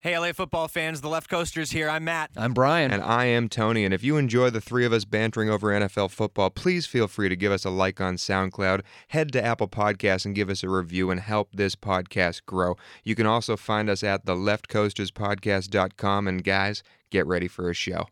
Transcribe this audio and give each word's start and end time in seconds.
Hey, 0.00 0.16
LA 0.16 0.32
football 0.32 0.68
fans, 0.68 1.00
the 1.00 1.08
Left 1.08 1.28
Coasters 1.28 1.72
here. 1.72 1.88
I'm 1.88 2.04
Matt. 2.04 2.30
I'm 2.36 2.54
Brian. 2.54 2.92
And 2.92 3.02
I 3.02 3.24
am 3.24 3.48
Tony. 3.48 3.84
And 3.84 3.92
if 3.92 4.04
you 4.04 4.16
enjoy 4.16 4.48
the 4.48 4.60
three 4.60 4.84
of 4.84 4.92
us 4.92 5.04
bantering 5.04 5.50
over 5.50 5.72
NFL 5.72 6.12
football, 6.12 6.50
please 6.50 6.86
feel 6.86 7.08
free 7.08 7.28
to 7.28 7.34
give 7.34 7.50
us 7.50 7.64
a 7.64 7.70
like 7.70 8.00
on 8.00 8.14
SoundCloud, 8.14 8.82
head 9.08 9.32
to 9.32 9.44
Apple 9.44 9.66
Podcasts 9.66 10.24
and 10.24 10.36
give 10.36 10.50
us 10.50 10.62
a 10.62 10.68
review 10.68 11.10
and 11.10 11.18
help 11.18 11.48
this 11.52 11.74
podcast 11.74 12.46
grow. 12.46 12.76
You 13.02 13.16
can 13.16 13.26
also 13.26 13.56
find 13.56 13.90
us 13.90 14.04
at 14.04 14.24
theleftcoasterspodcast.com. 14.24 16.28
And 16.28 16.44
guys, 16.44 16.84
get 17.10 17.26
ready 17.26 17.48
for 17.48 17.68
a 17.68 17.74
show. 17.74 18.06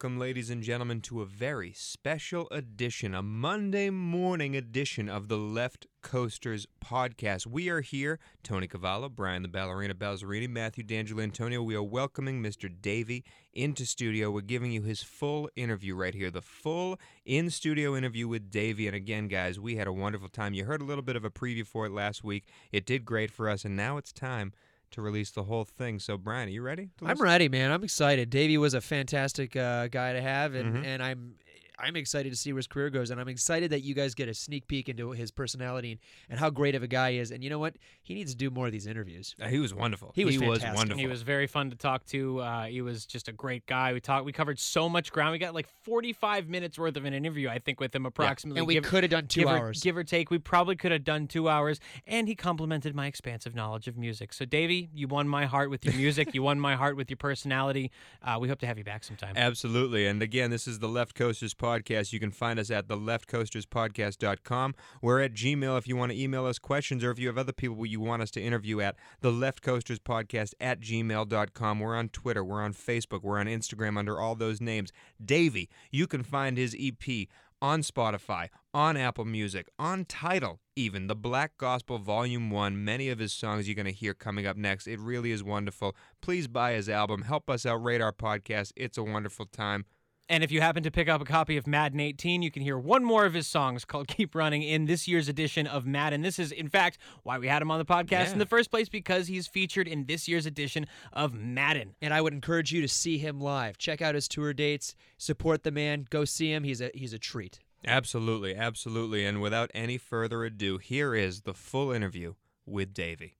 Welcome, 0.00 0.20
ladies 0.20 0.48
and 0.48 0.62
gentlemen, 0.62 1.00
to 1.00 1.22
a 1.22 1.26
very 1.26 1.72
special 1.72 2.46
edition, 2.52 3.16
a 3.16 3.20
Monday 3.20 3.90
morning 3.90 4.54
edition 4.54 5.08
of 5.08 5.26
the 5.26 5.36
Left 5.36 5.88
Coasters 6.02 6.68
podcast. 6.80 7.48
We 7.48 7.68
are 7.68 7.80
here, 7.80 8.20
Tony 8.44 8.68
Cavallo, 8.68 9.08
Brian 9.08 9.42
the 9.42 9.48
Ballerina 9.48 9.94
Balzerini, 9.94 10.48
Matthew 10.48 10.84
D'Angelo 10.84 11.20
Antonio. 11.20 11.64
We 11.64 11.74
are 11.74 11.82
welcoming 11.82 12.40
Mr. 12.40 12.70
Davie 12.80 13.24
into 13.52 13.84
studio. 13.84 14.30
We're 14.30 14.42
giving 14.42 14.70
you 14.70 14.82
his 14.82 15.02
full 15.02 15.50
interview 15.56 15.96
right 15.96 16.14
here, 16.14 16.30
the 16.30 16.42
full 16.42 17.00
in 17.24 17.50
studio 17.50 17.96
interview 17.96 18.28
with 18.28 18.52
Davie. 18.52 18.86
And 18.86 18.94
again, 18.94 19.26
guys, 19.26 19.58
we 19.58 19.74
had 19.74 19.88
a 19.88 19.92
wonderful 19.92 20.28
time. 20.28 20.54
You 20.54 20.64
heard 20.64 20.80
a 20.80 20.84
little 20.84 21.02
bit 21.02 21.16
of 21.16 21.24
a 21.24 21.30
preview 21.30 21.66
for 21.66 21.86
it 21.86 21.92
last 21.92 22.22
week. 22.22 22.44
It 22.70 22.86
did 22.86 23.04
great 23.04 23.32
for 23.32 23.48
us, 23.50 23.64
and 23.64 23.74
now 23.74 23.96
it's 23.96 24.12
time 24.12 24.52
to 24.92 25.02
release 25.02 25.30
the 25.30 25.44
whole 25.44 25.64
thing. 25.64 25.98
So, 25.98 26.16
Brian, 26.16 26.48
are 26.48 26.52
you 26.52 26.62
ready? 26.62 26.90
I'm 27.02 27.20
ready, 27.20 27.48
man. 27.48 27.70
I'm 27.70 27.84
excited. 27.84 28.30
Davie 28.30 28.58
was 28.58 28.74
a 28.74 28.80
fantastic 28.80 29.54
uh, 29.56 29.88
guy 29.88 30.12
to 30.12 30.20
have, 30.20 30.54
and, 30.54 30.76
Mhm. 30.76 30.84
and 30.84 31.02
I'm 31.02 31.34
I'm 31.78 31.96
excited 31.96 32.30
to 32.30 32.36
see 32.36 32.52
where 32.52 32.58
his 32.58 32.66
career 32.66 32.90
goes, 32.90 33.10
and 33.10 33.20
I'm 33.20 33.28
excited 33.28 33.70
that 33.70 33.82
you 33.82 33.94
guys 33.94 34.14
get 34.14 34.28
a 34.28 34.34
sneak 34.34 34.66
peek 34.66 34.88
into 34.88 35.12
his 35.12 35.30
personality 35.30 35.92
and, 35.92 36.00
and 36.28 36.40
how 36.40 36.50
great 36.50 36.74
of 36.74 36.82
a 36.82 36.88
guy 36.88 37.12
he 37.12 37.18
is. 37.18 37.30
And 37.30 37.44
you 37.44 37.50
know 37.50 37.58
what? 37.58 37.76
He 38.02 38.14
needs 38.14 38.32
to 38.32 38.36
do 38.36 38.50
more 38.50 38.66
of 38.66 38.72
these 38.72 38.86
interviews. 38.86 39.36
Uh, 39.40 39.46
he 39.46 39.58
was 39.58 39.72
wonderful. 39.72 40.10
He 40.14 40.24
was 40.24 40.36
fantastic. 40.36 40.74
wonderful. 40.74 40.98
He 40.98 41.06
was 41.06 41.22
very 41.22 41.46
fun 41.46 41.70
to 41.70 41.76
talk 41.76 42.04
to. 42.06 42.40
Uh, 42.40 42.64
he 42.64 42.82
was 42.82 43.06
just 43.06 43.28
a 43.28 43.32
great 43.32 43.64
guy. 43.66 43.92
We 43.92 44.00
talked. 44.00 44.24
We 44.24 44.32
covered 44.32 44.58
so 44.58 44.88
much 44.88 45.12
ground. 45.12 45.32
We 45.32 45.38
got 45.38 45.54
like 45.54 45.68
45 45.84 46.48
minutes 46.48 46.78
worth 46.78 46.96
of 46.96 47.04
an 47.04 47.14
interview, 47.14 47.48
I 47.48 47.60
think, 47.60 47.78
with 47.78 47.94
him 47.94 48.06
approximately. 48.06 48.58
And 48.58 48.66
we 48.66 48.74
give, 48.74 48.84
could 48.84 49.04
have 49.04 49.10
done 49.10 49.28
two 49.28 49.42
give 49.42 49.48
hours. 49.48 49.78
Or, 49.78 49.84
give 49.84 49.96
or 49.96 50.04
take. 50.04 50.30
We 50.30 50.38
probably 50.38 50.74
could 50.74 50.90
have 50.90 51.04
done 51.04 51.28
two 51.28 51.48
hours. 51.48 51.78
And 52.06 52.26
he 52.26 52.34
complimented 52.34 52.94
my 52.96 53.06
expansive 53.06 53.54
knowledge 53.54 53.86
of 53.86 53.96
music. 53.96 54.32
So, 54.32 54.44
Davie, 54.44 54.90
you 54.92 55.06
won 55.06 55.28
my 55.28 55.46
heart 55.46 55.70
with 55.70 55.84
your 55.84 55.94
music. 55.94 56.34
you 56.34 56.42
won 56.42 56.58
my 56.58 56.74
heart 56.74 56.96
with 56.96 57.08
your 57.08 57.18
personality. 57.18 57.92
Uh, 58.20 58.38
we 58.40 58.48
hope 58.48 58.58
to 58.60 58.66
have 58.66 58.78
you 58.78 58.84
back 58.84 59.04
sometime. 59.04 59.34
Absolutely. 59.36 60.06
And 60.06 60.20
again, 60.22 60.50
this 60.50 60.66
is 60.66 60.80
the 60.80 60.88
Left 60.88 61.14
Coasters 61.14 61.54
Podcast. 61.54 61.67
You 61.68 62.20
can 62.20 62.30
find 62.30 62.58
us 62.58 62.70
at 62.70 62.88
the 62.88 62.96
leftcoasterspodcast.com. 62.96 64.74
We're 65.02 65.20
at 65.20 65.34
Gmail 65.34 65.78
if 65.78 65.86
you 65.86 65.96
want 65.96 66.12
to 66.12 66.18
email 66.20 66.46
us 66.46 66.58
questions 66.58 67.04
or 67.04 67.10
if 67.10 67.18
you 67.18 67.26
have 67.26 67.38
other 67.38 67.52
people 67.52 67.84
you 67.86 68.00
want 68.00 68.22
us 68.22 68.30
to 68.32 68.40
interview 68.40 68.80
at 68.80 68.96
the 69.20 69.32
Left 69.32 69.62
Coasters 69.62 69.98
Podcast 69.98 70.54
at 70.60 70.80
gmail.com. 70.80 71.80
We're 71.80 71.96
on 71.96 72.08
Twitter, 72.08 72.44
we're 72.44 72.62
on 72.62 72.72
Facebook, 72.74 73.22
we're 73.22 73.38
on 73.38 73.46
Instagram 73.46 73.98
under 73.98 74.20
all 74.20 74.34
those 74.34 74.60
names. 74.60 74.92
Davie, 75.24 75.68
you 75.90 76.06
can 76.06 76.22
find 76.22 76.56
his 76.56 76.76
EP 76.78 77.28
on 77.60 77.82
Spotify, 77.82 78.48
on 78.72 78.96
Apple 78.96 79.24
Music, 79.24 79.68
on 79.78 80.04
Tidal, 80.04 80.60
even 80.76 81.06
the 81.06 81.16
Black 81.16 81.56
Gospel 81.58 81.98
Volume 81.98 82.50
1. 82.50 82.84
Many 82.84 83.08
of 83.08 83.18
his 83.18 83.32
songs 83.32 83.66
you're 83.66 83.74
going 83.74 83.86
to 83.86 83.92
hear 83.92 84.14
coming 84.14 84.46
up 84.46 84.56
next. 84.56 84.86
It 84.86 85.00
really 85.00 85.32
is 85.32 85.42
wonderful. 85.42 85.96
Please 86.20 86.46
buy 86.46 86.72
his 86.72 86.88
album. 86.88 87.22
Help 87.22 87.50
us 87.50 87.66
out, 87.66 87.82
rate 87.82 88.00
our 88.00 88.12
podcast. 88.12 88.72
It's 88.76 88.98
a 88.98 89.02
wonderful 89.02 89.46
time. 89.46 89.84
And 90.30 90.44
if 90.44 90.52
you 90.52 90.60
happen 90.60 90.82
to 90.82 90.90
pick 90.90 91.08
up 91.08 91.22
a 91.22 91.24
copy 91.24 91.56
of 91.56 91.66
Madden 91.66 92.00
18, 92.00 92.42
you 92.42 92.50
can 92.50 92.62
hear 92.62 92.78
one 92.78 93.02
more 93.02 93.24
of 93.24 93.32
his 93.32 93.46
songs 93.46 93.86
called 93.86 94.08
Keep 94.14 94.34
Running 94.34 94.62
in 94.62 94.84
this 94.84 95.08
year's 95.08 95.26
edition 95.26 95.66
of 95.66 95.86
Madden. 95.86 96.20
This 96.20 96.38
is, 96.38 96.52
in 96.52 96.68
fact, 96.68 96.98
why 97.22 97.38
we 97.38 97.48
had 97.48 97.62
him 97.62 97.70
on 97.70 97.78
the 97.78 97.86
podcast 97.86 98.10
Yeah. 98.26 98.32
in 98.32 98.38
the 98.38 98.44
first 98.46 98.70
place 98.70 98.90
because 98.90 99.28
he's 99.28 99.46
featured 99.46 99.88
in 99.88 100.04
this 100.04 100.28
year's 100.28 100.44
edition 100.44 100.86
of 101.14 101.32
Madden. 101.32 101.94
and 102.02 102.12
I 102.12 102.20
would 102.20 102.34
encourage 102.34 102.72
you 102.72 102.82
to 102.82 102.88
see 102.88 103.16
him 103.16 103.40
live. 103.40 103.78
Check 103.78 104.02
out 104.02 104.14
his 104.14 104.28
tour 104.28 104.52
dates. 104.52 104.94
Support 105.16 105.62
the 105.62 105.70
man. 105.70 106.06
Go 106.10 106.26
see 106.26 106.52
him. 106.52 106.62
He's 106.62 106.80
a 106.82 106.90
he's 106.94 107.12
a 107.14 107.18
treat. 107.18 107.60
Absolutely, 107.86 108.54
absolutely. 108.54 109.24
And 109.24 109.40
without 109.40 109.70
any 109.72 109.96
further 109.96 110.44
ado, 110.44 110.76
here 110.78 111.14
is 111.14 111.42
the 111.42 111.54
full 111.54 111.90
interview 111.90 112.34
with 112.66 112.92
Davie. 112.92 113.36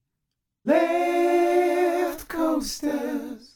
Left 0.65 2.27
coasters. 2.27 3.55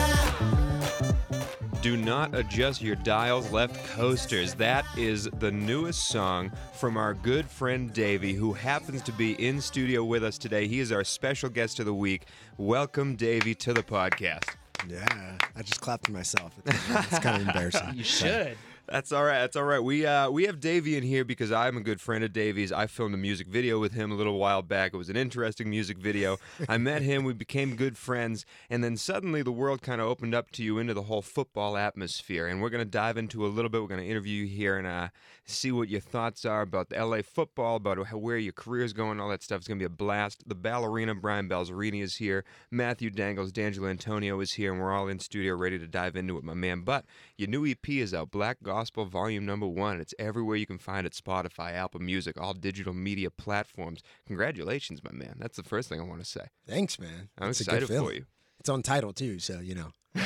Do 1.81 1.97
not 1.97 2.35
adjust 2.35 2.83
your 2.83 2.95
dials 2.95 3.51
left 3.51 3.83
coasters. 3.95 4.53
That 4.53 4.85
is 4.95 5.27
the 5.39 5.51
newest 5.51 6.09
song 6.09 6.51
from 6.73 6.95
our 6.95 7.15
good 7.15 7.49
friend 7.49 7.91
Davie, 7.91 8.33
who 8.33 8.53
happens 8.53 9.01
to 9.01 9.11
be 9.11 9.33
in 9.43 9.59
studio 9.59 10.03
with 10.03 10.23
us 10.23 10.37
today. 10.37 10.67
He 10.67 10.79
is 10.79 10.91
our 10.91 11.03
special 11.03 11.49
guest 11.49 11.79
of 11.79 11.87
the 11.87 11.93
week. 11.93 12.27
Welcome, 12.57 13.15
Davie, 13.15 13.55
to 13.55 13.73
the 13.73 13.81
podcast. 13.81 14.43
Yeah, 14.87 15.37
I 15.55 15.61
just 15.63 15.81
clapped 15.81 16.05
for 16.05 16.11
myself. 16.11 16.53
It's, 16.67 16.89
it's 16.89 17.19
kind 17.19 17.41
of 17.41 17.47
embarrassing. 17.47 17.89
You 17.95 18.03
should. 18.03 18.57
That's 18.91 19.13
all 19.13 19.23
right. 19.23 19.39
That's 19.39 19.55
all 19.55 19.63
right. 19.63 19.79
We 19.79 20.05
uh, 20.05 20.29
we 20.29 20.47
have 20.47 20.59
Davie 20.59 20.97
in 20.97 21.03
here 21.03 21.23
because 21.23 21.49
I'm 21.49 21.77
a 21.77 21.81
good 21.81 22.01
friend 22.01 22.25
of 22.25 22.33
Davie's. 22.33 22.73
I 22.73 22.87
filmed 22.87 23.15
a 23.15 23.17
music 23.17 23.47
video 23.47 23.79
with 23.79 23.93
him 23.93 24.11
a 24.11 24.15
little 24.15 24.37
while 24.37 24.61
back. 24.61 24.93
It 24.93 24.97
was 24.97 25.09
an 25.09 25.15
interesting 25.15 25.69
music 25.69 25.97
video. 25.97 26.39
I 26.67 26.77
met 26.77 27.01
him. 27.01 27.23
We 27.23 27.31
became 27.31 27.77
good 27.77 27.97
friends, 27.97 28.45
and 28.69 28.83
then 28.83 28.97
suddenly 28.97 29.43
the 29.43 29.51
world 29.53 29.81
kind 29.81 30.01
of 30.01 30.07
opened 30.07 30.35
up 30.35 30.51
to 30.51 30.63
you 30.63 30.77
into 30.77 30.93
the 30.93 31.03
whole 31.03 31.21
football 31.21 31.77
atmosphere. 31.77 32.47
And 32.47 32.61
we're 32.61 32.69
going 32.69 32.83
to 32.83 32.89
dive 32.89 33.15
into 33.15 33.45
a 33.45 33.47
little 33.47 33.69
bit. 33.69 33.81
We're 33.81 33.87
going 33.87 34.01
to 34.01 34.09
interview 34.09 34.43
you 34.43 34.47
here 34.47 34.77
and 34.77 34.85
uh, 34.85 35.07
see 35.45 35.71
what 35.71 35.87
your 35.87 36.01
thoughts 36.01 36.43
are 36.43 36.61
about 36.61 36.89
the 36.89 37.01
LA 37.01 37.21
football, 37.21 37.77
about 37.77 38.05
how, 38.07 38.17
where 38.17 38.37
your 38.37 38.51
career's 38.51 38.91
going, 38.91 39.21
all 39.21 39.29
that 39.29 39.41
stuff. 39.41 39.59
It's 39.59 39.69
going 39.69 39.79
to 39.79 39.83
be 39.83 39.93
a 39.93 39.97
blast. 39.97 40.43
The 40.49 40.55
ballerina 40.55 41.15
Brian 41.15 41.47
Balzerini 41.47 42.01
is 42.01 42.17
here. 42.17 42.43
Matthew 42.69 43.09
Dangles, 43.09 43.53
D'Angelo 43.53 43.87
Antonio 43.87 44.37
is 44.41 44.51
here, 44.51 44.73
and 44.73 44.81
we're 44.81 44.91
all 44.91 45.07
in 45.07 45.19
studio 45.19 45.55
ready 45.55 45.79
to 45.79 45.87
dive 45.87 46.17
into 46.17 46.37
it, 46.37 46.43
my 46.43 46.55
man. 46.55 46.81
But 46.81 47.05
your 47.37 47.47
new 47.47 47.65
EP 47.65 47.87
is 47.87 48.13
out, 48.13 48.31
Black 48.31 48.57
Gospel 48.61 48.80
Volume 48.89 49.45
Number 49.45 49.67
One. 49.67 49.99
It's 49.99 50.13
everywhere 50.17 50.55
you 50.55 50.65
can 50.65 50.77
find 50.77 51.05
it: 51.05 51.13
Spotify, 51.13 51.73
Apple 51.73 51.99
Music, 51.99 52.39
all 52.39 52.53
digital 52.53 52.93
media 52.93 53.29
platforms. 53.29 54.01
Congratulations, 54.27 55.03
my 55.03 55.11
man. 55.11 55.35
That's 55.39 55.57
the 55.57 55.63
first 55.63 55.89
thing 55.89 55.99
I 55.99 56.03
want 56.03 56.21
to 56.21 56.25
say. 56.25 56.47
Thanks, 56.67 56.99
man. 56.99 57.29
I'm 57.37 57.47
a 57.47 57.49
excited 57.51 57.87
for 57.87 58.13
you. 58.13 58.25
It's 58.61 58.69
on 58.69 58.83
Tidal 58.83 59.11
too, 59.11 59.39
so 59.39 59.59
you 59.59 59.73
know. 59.73 59.87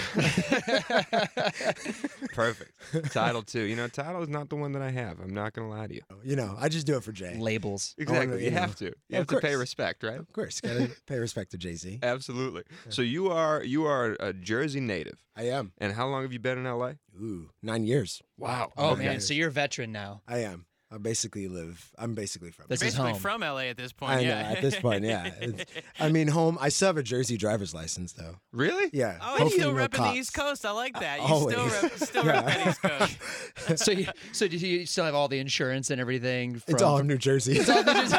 Perfect. 2.34 2.72
Tidal 3.14 3.44
two. 3.44 3.62
You 3.62 3.78
know, 3.78 3.88
Tidal 3.88 4.24
is 4.24 4.30
not 4.30 4.50
the 4.50 4.58
one 4.58 4.74
that 4.74 4.82
I 4.82 4.92
have. 4.92 5.22
I'm 5.22 5.34
not 5.34 5.54
gonna 5.54 5.70
lie 5.70 5.88
to 5.88 5.94
you. 5.96 6.02
Oh, 6.12 6.18
you 6.22 6.36
know, 6.36 6.56
I 6.60 6.68
just 6.68 6.86
do 6.86 6.98
it 6.98 7.04
for 7.04 7.14
Jay. 7.14 7.38
Labels. 7.40 7.96
Exactly. 7.98 8.40
you 8.40 8.46
You 8.46 8.52
know. 8.52 8.60
have 8.62 8.76
to. 8.78 8.86
You 8.86 8.92
Of 9.12 9.18
have 9.20 9.28
to 9.28 9.40
pay 9.40 9.56
respect, 9.56 10.04
right? 10.04 10.20
Of 10.20 10.32
course, 10.34 10.60
gotta 10.60 10.90
pay 11.08 11.18
respect 11.20 11.52
to 11.52 11.58
Jay 11.58 11.76
Z. 11.76 12.00
Absolutely. 12.04 12.64
So 12.90 13.02
you 13.02 13.30
are 13.32 13.64
you 13.64 13.86
are 13.86 14.18
a 14.20 14.34
Jersey 14.34 14.82
native, 14.82 15.24
I 15.36 15.44
am. 15.44 15.72
and 15.78 15.94
how 15.94 16.08
long 16.08 16.24
have 16.24 16.34
you 16.34 16.40
been 16.40 16.58
in 16.58 16.66
LA? 16.66 16.94
Ooh, 17.18 17.52
nine 17.64 17.86
years. 17.86 18.22
Wow. 18.38 18.74
Oh 18.76 18.92
Okay. 18.92 19.06
man, 19.06 19.22
so 19.22 19.34
you're 19.34 19.48
a 19.48 19.52
veteran 19.52 19.92
now. 19.94 20.24
I 20.28 20.40
am. 20.40 20.66
I 20.96 20.98
basically 20.98 21.50
live. 21.50 21.92
I'm 21.98 22.14
basically 22.16 22.52
from. 22.52 22.68
This 22.70 22.80
there. 22.80 22.88
is 22.88 22.94
Basically 22.94 23.12
home. 23.12 23.20
from 23.20 23.42
LA 23.42 23.64
at 23.66 23.76
this 23.76 23.92
point. 23.92 24.12
I 24.14 24.16
know. 24.16 24.22
yeah. 24.30 24.52
At 24.56 24.62
this 24.62 24.78
point, 24.80 25.04
yeah. 25.04 25.28
It's- 25.42 25.66
I 26.00 26.08
mean, 26.10 26.30
home. 26.30 26.58
I 26.62 26.70
still 26.70 26.88
have 26.88 26.96
a 26.98 27.04
Jersey 27.04 27.36
driver's 27.36 27.74
license 27.74 28.14
though. 28.14 28.38
Really? 28.54 28.90
Yeah. 28.94 29.18
Oh, 29.22 29.38
you're 29.40 29.50
still 29.50 29.74
no 29.74 29.84
repping 29.88 29.92
cops. 29.92 30.12
the 30.14 30.18
East 30.20 30.34
Coast. 30.34 30.66
I 30.66 30.72
like 30.72 30.98
that. 31.02 31.20
You 31.20 31.26
Always. 31.26 31.56
still 31.74 31.82
rep, 31.90 31.98
still 31.98 32.26
Yeah. 32.28 32.44
repping 32.44 32.70
East 32.70 32.82
Coast. 33.68 33.80
so, 33.86 33.92
you, 33.92 34.08
so 34.32 34.48
do 34.48 34.56
you 34.58 34.86
still 34.86 35.04
have 35.04 35.16
all 35.16 35.28
the 35.28 35.40
insurance 35.40 35.90
and 35.90 36.00
everything? 36.00 36.60
From, 36.60 36.74
It's 36.74 36.82
all 36.82 36.98
in 37.00 37.08
New 37.08 37.18
Jersey. 37.18 37.58
It's 37.58 37.70
all 37.70 37.84
New 37.84 37.94
Jersey. 37.94 38.18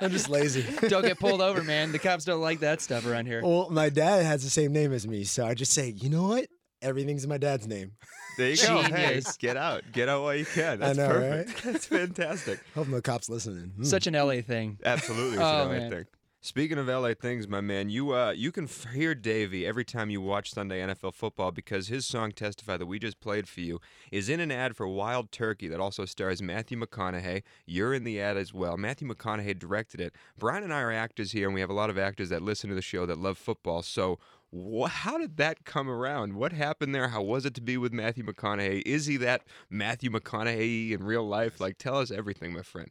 I'm 0.00 0.10
just 0.10 0.28
lazy. 0.28 0.64
don't 0.88 1.02
get 1.04 1.18
pulled 1.20 1.40
over, 1.40 1.62
man. 1.62 1.92
The 1.92 1.98
cops 2.00 2.24
don't 2.24 2.40
like 2.40 2.60
that 2.60 2.80
stuff 2.80 3.06
around 3.06 3.26
here. 3.26 3.40
Well, 3.42 3.70
my 3.70 3.88
dad 3.88 4.24
has 4.24 4.42
the 4.42 4.50
same 4.50 4.72
name 4.72 4.92
as 4.92 5.06
me, 5.06 5.24
so 5.24 5.46
I 5.46 5.54
just 5.54 5.72
say, 5.72 5.90
you 5.90 6.08
know 6.10 6.24
what? 6.28 6.46
Everything's 6.82 7.22
in 7.24 7.30
my 7.30 7.38
dad's 7.38 7.66
name. 7.66 7.92
There 8.36 8.50
you 8.50 8.56
go. 8.56 8.82
Hey, 8.82 9.20
get 9.38 9.56
out. 9.56 9.82
Get 9.92 10.08
out 10.08 10.22
while 10.22 10.34
you 10.34 10.44
can. 10.46 10.82
I 10.82 10.92
That's 10.92 10.98
know, 10.98 11.08
perfect. 11.08 11.64
That's 11.64 11.86
fantastic. 11.86 12.60
Hope 12.74 12.88
no 12.88 13.00
cops 13.00 13.28
listening. 13.28 13.72
Hmm. 13.76 13.84
Such 13.84 14.06
an 14.06 14.14
LA 14.14 14.40
thing. 14.40 14.78
Absolutely. 14.84 15.34
It's 15.34 15.42
Oh, 15.42 15.62
an 15.62 15.68
LA 15.68 15.74
man. 15.78 15.90
thing. 15.90 16.04
Speaking 16.40 16.76
of 16.76 16.88
LA 16.88 17.14
things, 17.14 17.48
my 17.48 17.62
man, 17.62 17.88
you 17.88 18.12
uh 18.14 18.32
you 18.32 18.52
can 18.52 18.64
f- 18.64 18.84
hear 18.92 19.14
Davey 19.14 19.66
every 19.66 19.82
time 19.84 20.10
you 20.10 20.20
watch 20.20 20.52
Sunday 20.52 20.82
NFL 20.82 21.14
football 21.14 21.52
because 21.52 21.88
his 21.88 22.04
song 22.04 22.32
"Testify" 22.32 22.76
that 22.76 22.84
we 22.84 22.98
just 22.98 23.18
played 23.18 23.48
for 23.48 23.60
you 23.60 23.80
is 24.12 24.28
in 24.28 24.40
an 24.40 24.52
ad 24.52 24.76
for 24.76 24.86
Wild 24.86 25.32
Turkey 25.32 25.68
that 25.68 25.80
also 25.80 26.04
stars 26.04 26.42
Matthew 26.42 26.78
McConaughey. 26.78 27.44
You're 27.64 27.94
in 27.94 28.04
the 28.04 28.20
ad 28.20 28.36
as 28.36 28.52
well. 28.52 28.76
Matthew 28.76 29.08
McConaughey 29.08 29.58
directed 29.58 30.02
it. 30.02 30.14
Brian 30.38 30.62
and 30.62 30.74
I 30.74 30.82
are 30.82 30.92
actors 30.92 31.32
here, 31.32 31.46
and 31.46 31.54
we 31.54 31.62
have 31.62 31.70
a 31.70 31.74
lot 31.74 31.88
of 31.88 31.96
actors 31.96 32.28
that 32.28 32.42
listen 32.42 32.68
to 32.68 32.76
the 32.76 32.82
show 32.82 33.06
that 33.06 33.18
love 33.18 33.38
football. 33.38 33.80
So. 33.80 34.18
How 34.88 35.18
did 35.18 35.36
that 35.38 35.64
come 35.64 35.88
around? 35.88 36.34
What 36.34 36.52
happened 36.52 36.94
there? 36.94 37.08
How 37.08 37.22
was 37.22 37.44
it 37.44 37.54
to 37.54 37.60
be 37.60 37.76
with 37.76 37.92
Matthew 37.92 38.24
McConaughey? 38.24 38.82
Is 38.86 39.06
he 39.06 39.16
that 39.18 39.42
Matthew 39.68 40.10
McConaughey 40.10 40.92
in 40.92 41.02
real 41.04 41.26
life? 41.26 41.60
Like, 41.60 41.78
tell 41.78 41.98
us 41.98 42.10
everything, 42.10 42.52
my 42.52 42.62
friend. 42.62 42.90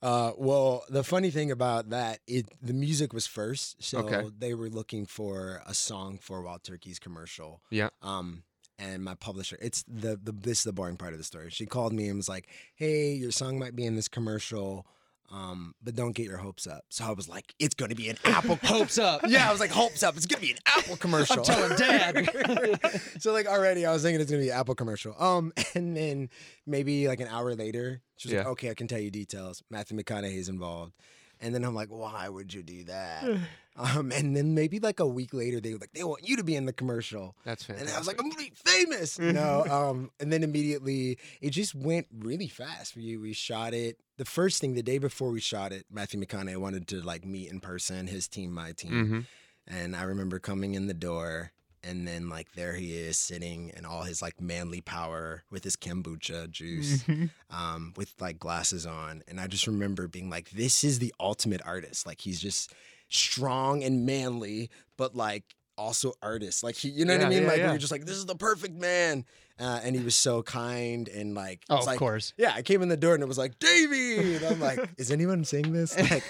Uh, 0.00 0.32
well, 0.36 0.84
the 0.88 1.02
funny 1.02 1.30
thing 1.30 1.50
about 1.50 1.90
that, 1.90 2.20
it 2.28 2.46
the 2.62 2.72
music 2.72 3.12
was 3.12 3.26
first, 3.26 3.82
so 3.82 3.98
Okay. 4.00 4.28
they 4.38 4.54
were 4.54 4.68
looking 4.68 5.06
for 5.06 5.60
a 5.66 5.74
song 5.74 6.18
for 6.18 6.40
Wild 6.42 6.62
Turkey's 6.62 6.98
commercial. 7.00 7.62
Yeah. 7.70 7.88
Um, 8.02 8.44
and 8.78 9.02
my 9.02 9.16
publisher, 9.16 9.58
it's 9.60 9.82
the 9.88 10.16
the 10.22 10.30
this 10.30 10.58
is 10.58 10.64
the 10.64 10.72
boring 10.72 10.96
part 10.98 11.14
of 11.14 11.18
the 11.18 11.24
story. 11.24 11.50
She 11.50 11.66
called 11.66 11.92
me 11.92 12.06
and 12.06 12.16
was 12.18 12.28
like, 12.28 12.48
"Hey, 12.76 13.12
your 13.12 13.32
song 13.32 13.58
might 13.58 13.74
be 13.74 13.84
in 13.86 13.96
this 13.96 14.06
commercial, 14.06 14.86
um, 15.30 15.74
but 15.82 15.94
don't 15.94 16.12
get 16.12 16.26
your 16.26 16.38
hopes 16.38 16.66
up." 16.66 16.84
So 16.90 17.04
I 17.04 17.12
was 17.12 17.28
like, 17.28 17.54
"It's 17.58 17.74
going 17.74 17.90
to 17.90 17.94
be 17.94 18.08
an 18.08 18.16
Apple 18.24 18.58
Hopes 18.62 18.98
up. 18.98 19.22
Yeah, 19.26 19.48
I 19.48 19.52
was 19.52 19.60
like, 19.60 19.70
"Hopes 19.70 20.02
up! 20.02 20.16
It's 20.16 20.26
going 20.26 20.40
to 20.40 20.46
be 20.46 20.52
an 20.52 20.58
Apple 20.76 20.96
commercial." 20.96 21.38
I'm 21.38 21.44
telling 21.44 21.76
Dad. 21.76 23.00
so 23.18 23.32
like 23.32 23.46
already 23.46 23.86
I 23.86 23.92
was 23.92 24.02
thinking 24.02 24.20
it's 24.20 24.30
gonna 24.30 24.42
be 24.42 24.50
an 24.50 24.58
Apple 24.58 24.74
commercial. 24.74 25.14
Um, 25.22 25.52
and 25.74 25.96
then 25.96 26.30
maybe 26.66 27.08
like 27.08 27.20
an 27.20 27.28
hour 27.28 27.54
later, 27.54 28.02
she's 28.16 28.32
like, 28.32 28.46
"Okay, 28.46 28.70
I 28.70 28.74
can 28.74 28.86
tell 28.88 29.00
you 29.00 29.10
details. 29.10 29.62
Matthew 29.70 29.96
McConaughey's 29.96 30.48
involved." 30.48 30.94
And 31.40 31.54
then 31.54 31.64
I'm 31.64 31.74
like, 31.74 31.88
"Why 31.88 32.28
would 32.28 32.52
you 32.52 32.62
do 32.62 32.84
that?" 32.84 33.24
um, 33.76 34.10
and 34.12 34.36
then 34.36 34.54
maybe 34.54 34.78
like 34.80 35.00
a 35.00 35.06
week 35.06 35.32
later, 35.32 35.60
they 35.60 35.72
were 35.72 35.78
like, 35.78 35.92
"They 35.92 36.02
want 36.04 36.28
you 36.28 36.36
to 36.36 36.44
be 36.44 36.56
in 36.56 36.64
the 36.66 36.72
commercial." 36.72 37.36
That's 37.44 37.62
fantastic. 37.64 37.88
And 37.88 37.96
I 37.96 37.98
was 37.98 38.06
like, 38.06 38.20
"I'm 38.20 38.28
gonna 38.28 38.42
be 38.42 38.52
famous." 38.54 39.18
no, 39.18 39.64
um, 39.70 40.10
and 40.20 40.32
then 40.32 40.42
immediately 40.42 41.18
it 41.40 41.50
just 41.50 41.74
went 41.74 42.06
really 42.16 42.48
fast. 42.48 42.96
We 42.96 43.16
we 43.16 43.32
shot 43.32 43.74
it. 43.74 43.98
The 44.16 44.24
first 44.24 44.60
thing, 44.60 44.74
the 44.74 44.82
day 44.82 44.98
before 44.98 45.30
we 45.30 45.40
shot 45.40 45.72
it, 45.72 45.86
Matthew 45.90 46.20
McConaughey 46.20 46.56
wanted 46.56 46.88
to 46.88 47.00
like 47.00 47.24
meet 47.24 47.50
in 47.50 47.60
person, 47.60 48.08
his 48.08 48.26
team, 48.28 48.52
my 48.52 48.72
team. 48.72 48.92
Mhm. 48.92 49.26
And 49.66 49.94
I 49.94 50.02
remember 50.02 50.38
coming 50.38 50.74
in 50.74 50.86
the 50.86 50.94
door, 50.94 51.52
and 51.82 52.06
then 52.06 52.28
like 52.28 52.52
there 52.52 52.74
he 52.74 52.96
is 52.96 53.18
sitting 53.18 53.72
in 53.76 53.84
all 53.84 54.02
his 54.02 54.20
like 54.20 54.40
manly 54.40 54.80
power 54.80 55.44
with 55.50 55.64
his 55.64 55.76
kombucha 55.76 56.50
juice, 56.50 57.04
um, 57.50 57.92
with 57.96 58.14
like 58.20 58.38
glasses 58.38 58.86
on. 58.86 59.22
And 59.28 59.40
I 59.40 59.46
just 59.46 59.66
remember 59.66 60.08
being 60.08 60.30
like, 60.30 60.50
this 60.50 60.84
is 60.84 60.98
the 60.98 61.14
ultimate 61.20 61.60
artist. 61.64 62.06
Like 62.06 62.20
he's 62.20 62.40
just 62.40 62.72
strong 63.08 63.82
and 63.82 64.04
manly, 64.04 64.70
but 64.96 65.14
like 65.14 65.44
also 65.76 66.12
artist. 66.22 66.62
Like 66.62 66.76
he, 66.76 66.88
you 66.88 67.04
know 67.04 67.16
what 67.16 67.26
I 67.26 67.28
mean? 67.28 67.42
yeah, 67.42 67.48
like 67.48 67.58
yeah. 67.58 67.70
you're 67.70 67.78
just 67.78 67.92
like, 67.92 68.04
this 68.04 68.16
is 68.16 68.26
the 68.26 68.34
perfect 68.34 68.74
man. 68.74 69.24
Uh, 69.60 69.80
and 69.82 69.96
he 69.96 70.02
was 70.02 70.14
so 70.14 70.42
kind 70.42 71.08
and 71.08 71.34
like, 71.34 71.64
Oh, 71.68 71.76
it's 71.76 71.84
of 71.84 71.88
like, 71.88 71.98
course. 71.98 72.32
yeah, 72.36 72.52
I 72.54 72.62
came 72.62 72.80
in 72.80 72.88
the 72.88 72.96
door 72.96 73.14
and 73.14 73.22
it 73.22 73.26
was 73.26 73.38
like 73.38 73.58
Davie, 73.58 74.36
and 74.36 74.44
I'm 74.46 74.60
like, 74.60 74.78
is 74.98 75.10
anyone 75.10 75.44
saying 75.44 75.72
this? 75.72 75.96
Like, 76.10 76.22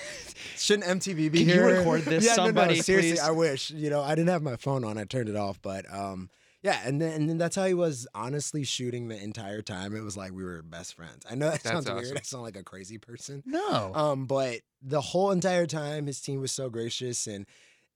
shouldn't 0.56 0.86
MTV 1.00 1.30
be 1.32 1.44
Can 1.44 1.48
you 1.48 1.62
record 1.64 2.02
this, 2.02 2.24
Yeah, 2.26 2.36
no, 2.36 2.50
no, 2.50 2.72
seriously, 2.74 3.12
please? 3.12 3.20
I 3.20 3.30
wish. 3.30 3.70
You 3.70 3.90
know, 3.90 4.00
I 4.02 4.14
didn't 4.14 4.28
have 4.30 4.42
my 4.42 4.56
phone 4.56 4.82
on. 4.84 4.96
I 4.98 5.04
turned 5.04 5.28
it 5.28 5.36
off, 5.36 5.60
but 5.60 5.84
um, 5.92 6.30
yeah, 6.62 6.80
and 6.84 7.00
then 7.00 7.12
and 7.12 7.28
then 7.28 7.38
that's 7.38 7.54
how 7.56 7.66
he 7.66 7.74
was 7.74 8.06
honestly 8.14 8.64
shooting 8.64 9.08
the 9.08 9.22
entire 9.22 9.62
time. 9.62 9.94
It 9.94 10.00
was 10.00 10.16
like 10.16 10.32
we 10.32 10.42
were 10.42 10.62
best 10.62 10.94
friends. 10.94 11.24
I 11.30 11.34
know 11.34 11.46
that 11.50 11.62
That's 11.62 11.68
sounds 11.74 11.86
awesome. 11.88 12.02
weird. 12.02 12.18
I 12.18 12.22
sound 12.22 12.42
like 12.44 12.56
a 12.56 12.64
crazy 12.64 12.98
person. 12.98 13.42
No. 13.46 13.92
Um, 13.94 14.26
but 14.26 14.60
the 14.82 15.00
whole 15.00 15.30
entire 15.32 15.66
time, 15.66 16.06
his 16.06 16.20
team 16.20 16.40
was 16.40 16.50
so 16.52 16.68
gracious, 16.70 17.26
and 17.26 17.46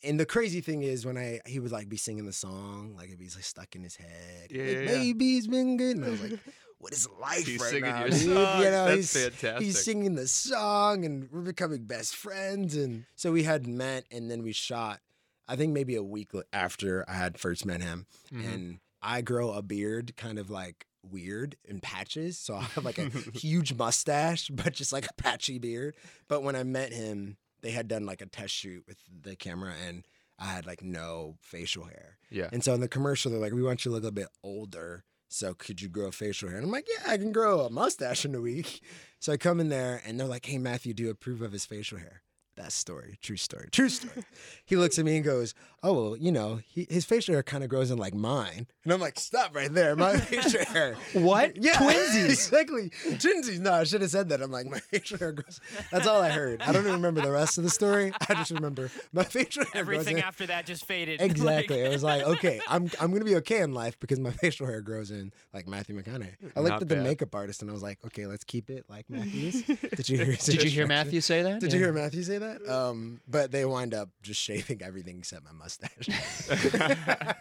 and 0.04 0.18
the 0.18 0.26
crazy 0.26 0.60
thing 0.60 0.82
is 0.82 1.04
when 1.06 1.16
I 1.16 1.40
he 1.46 1.58
would 1.60 1.72
like 1.72 1.88
be 1.88 1.96
singing 1.96 2.26
the 2.26 2.32
song, 2.32 2.94
like 2.96 3.08
it'd 3.08 3.18
be 3.18 3.28
like 3.34 3.44
stuck 3.44 3.74
in 3.76 3.82
his 3.82 3.96
head. 3.96 4.48
Yeah, 4.50 4.62
like, 4.64 5.04
yeah, 5.04 5.42
been 5.48 5.76
good, 5.76 5.96
and 5.96 6.04
I 6.04 6.08
was 6.10 6.22
like, 6.22 6.40
what 6.78 6.92
is 6.92 7.08
life 7.20 7.46
He's 7.46 7.60
right 7.60 7.70
singing 7.70 7.90
now? 7.90 8.00
your 8.00 8.08
dude? 8.10 8.20
song. 8.20 8.58
You 8.58 8.64
know, 8.70 8.84
That's 8.86 8.96
he's, 8.96 9.12
fantastic. 9.24 9.62
He's 9.62 9.84
singing 9.84 10.14
the 10.14 10.26
song, 10.26 11.04
and 11.04 11.28
we're 11.30 11.40
becoming 11.42 11.84
best 11.84 12.16
friends, 12.16 12.76
and 12.76 13.04
so 13.16 13.32
we 13.32 13.42
had 13.44 13.66
met, 13.66 14.04
and 14.10 14.30
then 14.30 14.42
we 14.42 14.52
shot. 14.52 15.00
I 15.48 15.56
think 15.56 15.72
maybe 15.72 15.96
a 15.96 16.02
week 16.02 16.30
after 16.52 17.04
I 17.08 17.14
had 17.14 17.38
first 17.38 17.66
met 17.66 17.82
him, 17.82 18.06
Mhm. 18.32 18.54
and 18.54 18.78
I 19.02 19.20
grow 19.20 19.52
a 19.52 19.62
beard, 19.62 20.16
kind 20.16 20.38
of 20.38 20.50
like 20.50 20.86
weird 21.04 21.56
in 21.64 21.80
patches. 21.80 22.38
So 22.38 22.54
I 22.54 22.62
have 22.62 22.84
like 22.84 22.98
a 22.98 23.08
huge 23.34 23.74
mustache, 23.74 24.48
but 24.50 24.72
just 24.72 24.92
like 24.92 25.06
a 25.10 25.12
patchy 25.14 25.58
beard. 25.58 25.96
But 26.28 26.42
when 26.44 26.54
I 26.54 26.62
met 26.62 26.92
him, 26.92 27.36
they 27.62 27.70
had 27.70 27.88
done 27.88 28.06
like 28.06 28.20
a 28.20 28.26
test 28.26 28.54
shoot 28.54 28.84
with 28.86 28.98
the 29.22 29.36
camera, 29.36 29.72
and 29.86 30.04
I 30.38 30.46
had 30.46 30.66
like 30.66 30.82
no 30.82 31.36
facial 31.40 31.84
hair. 31.84 32.18
Yeah. 32.30 32.48
And 32.52 32.62
so 32.62 32.74
in 32.74 32.80
the 32.80 32.88
commercial, 32.88 33.30
they're 33.30 33.40
like, 33.40 33.52
"We 33.52 33.62
want 33.62 33.84
you 33.84 33.90
to 33.90 33.94
look 33.94 34.02
a 34.02 34.06
little 34.06 34.14
bit 34.14 34.28
older." 34.42 35.04
So 35.32 35.54
could 35.54 35.80
you 35.80 35.88
grow 35.88 36.10
facial 36.10 36.50
hair? 36.50 36.58
And 36.58 36.66
I'm 36.66 36.70
like, 36.72 36.86
yeah, 36.86 37.10
I 37.10 37.16
can 37.16 37.32
grow 37.32 37.60
a 37.60 37.70
mustache 37.70 38.26
in 38.26 38.34
a 38.34 38.40
week. 38.40 38.80
So 39.18 39.32
I 39.32 39.36
come 39.36 39.60
in 39.60 39.68
there 39.68 40.02
and 40.04 40.18
they're 40.18 40.26
like, 40.26 40.46
hey, 40.46 40.58
Matthew, 40.58 40.94
do 40.94 41.04
you 41.04 41.10
approve 41.10 41.42
of 41.42 41.52
his 41.52 41.64
facial 41.64 41.98
hair? 41.98 42.22
That 42.62 42.70
story, 42.70 43.18
true 43.20 43.36
story, 43.36 43.68
true 43.72 43.88
story. 43.88 44.22
he 44.64 44.76
looks 44.76 44.96
at 44.96 45.04
me 45.04 45.16
and 45.16 45.24
goes, 45.24 45.52
oh, 45.82 45.92
well, 45.94 46.16
you 46.16 46.30
know, 46.30 46.60
he, 46.64 46.86
his 46.88 47.04
facial 47.04 47.34
hair 47.34 47.42
kind 47.42 47.64
of 47.64 47.70
grows 47.70 47.90
in 47.90 47.98
like 47.98 48.14
mine. 48.14 48.68
And 48.84 48.92
I'm 48.92 49.00
like, 49.00 49.18
stop 49.18 49.52
right 49.56 49.72
there. 49.72 49.96
My 49.96 50.16
facial 50.18 50.64
hair. 50.66 50.94
What? 51.12 51.56
Yeah. 51.62 51.72
Twinsies. 51.74 52.24
exactly. 52.30 52.90
Twinsies. 53.04 53.58
No, 53.58 53.72
I 53.72 53.82
should 53.84 54.00
have 54.00 54.10
said 54.10 54.28
that. 54.28 54.40
I'm 54.40 54.52
like, 54.52 54.66
my 54.66 54.78
facial 54.78 55.18
hair 55.18 55.32
grows. 55.32 55.60
That's 55.90 56.06
all 56.06 56.22
I 56.22 56.28
heard. 56.30 56.62
I 56.62 56.66
don't 56.72 56.82
even 56.82 56.92
remember 56.94 57.20
the 57.20 57.32
rest 57.32 57.58
of 57.58 57.64
the 57.64 57.70
story. 57.70 58.12
I 58.28 58.34
just 58.34 58.52
remember 58.52 58.90
my 59.12 59.24
facial 59.24 59.64
hair 59.64 59.82
grows 59.84 59.96
Everything 59.98 60.18
in- 60.18 60.22
after 60.24 60.46
that 60.46 60.64
just 60.66 60.84
faded. 60.86 61.20
Exactly. 61.20 61.78
Like- 61.82 61.86
it 61.90 61.92
was 61.92 62.04
like, 62.04 62.22
okay, 62.22 62.60
I'm 62.68 62.88
I'm 63.00 63.12
gonna 63.12 63.24
be 63.24 63.34
okay 63.36 63.60
in 63.60 63.74
life 63.74 63.98
because 63.98 64.20
my 64.20 64.30
facial 64.30 64.66
hair 64.68 64.80
grows 64.82 65.10
in 65.10 65.32
like 65.52 65.66
Matthew 65.66 66.00
McConaughey. 66.00 66.34
I 66.54 66.60
looked 66.60 66.70
Not 66.74 66.82
at 66.82 66.88
the 66.88 66.94
bad. 66.94 67.04
makeup 67.04 67.34
artist 67.34 67.60
and 67.62 67.70
I 67.70 67.74
was 67.74 67.82
like, 67.82 67.98
okay, 68.06 68.26
let's 68.26 68.44
keep 68.44 68.70
it 68.70 68.84
like 68.88 69.10
Matthew's. 69.10 69.62
Did 69.62 70.08
you 70.08 70.16
hear? 70.18 70.36
Did 70.36 70.62
you 70.62 70.70
hear? 70.70 70.86
Matthew 70.86 71.20
say 71.20 71.42
that? 71.42 71.58
Did 71.60 71.72
Yeah. 71.72 71.78
you 71.78 71.84
hear 71.86 71.92
Matthew 71.92 72.22
say 72.22 72.38
that? 72.38 72.61
Um, 72.68 73.20
but 73.28 73.50
they 73.50 73.64
wind 73.64 73.94
up 73.94 74.10
just 74.22 74.40
shaving 74.40 74.82
everything 74.82 75.18
except 75.18 75.44
my 75.44 75.52
mustache. 75.52 76.08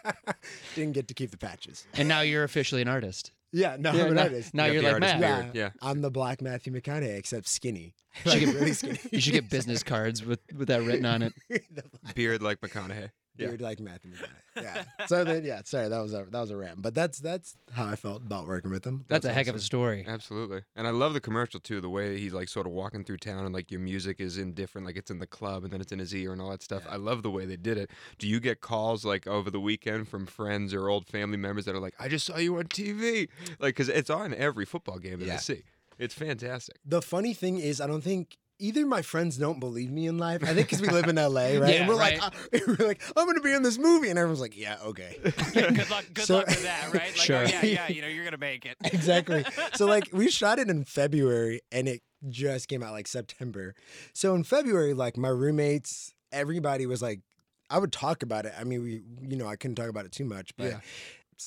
Didn't 0.74 0.92
get 0.92 1.08
to 1.08 1.14
keep 1.14 1.30
the 1.30 1.36
patches. 1.36 1.86
And 1.94 2.08
now 2.08 2.20
you're 2.20 2.44
officially 2.44 2.82
an 2.82 2.88
artist. 2.88 3.30
Yeah, 3.52 3.76
no, 3.78 3.92
Yeah, 3.92 4.02
I'm 4.04 4.08
an 4.08 4.14
now- 4.14 4.22
artist. 4.22 4.54
now 4.54 4.64
You 4.64 4.72
you're 4.74 4.82
got 4.82 4.92
like 4.94 5.02
artist 5.02 5.20
Matt. 5.20 5.52
beard, 5.52 5.56
yeah. 5.56 5.70
I'm 5.86 6.00
the 6.00 6.10
black 6.10 6.40
Matthew 6.40 6.72
McConaughey 6.72 7.16
except 7.18 7.46
skinny. 7.48 7.94
You 8.24 8.30
Like, 8.30 8.40
should 8.40 8.46
get- 8.46 8.54
really 8.56 8.72
skinny. 8.72 8.98
You 9.10 9.20
should 9.20 9.32
get 9.34 9.50
business 9.50 9.82
cards 9.82 10.24
with, 10.24 10.40
with 10.56 10.68
that 10.68 10.82
written 10.82 11.06
on 11.06 11.22
it. 11.22 11.32
the 11.50 11.82
Beard 12.14 12.42
like 12.42 12.60
McConaughey. 12.60 13.10
Yeah. 13.36 13.48
beard 13.48 13.60
like 13.62 13.80
Matthew 13.80 14.12
McConaughey. 14.12 14.62
Yeah. 14.62 15.06
So 15.06 15.24
then, 15.24 15.44
yeah. 15.44 15.62
Sorry, 15.64 15.88
that 15.88 16.00
was 16.00 16.12
a 16.12 16.26
that 16.30 16.40
was 16.40 16.50
a 16.50 16.56
rant, 16.56 16.82
but 16.82 16.94
that's 16.94 17.18
that's 17.18 17.56
how 17.72 17.86
I 17.86 17.96
felt 17.96 18.22
about 18.22 18.46
working 18.46 18.70
with 18.70 18.84
him. 18.84 19.04
That's, 19.08 19.24
a 19.24 19.32
heck 19.32 19.46
of 19.46 19.54
a 19.54 19.60
story. 19.60 20.04
Absolutely. 20.06 20.62
And 20.76 20.86
I 20.86 20.90
love 20.90 21.14
the 21.14 21.20
commercial 21.20 21.58
too, 21.58 21.80
the 21.80 21.88
way 21.88 22.18
he's 22.18 22.34
like 22.34 22.48
sort 22.48 22.66
of 22.66 22.72
walking 22.72 23.04
through 23.04 23.18
town 23.18 23.44
and 23.44 23.54
like 23.54 23.70
your 23.70 23.80
music 23.80 24.20
is 24.20 24.36
in 24.36 24.52
different, 24.52 24.86
like 24.86 24.96
it's 24.96 25.10
in 25.10 25.18
the 25.18 25.26
club 25.26 25.64
and 25.64 25.72
then 25.72 25.80
it's 25.80 25.92
in 25.92 25.98
his 25.98 26.14
ear 26.14 26.32
and 26.32 26.42
all 26.42 26.50
that 26.50 26.62
stuff. 26.62 26.82
I 26.88 26.96
love 26.96 27.22
the 27.22 27.30
way 27.30 27.46
they 27.46 27.56
did 27.56 27.78
it. 27.78 27.90
Do 28.18 28.28
you 28.28 28.40
get 28.40 28.60
calls 28.60 29.04
like 29.04 29.26
over 29.26 29.50
the 29.50 29.60
weekend 29.60 30.08
from 30.08 30.26
friends 30.26 30.74
or 30.74 30.88
old 30.88 31.06
family 31.06 31.38
members 31.38 31.64
that 31.64 31.74
are 31.74 31.80
like, 31.80 31.94
I 31.98 32.08
just 32.08 32.26
saw 32.26 32.36
you 32.36 32.58
on 32.58 32.64
TV? 32.64 33.28
Like, 33.58 33.76
because 33.76 33.88
it's 33.88 34.10
on 34.10 34.34
every 34.34 34.66
football 34.66 34.98
game 34.98 35.20
that 35.20 35.30
I 35.30 35.36
see. 35.36 35.62
It's 35.98 36.14
fantastic. 36.14 36.76
The 36.84 37.00
funny 37.00 37.32
thing 37.32 37.58
is, 37.58 37.80
I 37.80 37.86
don't 37.86 38.02
think 38.02 38.36
either 38.62 38.86
my 38.86 39.02
friends 39.02 39.36
don't 39.36 39.60
believe 39.60 39.90
me 39.90 40.06
in 40.06 40.16
life. 40.18 40.42
I 40.42 40.54
think 40.54 40.68
because 40.68 40.80
we 40.80 40.88
live 40.88 41.08
in 41.08 41.16
LA, 41.16 41.22
right? 41.40 41.54
Yeah, 41.54 41.66
and 41.68 41.88
we're 41.88 41.96
right. 41.98 42.20
like, 42.20 42.34
uh, 42.54 42.58
we're 42.78 42.86
like, 42.86 43.02
I'm 43.16 43.26
gonna 43.26 43.40
be 43.40 43.52
in 43.52 43.62
this 43.62 43.78
movie, 43.78 44.08
and 44.08 44.18
everyone's 44.18 44.40
like, 44.40 44.56
yeah, 44.56 44.76
okay, 44.84 45.18
good 45.52 45.90
luck. 45.90 46.04
Good 46.14 46.24
So- 46.24 46.36
luck 46.36 46.46
with 46.46 46.62
that, 46.62 46.84
right? 46.92 46.94
Like, 46.94 47.16
Sure. 47.16 47.38
oh, 47.38 47.42
yeah, 47.48 47.64
yeah. 47.64 47.88
You 47.88 48.02
know, 48.02 48.08
you're 48.08 48.24
gonna 48.24 48.38
make 48.38 48.64
it. 48.64 48.76
exactly. 48.84 49.44
So 49.74 49.86
like, 49.86 50.08
we 50.12 50.30
shot 50.30 50.58
it 50.58 50.70
in 50.70 50.84
February, 50.84 51.60
and 51.70 51.88
it 51.88 52.02
just 52.28 52.68
came 52.68 52.82
out 52.82 52.92
like 52.92 53.08
September. 53.08 53.74
So 54.14 54.34
in 54.34 54.44
February, 54.44 54.94
like 54.94 55.16
my 55.16 55.28
roommates, 55.28 56.14
everybody 56.30 56.86
was 56.86 57.02
like, 57.02 57.20
I 57.68 57.78
would 57.78 57.92
talk 57.92 58.22
about 58.22 58.46
it. 58.46 58.52
I 58.58 58.64
mean, 58.64 58.82
we, 58.82 59.02
you 59.28 59.36
know, 59.36 59.48
I 59.48 59.56
couldn't 59.56 59.76
talk 59.76 59.88
about 59.88 60.04
it 60.04 60.12
too 60.12 60.24
much, 60.24 60.56
but. 60.56 60.66
Yeah. 60.66 60.80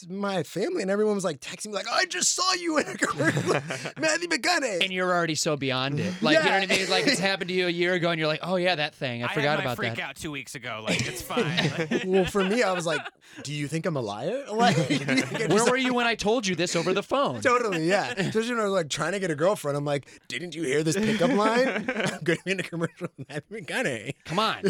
My 0.10 0.44
family 0.44 0.82
and 0.82 0.92
everyone 0.92 1.16
was 1.16 1.24
like 1.24 1.40
texting 1.40 1.68
me 1.68 1.74
like, 1.74 1.88
"I 1.92 2.06
just 2.06 2.36
saw 2.36 2.54
you 2.54 2.78
in 2.78 2.88
a 2.88 2.94
commercial, 2.98 3.54
Matthew 3.98 4.28
McConaughey." 4.30 4.84
And 4.84 4.92
you're 4.92 5.12
already 5.14 5.36
so 5.36 5.56
beyond 5.56 6.00
it. 6.00 6.14
Like, 6.22 6.38
you 6.38 6.44
know 6.44 6.52
what 6.60 6.64
I 6.64 6.66
mean? 6.76 6.90
Like, 6.90 7.08
it's 7.08 7.20
happened 7.20 7.48
to 7.50 7.54
you 7.54 7.68
a 7.68 7.72
year 7.72 7.94
ago, 7.94 8.10
and 8.10 8.20
you're 8.20 8.28
like, 8.28 8.42
oh, 8.44 8.56
yeah, 8.58 8.76
that 8.76 8.94
thing. 8.96 9.24
I, 9.24 9.28
I 9.28 9.34
forgot 9.34 9.50
had 9.52 9.58
my 9.60 9.64
about 9.66 9.76
freak 9.78 9.96
that. 9.96 10.02
out 10.02 10.16
two 10.16 10.32
weeks 10.32 10.56
ago. 10.56 10.84
Like 10.86 11.08
it's 11.08 11.22
fine. 11.22 12.02
well, 12.06 12.26
for 12.26 12.44
me, 12.44 12.62
I 12.64 12.74
was 12.74 12.86
like, 12.86 13.02
"Do 13.44 13.54
you 13.54 13.68
think 13.68 13.86
I'm 13.86 13.96
a 13.96 14.02
liar?" 14.02 14.44
Like, 14.56 14.78
Where 14.78 15.48
just- 15.50 15.70
were 15.70 15.78
you 15.78 15.94
when 15.94 16.08
I 16.08 16.16
told 16.16 16.48
you 16.48 16.56
this 16.56 16.76
over 16.76 16.94
the 16.94 17.04
phone? 17.04 17.42
Totally, 17.42 17.88
yeah. 17.88 18.14
Especially 18.18 18.52
when 18.52 18.62
I 18.62 18.64
was 18.66 18.74
like 18.74 18.90
trying 18.90 19.12
to 19.14 19.20
get 19.20 19.32
a 19.32 19.36
girlfriend. 19.36 19.78
I'm 19.78 19.86
like, 19.86 20.08
didn't 20.28 20.56
you 20.56 20.64
hear 20.64 20.82
this 20.84 20.96
pickup 20.96 21.32
line? 21.32 21.68
I'm 21.68 22.24
going 22.24 22.38
to 22.40 22.44
be 22.46 22.52
in 22.52 22.60
a 22.60 22.64
commercial 22.64 23.08
with 23.18 23.28
Matthew 23.30 23.62
McConaughey. 23.62 24.14
Come 24.26 24.40
on. 24.40 24.64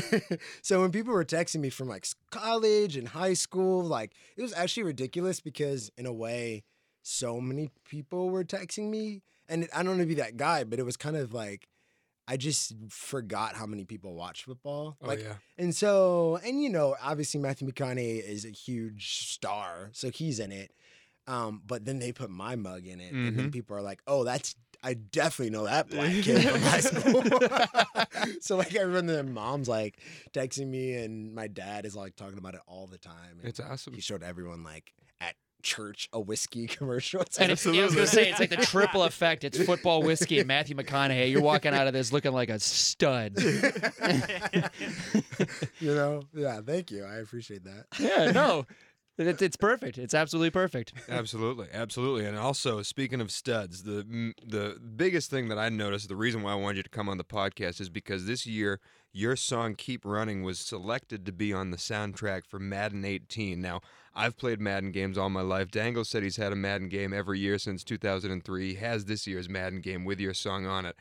so 0.61 0.81
when 0.81 0.91
people 0.91 1.13
were 1.13 1.23
texting 1.25 1.59
me 1.61 1.69
from 1.69 1.87
like 1.87 2.05
college 2.31 2.97
and 2.97 3.07
high 3.07 3.33
school, 3.35 3.83
like 3.83 4.11
it 4.35 4.41
was 4.41 4.53
actually 4.53 4.83
ridiculous 4.83 5.04
because 5.11 5.91
in 5.97 6.05
a 6.05 6.13
way, 6.13 6.63
so 7.01 7.39
many 7.39 7.69
people 7.85 8.29
were 8.29 8.43
texting 8.43 8.89
me, 8.89 9.21
and 9.47 9.67
I 9.73 9.77
don't 9.83 9.89
want 9.97 10.01
to 10.01 10.05
be 10.07 10.15
that 10.15 10.37
guy, 10.37 10.63
but 10.63 10.79
it 10.79 10.83
was 10.83 10.97
kind 10.97 11.15
of 11.15 11.33
like 11.33 11.67
I 12.27 12.37
just 12.37 12.73
forgot 12.89 13.55
how 13.55 13.65
many 13.67 13.85
people 13.85 14.15
watch 14.15 14.45
football. 14.45 14.97
Oh 15.01 15.07
like, 15.07 15.19
yeah. 15.21 15.35
and 15.57 15.75
so, 15.75 16.39
and 16.43 16.61
you 16.61 16.69
know, 16.69 16.95
obviously 17.01 17.39
Matthew 17.39 17.67
McConaughey 17.69 18.23
is 18.27 18.45
a 18.45 18.49
huge 18.49 19.27
star, 19.29 19.89
so 19.93 20.09
he's 20.09 20.39
in 20.39 20.51
it. 20.51 20.71
Um, 21.27 21.61
but 21.65 21.85
then 21.85 21.99
they 21.99 22.11
put 22.11 22.29
my 22.29 22.55
mug 22.55 22.85
in 22.85 22.99
it, 22.99 23.11
and 23.13 23.37
then 23.37 23.49
Mhm. 23.49 23.51
people 23.51 23.75
are 23.75 23.81
like, 23.81 24.01
"Oh, 24.05 24.23
that's 24.23 24.55
I 24.85 24.93
definitely 24.93 25.49
know 25.49 25.65
that 25.65 25.89
black 25.89 26.11
kid 26.23 26.47
from 26.47 26.61
high 26.61 26.79
school." 26.79 27.23
so 28.41 28.55
like 28.57 28.75
everyone, 28.75 29.07
their 29.07 29.23
mom's 29.23 29.67
like 29.67 29.97
texting 30.31 30.67
me, 30.67 30.93
and 30.93 31.33
my 31.33 31.47
dad 31.47 31.85
is 31.85 31.95
like 31.95 32.15
talking 32.15 32.37
about 32.37 32.53
it 32.53 32.61
all 32.67 32.85
the 32.87 32.97
time. 32.99 33.39
and 33.39 33.49
It's 33.49 33.59
awesome. 33.59 33.93
He 33.93 34.01
showed 34.01 34.21
everyone 34.23 34.63
like 34.63 34.93
at 35.19 35.33
church 35.63 36.07
a 36.13 36.19
whiskey 36.19 36.67
commercial. 36.77 37.21
It's 37.21 37.37
And 37.39 37.47
like, 37.49 37.53
it's, 37.53 37.65
yeah, 37.65 37.81
I 37.81 37.85
was 37.85 37.95
gonna 37.95 38.05
say 38.07 38.29
it's 38.29 38.39
like 38.39 38.51
the 38.51 38.57
triple 38.57 39.03
effect. 39.03 39.43
It's 39.43 39.57
football 39.63 40.03
whiskey 40.03 40.37
and 40.39 40.47
Matthew 40.47 40.75
McConaughey. 40.75 41.31
You're 41.31 41.41
walking 41.41 41.73
out 41.73 41.87
of 41.87 41.93
this 41.93 42.13
looking 42.13 42.33
like 42.33 42.49
a 42.49 42.59
stud. 42.59 43.33
you 45.79 45.95
know, 45.95 46.23
yeah. 46.33 46.61
Thank 46.61 46.91
you, 46.91 47.03
I 47.03 47.15
appreciate 47.15 47.63
that. 47.65 47.85
Yeah, 47.99 48.31
no, 48.31 48.65
it's, 49.17 49.55
perfect. 49.55 49.97
It's 49.97 50.13
absolutely 50.13 50.49
perfect. 50.49 50.93
Absolutely, 51.09 51.67
absolutely. 51.73 52.25
And 52.25 52.37
also, 52.37 52.81
speaking 52.81 53.21
of 53.21 53.31
studs, 53.31 53.83
the 53.83 54.33
the 54.45 54.77
biggest 54.95 55.29
thing 55.29 55.47
that 55.49 55.57
I 55.57 55.69
noticed, 55.69 56.09
the 56.09 56.15
reason 56.15 56.41
why 56.41 56.51
I 56.51 56.55
wanted 56.55 56.77
you 56.77 56.83
to 56.83 56.89
come 56.89 57.07
on 57.07 57.17
the 57.17 57.23
podcast 57.23 57.79
is 57.79 57.89
because 57.89 58.25
this 58.25 58.45
year 58.45 58.79
your 59.13 59.35
song 59.35 59.75
"Keep 59.75 60.03
Running" 60.03 60.43
was 60.43 60.59
selected 60.59 61.25
to 61.25 61.31
be 61.31 61.53
on 61.53 61.71
the 61.71 61.77
soundtrack 61.77 62.45
for 62.45 62.59
Madden 62.59 63.05
18. 63.05 63.61
Now, 63.61 63.81
I've 64.13 64.37
played 64.37 64.59
Madden 64.59 64.91
games 64.91 65.17
all 65.17 65.29
my 65.29 65.41
life. 65.41 65.71
Dangle 65.71 66.03
said 66.03 66.23
he's 66.23 66.37
had 66.37 66.51
a 66.51 66.55
Madden 66.57 66.89
game 66.89 67.13
every 67.13 67.39
year 67.39 67.57
since 67.57 67.83
2003. 67.83 68.69
He 68.69 68.75
has 68.75 69.05
this 69.05 69.25
year's 69.25 69.47
Madden 69.47 69.79
game 69.79 70.03
with 70.03 70.19
your 70.19 70.33
song 70.33 70.65
on 70.65 70.85
it. 70.85 70.97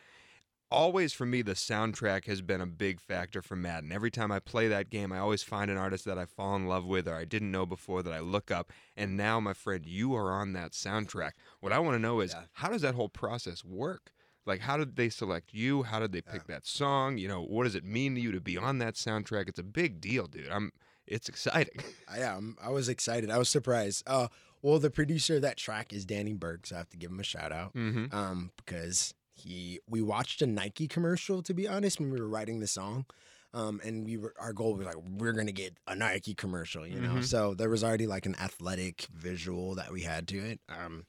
Always 0.74 1.12
for 1.12 1.24
me, 1.24 1.42
the 1.42 1.52
soundtrack 1.52 2.24
has 2.26 2.42
been 2.42 2.60
a 2.60 2.66
big 2.66 3.00
factor 3.00 3.40
for 3.42 3.54
Madden. 3.56 3.92
Every 3.92 4.10
time 4.10 4.32
I 4.32 4.40
play 4.40 4.68
that 4.68 4.90
game, 4.90 5.12
I 5.12 5.18
always 5.18 5.42
find 5.42 5.70
an 5.70 5.76
artist 5.76 6.04
that 6.06 6.18
I 6.18 6.26
fall 6.26 6.56
in 6.56 6.66
love 6.66 6.84
with 6.84 7.06
or 7.06 7.14
I 7.14 7.24
didn't 7.24 7.50
know 7.50 7.64
before 7.64 8.02
that 8.02 8.12
I 8.12 8.20
look 8.20 8.50
up. 8.50 8.72
And 8.96 9.16
now, 9.16 9.38
my 9.40 9.52
friend, 9.52 9.86
you 9.86 10.14
are 10.14 10.32
on 10.32 10.52
that 10.54 10.72
soundtrack. 10.72 11.32
What 11.60 11.72
I 11.72 11.78
want 11.78 11.94
to 11.94 11.98
know 12.00 12.20
is 12.20 12.32
Yeah. 12.32 12.42
how 12.52 12.70
does 12.70 12.82
that 12.82 12.94
whole 12.94 13.08
process 13.08 13.64
work? 13.64 14.10
Like, 14.46 14.60
how 14.60 14.76
did 14.76 14.96
they 14.96 15.08
select 15.08 15.54
you? 15.54 15.84
How 15.84 16.00
did 16.00 16.12
they 16.12 16.20
pick 16.20 16.46
that 16.48 16.66
song? 16.66 17.16
You 17.18 17.28
know, 17.28 17.42
what 17.42 17.64
does 17.64 17.74
it 17.74 17.84
mean 17.84 18.14
to 18.16 18.20
you 18.20 18.30
to 18.32 18.40
be 18.40 18.58
on 18.58 18.78
that 18.78 18.94
soundtrack? 18.94 19.48
It's 19.48 19.58
a 19.58 19.62
big 19.64 20.00
deal, 20.00 20.26
dude. 20.26 20.48
I'm. 20.50 20.70
It's 21.06 21.28
exciting. 21.28 21.82
I 22.08 22.18
am. 22.20 22.56
I 22.62 22.70
was 22.70 22.88
excited. 22.88 23.30
I 23.30 23.38
was 23.38 23.48
surprised. 23.48 24.02
Uh, 24.06 24.28
well, 24.60 24.78
the 24.78 24.90
producer 24.90 25.36
of 25.36 25.42
that 25.42 25.56
track 25.58 25.92
is 25.92 26.04
Danny 26.04 26.32
Berg, 26.32 26.66
so 26.66 26.76
I 26.76 26.78
have 26.78 26.88
to 26.90 26.96
give 26.96 27.10
him 27.10 27.20
a 27.20 27.24
shout 27.24 27.52
out. 27.52 27.74
Mm-hmm. 27.74 28.14
Um, 28.14 28.50
because 28.56 29.14
he 29.44 29.80
we 29.88 30.02
watched 30.02 30.42
a 30.42 30.46
Nike 30.46 30.88
commercial 30.88 31.42
to 31.42 31.54
be 31.54 31.68
honest 31.68 32.00
when 32.00 32.10
we 32.10 32.20
were 32.20 32.28
writing 32.28 32.60
the 32.60 32.66
song. 32.66 33.06
Um, 33.52 33.80
and 33.84 34.04
we 34.04 34.16
were 34.16 34.34
our 34.40 34.52
goal 34.52 34.74
was 34.74 34.84
like 34.86 34.96
we're 34.96 35.32
gonna 35.32 35.52
get 35.52 35.78
a 35.86 35.94
Nike 35.94 36.34
commercial, 36.34 36.84
you 36.86 37.00
know. 37.00 37.14
Mhm. 37.14 37.24
So 37.24 37.54
there 37.54 37.70
was 37.70 37.84
already 37.84 38.06
like 38.08 38.26
an 38.26 38.34
athletic 38.40 39.06
visual 39.14 39.76
that 39.76 39.92
we 39.92 40.02
had 40.02 40.26
to 40.28 40.38
it. 40.38 40.60
Um, 40.68 41.06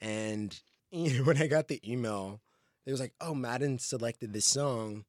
and 0.00 0.58
you 0.90 1.18
know, 1.18 1.24
when 1.24 1.40
I 1.40 1.46
got 1.46 1.68
the 1.68 1.80
email, 1.88 2.40
it 2.86 2.90
was 2.90 3.00
like, 3.00 3.12
"Oh, 3.20 3.34
Madden 3.34 3.78
selected 3.78 4.32
this 4.32 4.46
song." 4.46 5.04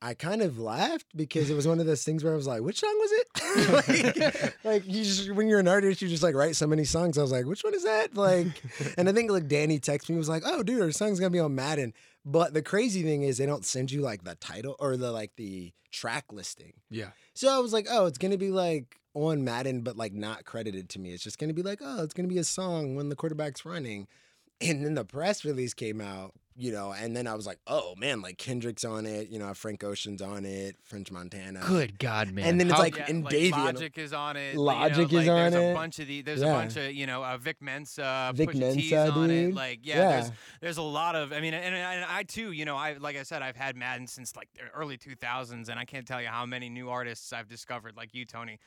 I 0.00 0.14
kind 0.14 0.42
of 0.42 0.58
laughed 0.58 1.06
because 1.16 1.50
it 1.50 1.54
was 1.54 1.66
one 1.68 1.80
of 1.80 1.86
those 1.86 2.04
things 2.04 2.22
where 2.22 2.32
I 2.32 2.36
was 2.36 2.46
like, 2.46 2.62
"Which 2.62 2.80
song 2.80 2.96
was 2.98 3.12
it?" 3.12 4.18
like, 4.22 4.64
like 4.64 4.82
you 4.86 5.04
just 5.04 5.30
when 5.32 5.48
you're 5.48 5.60
an 5.60 5.68
artist, 5.68 6.02
you 6.02 6.08
just 6.08 6.22
like 6.22 6.34
write 6.34 6.56
so 6.56 6.66
many 6.66 6.84
songs. 6.84 7.18
I 7.18 7.22
was 7.22 7.32
like, 7.32 7.46
"Which 7.46 7.64
one 7.64 7.74
is 7.74 7.84
that?" 7.84 8.16
Like, 8.16 8.62
and 8.98 9.08
I 9.08 9.12
think 9.12 9.30
like 9.30 9.48
Danny 9.48 9.78
texted 9.78 10.10
me 10.10 10.16
was 10.16 10.28
like, 10.28 10.42
"Oh, 10.46 10.62
dude, 10.62 10.82
our 10.82 10.92
song's 10.92 11.20
gonna 11.20 11.30
be 11.30 11.40
on 11.40 11.54
Madden." 11.54 11.94
But 12.24 12.54
the 12.54 12.62
crazy 12.62 13.02
thing 13.02 13.22
is, 13.22 13.38
they 13.38 13.46
don't 13.46 13.64
send 13.64 13.90
you 13.90 14.02
like 14.02 14.24
the 14.24 14.34
title 14.36 14.76
or 14.78 14.96
the 14.96 15.10
like 15.10 15.32
the 15.36 15.72
track 15.90 16.26
listing. 16.32 16.74
Yeah. 16.90 17.10
So 17.34 17.48
I 17.48 17.58
was 17.58 17.72
like, 17.72 17.86
"Oh, 17.90 18.06
it's 18.06 18.18
gonna 18.18 18.38
be 18.38 18.50
like 18.50 18.96
on 19.14 19.44
Madden, 19.44 19.82
but 19.82 19.96
like 19.96 20.12
not 20.12 20.44
credited 20.44 20.88
to 20.90 21.00
me. 21.00 21.12
It's 21.12 21.24
just 21.24 21.38
gonna 21.38 21.54
be 21.54 21.62
like, 21.62 21.80
oh, 21.82 22.02
it's 22.02 22.14
gonna 22.14 22.28
be 22.28 22.38
a 22.38 22.44
song 22.44 22.94
when 22.94 23.08
the 23.08 23.16
quarterback's 23.16 23.64
running." 23.64 24.06
And 24.60 24.84
then 24.84 24.94
the 24.94 25.04
press 25.04 25.44
release 25.44 25.72
came 25.72 26.00
out, 26.00 26.34
you 26.58 26.72
know, 26.72 26.92
and 26.92 27.16
then 27.16 27.26
I 27.28 27.34
was 27.34 27.46
like, 27.46 27.58
"Oh 27.66 27.94
man, 27.96 28.20
like 28.20 28.36
Kendrick's 28.36 28.84
on 28.84 29.06
it, 29.06 29.28
you 29.30 29.38
know, 29.38 29.54
Frank 29.54 29.84
Ocean's 29.84 30.20
on 30.20 30.44
it, 30.44 30.76
French 30.82 31.10
Montana." 31.12 31.60
Good 31.66 31.98
God, 31.98 32.32
man. 32.32 32.46
And 32.46 32.60
then 32.60 32.66
it's 32.66 32.76
How- 32.76 32.82
like 32.82 32.96
Yeah, 32.96 33.08
in 33.08 33.22
like 33.22 33.30
Davie. 33.30 33.50
Logic 33.52 33.96
is 33.96 34.12
on 34.12 34.36
it. 34.36 34.56
Logic 34.56 34.96
you 34.96 35.02
know, 35.02 35.04
is 35.06 35.12
like, 35.12 35.28
on 35.28 35.50
there's 35.52 35.54
it. 35.64 35.70
a 35.70 35.74
bunch 35.74 35.98
of 36.00 36.06
the 36.08 36.22
there's 36.22 36.40
Yeah. 36.40 36.46
a 36.48 36.52
bunch 36.54 36.76
of 36.76 36.92
you 36.92 37.06
know 37.06 37.24
uh, 37.24 37.36
Vic 37.38 37.56
Mensa, 37.62 38.32
Vic 38.34 38.50
Pusha 38.50 38.58
Mensa, 38.60 39.10
on 39.12 39.30
it. 39.30 39.46
dude. 39.46 39.54
Like 39.54 39.80
yeah, 39.84 39.96
Yeah. 39.96 40.10
there's 40.20 40.32
there's 40.60 40.76
a 40.78 40.82
lot 40.82 41.14
of 41.14 41.32
I 41.32 41.40
mean 41.40 41.54
and, 41.54 41.74
and 41.74 42.04
I 42.04 42.24
too 42.24 42.52
you 42.52 42.64
know 42.64 42.76
I 42.76 42.94
like 42.94 43.16
I 43.16 43.22
said 43.22 43.40
I've 43.42 43.56
had 43.56 43.76
Madden 43.76 44.06
since 44.06 44.34
like 44.34 44.48
the 44.54 44.62
early 44.76 44.98
2000s 44.98 45.68
and 45.68 45.78
I 45.78 45.84
can't 45.84 46.06
tell 46.06 46.20
you 46.20 46.28
how 46.28 46.44
many 46.44 46.68
new 46.68 46.90
artists 46.90 47.32
I've 47.32 47.48
discovered 47.48 47.96
like 47.96 48.14
you 48.14 48.24
Tony 48.24 48.58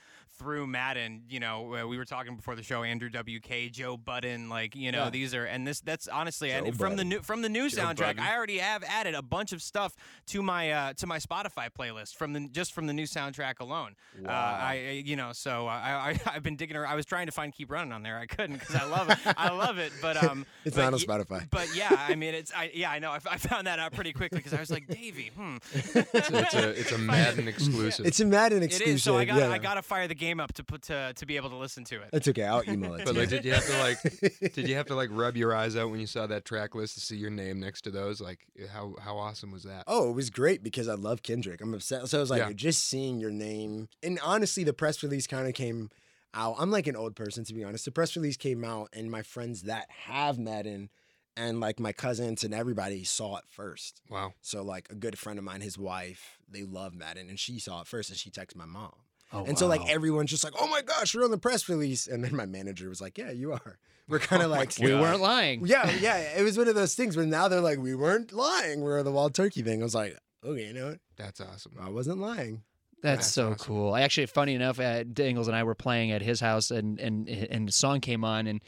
through 0.42 0.66
Madden. 0.68 1.24
You 1.30 1.40
know 1.40 1.76
uh, 1.76 1.88
we 1.88 1.98
were 1.98 2.06
talking 2.06 2.36
before 2.36 2.56
the 2.56 2.64
show 2.64 2.84
Andrew 2.84 3.10
WK, 3.10 3.72
Joe 3.72 3.96
Budden, 3.98 4.50
like 4.50 4.76
you 4.76 4.92
know 4.92 5.06
Yeah. 5.06 5.10
these 5.12 5.36
are 5.36 5.46
and 5.46 5.68
this 5.68 5.80
that's 5.82 6.08
honestly 6.08 6.50
Joe 6.50 6.64
and 6.66 6.78
from 6.78 6.96
the 6.96 7.04
new 7.04 7.22
from 7.22 7.42
the 7.44 7.50
new 7.50 7.70
Joe 7.70 7.82
soundtrack 7.84 7.98
Budden. 8.18 8.20
I 8.24 8.36
already 8.36 8.58
have 8.58 8.84
added 8.84 9.14
a 9.16 9.22
bunch 9.22 9.54
of 9.54 9.62
stuff 9.62 9.96
to 10.28 10.42
my 10.42 10.72
uh, 10.72 10.94
to 10.94 11.06
my 11.08 11.20
Spotify 11.20 11.70
playlist 11.70 12.16
from 12.16 12.34
the 12.34 12.48
just 12.52 12.74
from 12.74 12.88
the 12.88 12.94
new 12.94 13.06
soundtrack 13.06 13.60
alone. 13.60 13.96
Uh, 14.26 14.30
I 14.32 14.72
I- 14.74 15.04
you 15.06 15.16
know 15.16 15.32
so 15.34 15.68
uh, 15.68 15.72
I, 15.72 15.92
I 16.12 16.20
I've 16.36 16.44
been 16.44 16.56
digging 16.56 16.76
around. 16.76 16.92
I 16.92 16.96
was 16.96 17.06
trying 17.06 17.28
to 17.28 17.32
find 17.32 17.54
keep 17.54 17.70
running 17.72 17.92
on 17.94 18.02
there. 18.04 18.18
I 18.18 18.26
couldn't 18.26 18.58
because 18.60 18.76
I 18.76 18.86
love 18.86 19.10
it. 19.10 19.18
I 19.38 19.50
love 19.52 19.78
it. 19.78 19.92
But 20.02 20.22
um, 20.24 20.46
It's 20.66 20.76
but 20.76 20.84
not 20.84 20.94
on 20.94 21.00
y- 21.08 21.24
Spotify. 21.24 21.48
But 21.50 21.76
yeah, 21.76 21.90
I 22.10 22.16
mean 22.16 22.34
it's 22.34 22.52
I 22.56 22.72
yeah 22.74 22.90
I 22.92 23.00
know 23.00 23.12
I 23.12 23.20
found 23.38 23.68
that 23.68 23.80
out 23.80 23.94
pretty 23.94 24.14
quickly 24.14 24.40
because 24.40 24.54
I 24.54 24.60
was 24.60 24.72
like 24.72 24.88
Davie, 24.88 25.32
hmm. 25.36 25.58
It's, 25.74 25.96
it's 25.96 26.54
a 26.54 26.70
it's 26.70 26.92
a 26.92 26.98
Madden 27.12 27.48
exclusive. 27.48 28.06
It's 28.06 28.20
a 28.20 28.26
Madden 28.26 28.64
exclusive. 28.64 28.96
is. 28.96 29.04
So 29.04 29.18
I 29.18 29.26
got 29.26 29.38
yeah. 29.38 29.50
I 29.52 29.58
got 29.58 29.76
to 29.76 29.82
fire 29.82 30.08
the 30.08 30.16
game 30.16 30.31
up 30.40 30.54
to 30.54 30.64
put 30.64 30.84
to 30.84 31.14
to 31.16 31.26
be 31.26 31.36
able 31.36 31.50
to 31.50 31.56
listen 31.56 31.84
to 31.86 31.96
it. 32.02 32.10
It's 32.14 32.28
okay. 32.28 32.44
I'll 32.44 32.64
email 32.70 32.94
it. 32.96 33.06
But 33.06 33.16
like, 33.16 33.30
did 33.30 33.44
you 33.46 33.54
have 33.54 33.66
to 33.66 33.78
like, 33.80 34.02
did 34.54 34.68
you 34.68 34.76
have 34.76 34.86
to 34.88 34.96
like 34.96 35.10
rub 35.12 35.36
your 35.36 35.54
eyes 35.56 35.76
out 35.76 35.90
when 35.92 36.00
you 36.00 36.08
saw 36.08 36.28
that 36.28 36.46
track 36.46 36.76
list 36.76 36.96
to 36.96 37.02
see 37.02 37.18
your 37.18 37.30
name 37.32 37.60
next 37.60 37.82
to 37.82 37.92
those? 37.92 38.22
Like, 38.22 38.40
how 38.72 38.96
how 39.02 39.18
awesome 39.18 39.52
was 39.52 39.64
that? 39.64 39.84
Oh, 39.88 40.10
it 40.10 40.14
was 40.14 40.30
great 40.30 40.64
because 40.64 40.88
I 40.88 40.94
love 40.96 41.24
Kendrick. 41.24 41.62
I'm 41.62 41.74
obsessed. 41.74 42.12
So 42.12 42.18
I 42.18 42.22
was 42.22 42.30
like, 42.30 42.40
Yeah. 42.40 42.54
just 42.54 42.84
seeing 42.88 43.20
your 43.20 43.32
name. 43.32 43.90
And 44.02 44.20
honestly, 44.24 44.64
the 44.64 44.74
press 44.74 45.04
release 45.04 45.28
kind 45.28 45.48
of 45.48 45.54
came 45.54 45.90
out. 46.34 46.56
I'm 46.60 46.72
like 46.72 46.88
an 46.88 46.96
old 46.96 47.16
person, 47.16 47.44
to 47.46 47.54
be 47.54 47.64
honest. 47.64 47.86
The 47.86 47.92
press 47.92 48.16
release 48.16 48.38
came 48.38 48.64
out, 48.64 48.90
and 48.94 49.12
my 49.12 49.22
friends 49.22 49.64
that 49.64 49.88
have 50.06 50.38
Madden 50.40 50.90
and 51.38 51.60
like 51.62 51.80
my 51.80 51.94
cousins 51.94 52.44
and 52.44 52.54
everybody 52.54 53.04
saw 53.06 53.38
it 53.38 53.46
first. 53.48 54.02
Wow. 54.10 54.34
So, 54.42 54.62
like, 54.62 54.88
a 54.90 54.96
good 54.96 55.18
friend 55.18 55.40
of 55.40 55.46
mine, 55.46 55.62
his 55.62 55.78
wife, 55.78 56.38
they 56.50 56.64
love 56.64 56.94
Madden, 56.94 57.30
and 57.30 57.40
she 57.40 57.58
saw 57.60 57.82
it 57.82 57.88
first, 57.88 58.10
and 58.10 58.20
she 58.20 58.30
texted 58.30 58.58
my 58.58 58.66
mom. 58.66 58.92
Oh, 59.34 59.46
and 59.46 59.58
so, 59.58 59.68
like, 59.68 59.88
everyone's 59.90 60.30
just 60.30 60.44
like, 60.44 60.54
oh 60.60 60.68
my 60.68 60.82
gosh, 60.82 61.14
you're 61.14 61.24
on 61.24 61.32
the 61.32 61.38
press 61.38 61.70
release. 61.70 62.08
And 62.08 62.24
then 62.24 62.36
my 62.36 62.46
manager 62.46 62.90
was 62.90 63.00
like, 63.00 63.18
yeah, 63.18 63.32
you 63.32 63.54
are. 63.54 63.80
We're 64.10 64.20
kind 64.20 64.42
Oh 64.42 64.46
of 64.46 64.52
my 64.52 64.58
like, 64.58 64.74
we 64.80 64.94
weren't 64.94 65.22
lying. 65.22 65.62
yeah, 65.66 65.90
yeah. 66.02 66.18
It 66.38 66.44
was 66.44 66.58
one 66.58 66.68
of 66.68 66.76
those 66.76 66.96
things 66.96 67.16
where 67.16 67.26
now 67.26 67.48
they're 67.48 67.62
like, 67.62 67.80
we 67.80 67.96
weren't 67.96 68.34
lying. 68.34 68.82
We're 68.82 69.02
the 69.04 69.12
wild 69.12 69.34
turkey 69.34 69.62
thing. 69.62 69.80
I 69.82 69.84
was 69.84 69.96
like, 69.96 70.18
okay, 70.44 70.66
you 70.68 70.74
know 70.74 70.90
what? 70.90 71.00
That's 71.16 71.40
awesome. 71.40 71.78
I 71.80 71.90
wasn't 71.90 72.18
lying. 72.20 72.64
That's, 73.02 73.20
That's 73.20 73.28
so 73.32 73.52
awesome. 73.52 73.66
cool. 73.66 73.94
I 73.94 74.02
actually, 74.02 74.26
funny 74.26 74.54
enough, 74.54 74.80
uh, 74.82 75.04
Dangles 75.04 75.48
and 75.48 75.56
I 75.56 75.64
were 75.64 75.76
playing 75.76 76.12
at 76.12 76.22
his 76.22 76.40
house, 76.42 76.70
and 76.72 77.00
and 77.00 77.28
and 77.30 77.68
the 77.68 77.72
song 77.72 78.00
came 78.02 78.24
on, 78.26 78.48
and 78.48 78.62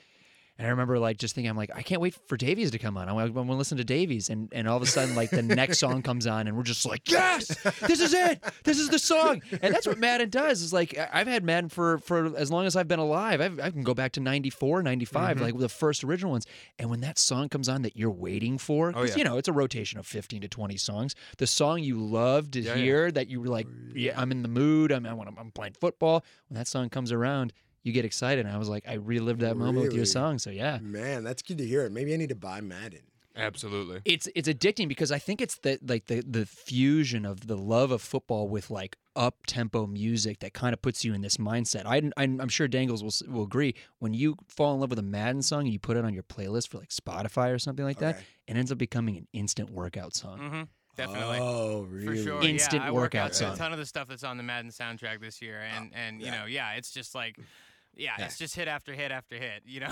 and 0.64 0.68
I 0.70 0.72
remember 0.72 0.98
like 0.98 1.18
just 1.18 1.36
thinking, 1.36 1.50
I'm 1.50 1.58
like, 1.58 1.72
I 1.76 1.82
can't 1.82 2.00
wait 2.00 2.16
for 2.28 2.38
Davie's 2.38 2.72
to 2.72 2.80
come 2.80 2.96
on. 2.96 3.10
I 3.10 3.12
want 3.12 3.34
to 3.36 3.54
listen 3.54 3.78
to 3.80 3.84
Davie's, 3.84 4.30
and 4.30 4.48
and 4.54 4.66
all 4.66 4.78
of 4.78 4.84
a 4.84 4.86
sudden, 4.86 5.14
like 5.14 5.30
the 5.30 5.42
next 5.42 5.80
song 5.80 6.02
comes 6.02 6.26
on, 6.26 6.48
and 6.48 6.56
we're 6.56 6.64
just 6.64 6.86
like, 6.86 7.12
yes, 7.12 7.48
this 7.82 8.00
is 8.00 8.14
it, 8.14 8.42
this 8.64 8.80
is 8.80 8.88
the 8.88 8.98
song, 8.98 9.42
and 9.62 9.74
that's 9.76 9.86
what 9.86 9.98
Madden 10.00 10.30
does. 10.30 10.62
Is 10.62 10.72
like 10.72 10.98
I've 11.12 11.28
had 11.28 11.44
Madden 11.44 11.68
for 11.70 11.98
for 11.98 12.34
as 12.38 12.50
long 12.50 12.66
as 12.66 12.78
I've 12.78 12.88
been 12.88 13.00
alive. 13.00 13.42
I've, 13.42 13.60
I 13.60 13.72
can 13.72 13.84
go 13.84 13.94
back 13.94 14.14
to 14.14 14.22
94, 14.22 14.84
95, 14.84 15.36
Mm-hmm. 15.36 15.44
like 15.44 15.58
the 15.60 15.68
first 15.68 16.04
original 16.06 16.32
ones, 16.32 16.46
and 16.80 16.90
when 16.90 17.02
that 17.02 17.20
song 17.20 17.50
comes 17.50 17.68
on 17.68 17.82
that 17.82 17.98
you're 17.98 18.10
waiting 18.10 18.58
for, 18.58 18.94
Oh, 18.96 19.04
yeah. 19.04 19.16
you 19.18 19.26
know 19.26 19.38
it's 19.38 19.50
a 19.50 19.54
rotation 19.54 20.00
of 20.00 20.08
15 20.08 20.42
to 20.42 20.48
20 20.48 20.78
songs. 20.78 21.14
The 21.40 21.48
song 21.48 21.80
you 21.84 21.98
love 22.02 22.52
to 22.52 22.62
Yeah, 22.62 22.76
yeah. 22.76 22.82
hear 22.82 23.12
that 23.12 23.28
you 23.28 23.42
were 23.42 23.48
like, 23.48 23.68
yeah, 23.94 24.14
I'm 24.16 24.32
in 24.32 24.42
the 24.44 24.48
mood. 24.48 24.92
I'm 24.94 25.06
I 25.06 25.14
want 25.14 25.30
I'm 25.38 25.52
playing 25.52 25.74
football. 25.74 26.24
When 26.48 26.56
that 26.58 26.68
song 26.70 26.90
comes 26.90 27.12
around, 27.12 27.52
you 27.84 27.92
get 27.94 28.06
excited. 28.06 28.46
And 28.46 28.54
I 28.56 28.58
was 28.58 28.70
like, 28.70 28.86
I 28.88 28.94
relived 28.94 29.42
that 29.42 29.56
moment 29.58 29.86
with 29.86 29.94
your 29.94 30.06
song. 30.06 30.40
So 30.40 30.50
yeah, 30.50 30.80
Man, 30.82 31.24
that's 31.24 31.42
good 31.42 31.58
to 31.60 31.66
hear. 31.66 31.90
Maybe 31.90 32.14
I 32.14 32.18
need 32.18 32.30
to 32.30 32.36
buy 32.36 32.62
Madden. 32.62 33.02
Absolutely. 33.36 34.00
it's 34.06 34.28
it's 34.36 34.48
addicting 34.48 34.88
because 34.88 35.12
I 35.12 35.18
think 35.18 35.42
it's 35.42 35.56
the 35.58 35.80
like 35.88 36.06
the 36.06 36.22
the 36.22 36.46
fusion 36.46 37.26
of 37.26 37.48
the 37.48 37.58
love 37.58 37.90
of 37.90 38.00
football 38.02 38.48
with 38.48 38.70
like 38.70 38.96
up 39.16 39.48
tempo 39.48 39.88
music 39.88 40.40
that 40.42 40.54
kind 40.54 40.72
of 40.72 40.84
puts 40.84 41.04
you 41.04 41.16
in 41.16 41.22
this 41.22 41.38
mindset. 41.38 41.88
I, 41.88 42.12
I'm, 42.16 42.40
I'm 42.40 42.48
sure 42.50 42.68
Dangles 42.68 43.04
will 43.04 43.34
will 43.34 43.44
agree. 43.44 43.74
When 43.98 44.14
you 44.14 44.36
fall 44.48 44.76
in 44.76 44.82
love 44.82 44.92
with 44.92 45.00
a 45.00 45.04
Madden 45.04 45.42
song 45.42 45.62
and 45.62 45.74
you 45.74 45.80
put 45.80 45.98
it 45.98 46.06
on 46.06 46.14
your 46.14 46.22
playlist 46.22 46.68
for 46.70 46.78
like 46.78 46.90
Spotify 46.90 47.52
or 47.52 47.58
something 47.58 47.84
like 47.84 47.98
that, 48.00 48.16
Okay. 48.18 48.24
it 48.50 48.56
ends 48.56 48.72
up 48.72 48.78
becoming 48.78 49.18
an 49.18 49.28
instant 49.34 49.72
workout 49.72 50.14
song. 50.16 50.38
hmm 50.38 50.62
Definitely. 50.96 51.40
Oh, 51.42 51.86
For 51.86 51.90
really? 51.90 52.24
sure, 52.24 52.44
Instant 52.44 52.84
yeah, 52.84 52.88
I 52.88 52.92
work 52.92 53.02
workout 53.16 53.30
out 53.32 53.36
song. 53.36 53.54
a 53.54 53.58
ton 53.58 53.74
of 53.74 53.80
the 53.80 53.86
stuff 53.88 54.08
that's 54.08 54.24
on 54.24 54.38
the 54.38 54.44
Madden 54.44 54.70
soundtrack 54.70 55.22
this 55.22 55.42
year, 55.42 55.60
and 55.60 55.92
and 55.96 56.20
you 56.22 56.28
yeah. 56.28 56.40
know, 56.42 56.46
yeah, 56.46 56.74
it's 56.74 56.92
just 56.92 57.16
like, 57.16 57.40
yeah, 57.96 58.12
Yeah. 58.18 58.26
it's 58.26 58.38
just 58.38 58.56
hit 58.56 58.68
after 58.68 58.94
hit 58.94 59.12
after 59.12 59.36
hit, 59.38 59.64
you 59.66 59.82
know. 59.82 59.92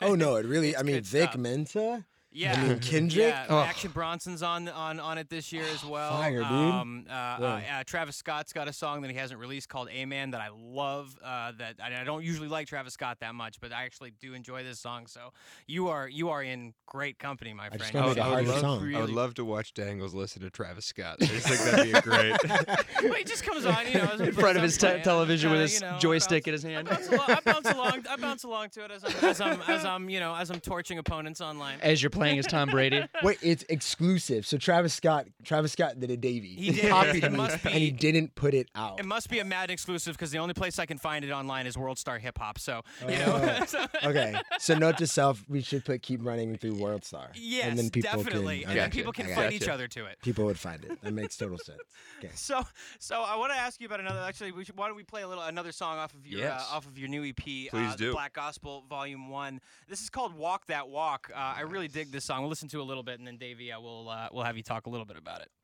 Oh 0.00 0.14
no, 0.14 0.36
it 0.40 0.46
really. 0.46 0.76
I 0.76 0.82
mean, 0.82 1.02
Vic 1.02 1.30
stuff. 1.30 1.36
Mensa. 1.36 2.04
Yeah, 2.32 2.62
mean, 2.62 2.78
Kendrick? 2.78 3.26
Yeah, 3.28 3.46
Oh. 3.48 3.58
Action 3.60 3.90
Bronson's 3.90 4.40
on 4.42 4.68
on 4.68 5.00
on 5.00 5.18
it 5.18 5.28
this 5.28 5.52
year 5.52 5.64
as 5.74 5.84
well. 5.84 6.12
Fire, 6.12 6.38
dude. 6.38 6.46
Um, 6.46 7.06
uh, 7.08 7.12
uh, 7.12 7.60
Yeah. 7.64 7.78
uh, 7.80 7.84
Travis 7.84 8.14
Scott's 8.16 8.52
got 8.52 8.68
a 8.68 8.72
song 8.72 9.02
that 9.02 9.10
he 9.10 9.16
hasn't 9.16 9.40
released 9.40 9.68
called 9.68 9.88
"A 9.90 10.04
Man" 10.04 10.30
that 10.30 10.40
I 10.40 10.48
love. 10.54 11.18
Uh, 11.24 11.52
that 11.58 11.76
I, 11.82 12.00
I 12.00 12.04
don't 12.04 12.22
usually 12.24 12.46
like 12.46 12.68
Travis 12.68 12.94
Scott 12.94 13.18
that 13.20 13.34
much, 13.34 13.60
but 13.60 13.72
I 13.72 13.84
actually 13.84 14.12
do 14.20 14.34
enjoy 14.34 14.62
this 14.62 14.78
song. 14.78 15.06
So 15.08 15.32
you 15.66 15.88
are 15.88 16.08
you 16.08 16.28
are 16.28 16.40
in 16.42 16.72
great 16.86 17.18
company, 17.18 17.52
my 17.52 17.64
I 17.66 17.68
friend. 17.70 17.80
just 17.80 17.92
gotta 17.92 18.08
make 18.10 18.18
a 18.18 18.22
I 18.22 18.36
would 18.36 18.46
love- 18.48 18.60
song. 18.60 18.94
I 18.94 19.00
would 19.00 19.10
love 19.10 19.34
to 19.34 19.44
watch 19.44 19.74
Dangles 19.74 20.14
listen 20.14 20.42
to 20.42 20.50
Travis 20.50 20.86
Scott. 20.86 21.16
I 21.20 21.24
just 21.26 21.48
think 21.48 21.60
that'd 21.62 21.92
be 21.94 22.00
great. 22.00 22.36
Well, 23.02 23.14
he 23.14 23.24
just 23.24 23.42
comes 23.44 23.64
on, 23.64 23.86
you 23.86 23.94
know, 23.94 24.12
In 24.26 24.32
front 24.32 24.56
of 24.58 24.62
his 24.62 24.76
te- 24.76 25.00
television 25.02 25.50
with 25.50 25.60
his 25.62 25.82
joystick 25.98 26.46
in 26.46 26.52
his 26.52 26.64
I 26.66 26.70
hand. 26.70 26.88
bounce, 26.88 27.08
along, 27.08 27.24
I 27.30 27.40
bounce 27.42 27.66
along. 27.70 28.04
I 28.10 28.16
bounce 28.16 28.44
along 28.44 28.68
to 28.70 28.84
it 28.84 28.90
as 28.90 29.02
I'm, 29.04 29.24
as 29.24 29.40
I'm, 29.40 29.60
as 29.66 29.84
I'm, 29.86 30.10
you 30.10 30.20
know, 30.20 30.34
as 30.34 30.50
I'm 30.50 30.60
torching 30.60 30.98
opponents 30.98 31.40
online. 31.40 31.78
As 31.80 32.02
you're 32.02 32.10
playing 32.20 32.38
as 32.38 32.46
Tom 32.46 32.68
Brady. 32.68 33.02
Wait, 33.22 33.38
it's 33.42 33.64
exclusive. 33.68 34.46
So 34.46 34.56
Travis 34.58 34.94
Scott, 34.94 35.26
Travis 35.44 35.72
Scott 35.72 35.98
did 35.98 36.10
a 36.10 36.16
Davie. 36.16 36.48
He 36.54 36.70
did. 36.72 36.88
copied 36.90 37.24
It 37.24 37.32
me, 37.32 37.36
must 37.38 37.64
and 37.64 37.74
he 37.74 37.90
didn't 37.90 38.34
put 38.34 38.54
it 38.54 38.68
out. 38.74 39.00
It 39.00 39.06
must 39.06 39.28
be 39.30 39.38
a 39.38 39.44
Madden 39.44 39.72
exclusive 39.72 40.14
because 40.16 40.30
the 40.30 40.38
only 40.38 40.54
place 40.54 40.78
I 40.78 40.86
can 40.86 40.98
find 40.98 41.24
it 41.24 41.30
online 41.30 41.66
is 41.66 41.76
World 41.78 41.98
Star 41.98 42.18
Hip 42.18 42.38
Hop. 42.38 42.58
So 42.58 42.82
you 43.02 43.16
know, 43.18 43.56
Oh, 43.60 43.64
so- 43.66 43.86
okay, 44.04 44.34
so 44.58 44.76
note 44.76 44.98
to 44.98 45.06
self: 45.06 45.44
we 45.48 45.60
should 45.62 45.84
put 45.84 46.02
"Keep 46.02 46.24
Running" 46.24 46.56
through 46.56 46.74
World 46.74 47.04
Star. 47.04 47.30
yes, 47.34 47.66
and 47.66 47.78
then 47.78 47.90
people 47.90 48.10
definitely, 48.22 48.60
Can, 48.60 48.70
and 48.70 48.78
then 48.80 48.90
people 48.90 49.12
can 49.12 49.26
fight 49.26 49.34
got 49.34 49.52
each 49.52 49.68
other 49.68 49.88
to 49.88 50.04
it. 50.06 50.18
People 50.22 50.44
would 50.46 50.58
find 50.58 50.84
it. 50.84 51.00
That 51.02 51.12
makes 51.12 51.36
total 51.36 51.58
sense. 51.58 51.78
Okay. 52.22 52.28
So, 52.34 52.60
so 52.98 53.22
I 53.22 53.34
want 53.36 53.50
to 53.52 53.58
ask 53.58 53.80
you 53.80 53.86
about 53.86 54.00
another. 54.00 54.20
Actually, 54.20 54.52
we 54.52 54.62
should, 54.66 54.76
why 54.76 54.88
don't 54.88 54.96
we 54.96 55.02
play 55.04 55.22
a 55.22 55.28
little 55.28 55.42
another 55.42 55.72
song 55.72 55.96
off 55.96 56.12
of 56.12 56.26
your 56.26 56.40
Yes. 56.40 56.66
uh, 56.70 56.76
off 56.76 56.86
of 56.86 56.98
your 56.98 57.08
new 57.08 57.24
EP, 57.24 57.34
Please 57.36 57.70
uh, 57.74 57.94
do. 57.96 58.12
Black 58.12 58.34
Gospel 58.34 58.84
Volume 58.90 59.30
One. 59.30 59.58
This 59.88 60.02
is 60.02 60.10
called 60.10 60.34
"Walk 60.34 60.66
That 60.66 60.90
Walk." 60.90 61.30
Uh, 61.34 61.38
I 61.38 61.62
really 61.62 61.88
dig 61.88 62.09
this 62.10 62.24
song. 62.24 62.40
We'll 62.40 62.50
listen 62.50 62.68
to 62.70 62.80
a 62.80 62.82
little 62.82 63.02
bit, 63.02 63.18
and 63.18 63.26
then 63.26 63.36
Davie, 63.36 63.72
uh, 63.72 63.80
we'll 63.80 64.08
uh, 64.08 64.28
we'll 64.32 64.44
have 64.44 64.56
you 64.56 64.62
talk 64.62 64.86
a 64.86 64.90
little 64.90 65.06
bit 65.06 65.16
about 65.16 65.42
it. 65.42 65.48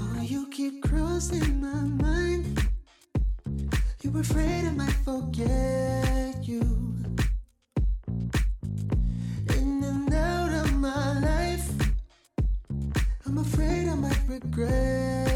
Oh, 0.00 0.22
you 0.22 0.48
keep 0.48 0.82
crossing 0.82 1.60
my 1.60 1.82
mind. 2.04 2.68
You're 4.02 4.20
afraid 4.20 4.64
I 4.64 4.70
might 4.70 4.98
forget 5.04 6.46
you. 6.46 6.60
In 9.56 9.82
and 9.84 10.12
out 10.12 10.52
of 10.52 10.72
my 10.74 11.20
life, 11.20 11.70
I'm 13.26 13.38
afraid 13.38 13.88
I 13.88 13.94
might 13.94 14.20
regret 14.26 15.27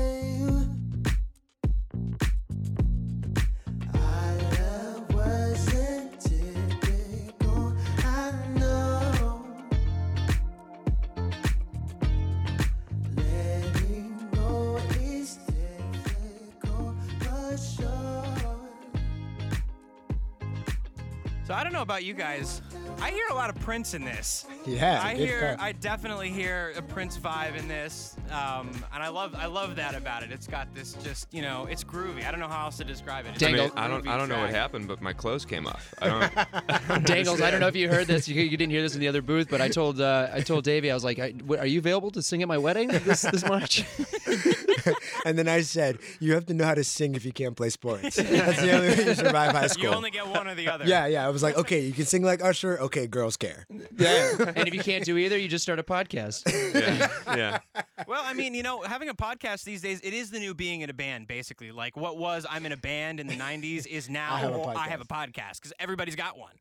So 21.52 21.56
I 21.56 21.64
don't 21.64 21.74
know 21.74 21.82
about 21.82 22.02
you 22.02 22.14
guys. 22.14 22.62
I 22.98 23.10
hear 23.10 23.26
a 23.30 23.34
lot 23.34 23.50
of 23.50 23.60
Prince 23.60 23.92
in 23.92 24.06
this. 24.06 24.46
Yeah, 24.64 25.02
I 25.04 25.14
hear, 25.14 25.54
call. 25.54 25.66
I 25.66 25.72
definitely 25.72 26.30
hear 26.30 26.72
a 26.78 26.80
Prince 26.80 27.18
vibe 27.18 27.58
in 27.58 27.68
this, 27.68 28.16
um, 28.30 28.70
and 28.90 29.02
I 29.02 29.08
love, 29.08 29.34
I 29.34 29.44
love 29.44 29.76
that 29.76 29.94
about 29.94 30.22
it. 30.22 30.32
It's 30.32 30.46
got 30.46 30.74
this, 30.74 30.94
just 31.04 31.28
you 31.30 31.42
know, 31.42 31.66
it's 31.66 31.84
groovy. 31.84 32.24
I 32.24 32.30
don't 32.30 32.40
know 32.40 32.48
how 32.48 32.64
else 32.64 32.78
to 32.78 32.84
describe 32.84 33.26
it. 33.26 33.34
It's 33.34 33.42
I, 33.42 33.50
a 33.50 33.52
mean, 33.52 33.70
I 33.76 33.86
don't. 33.86 34.08
I 34.08 34.16
don't 34.16 34.30
know 34.30 34.40
what 34.40 34.48
happened, 34.48 34.88
but 34.88 35.02
my 35.02 35.12
clothes 35.12 35.44
came 35.44 35.66
off. 35.66 35.92
I 36.00 36.08
don't. 36.08 37.04
Dangles, 37.04 37.42
I 37.42 37.50
don't 37.50 37.60
know 37.60 37.68
if 37.68 37.76
you 37.76 37.90
heard 37.90 38.06
this. 38.06 38.26
You, 38.28 38.40
you 38.40 38.56
didn't 38.56 38.72
hear 38.72 38.80
this 38.80 38.94
in 38.94 39.00
the 39.02 39.08
other 39.08 39.20
booth, 39.20 39.48
but 39.50 39.60
I 39.60 39.68
told 39.68 40.00
uh, 40.00 40.28
I 40.32 40.40
told 40.40 40.64
Davie, 40.64 40.90
I 40.90 40.94
was 40.94 41.04
like, 41.04 41.18
I, 41.18 41.32
w- 41.32 41.60
"Are 41.60 41.66
you 41.66 41.80
available 41.80 42.10
to 42.12 42.22
sing 42.22 42.40
at 42.40 42.48
my 42.48 42.56
wedding 42.56 42.88
this 42.88 43.20
this 43.20 43.44
March?" 43.46 43.84
and 45.24 45.38
then 45.38 45.48
I 45.48 45.62
said, 45.62 45.98
"You 46.20 46.34
have 46.34 46.46
to 46.46 46.54
know 46.54 46.64
how 46.64 46.74
to 46.74 46.84
sing 46.84 47.14
if 47.14 47.24
you 47.24 47.32
can't 47.32 47.56
play 47.56 47.70
sports. 47.70 48.16
That's 48.16 48.60
the 48.60 48.72
only 48.72 48.88
way 48.88 49.04
you 49.04 49.14
survive 49.14 49.52
high 49.52 49.66
school." 49.66 49.84
You 49.84 49.90
only 49.90 50.10
get 50.10 50.26
one 50.26 50.46
or 50.48 50.54
the 50.54 50.68
other. 50.68 50.84
yeah, 50.86 51.06
yeah. 51.06 51.26
I 51.26 51.30
was 51.30 51.42
like, 51.42 51.56
okay, 51.56 51.80
you 51.80 51.92
can 51.92 52.04
sing 52.04 52.22
like 52.22 52.42
Usher. 52.42 52.78
Okay, 52.80 53.06
girls 53.06 53.36
care. 53.36 53.66
yeah. 53.96 54.34
And 54.54 54.68
if 54.68 54.74
you 54.74 54.80
can't 54.80 55.04
do 55.04 55.16
either, 55.16 55.38
you 55.38 55.48
just 55.48 55.62
start 55.62 55.78
a 55.78 55.82
podcast. 55.82 56.42
yeah. 56.74 57.08
Yeah. 57.36 57.58
Well, 58.08 58.22
I 58.24 58.34
mean, 58.34 58.52
you 58.54 58.64
know, 58.64 58.82
having 58.82 59.08
a 59.08 59.14
podcast 59.14 59.62
these 59.62 59.80
days, 59.80 60.00
it 60.02 60.12
is 60.12 60.30
the 60.30 60.40
new 60.40 60.54
being 60.54 60.80
in 60.80 60.90
a 60.90 60.92
band, 60.92 61.28
basically. 61.28 61.70
Like 61.70 61.96
what 61.96 62.18
was 62.18 62.44
I'm 62.50 62.66
in 62.66 62.72
a 62.72 62.76
band 62.76 63.20
in 63.20 63.28
the 63.28 63.36
90s 63.36 63.86
is 63.86 64.10
now 64.10 64.34
I 64.34 64.40
have 64.40 64.92
have 64.92 65.00
a 65.00 65.04
podcast 65.04 65.54
because 65.60 65.72
everybody's 65.78 66.16
got 66.16 66.36
one. 66.36 66.54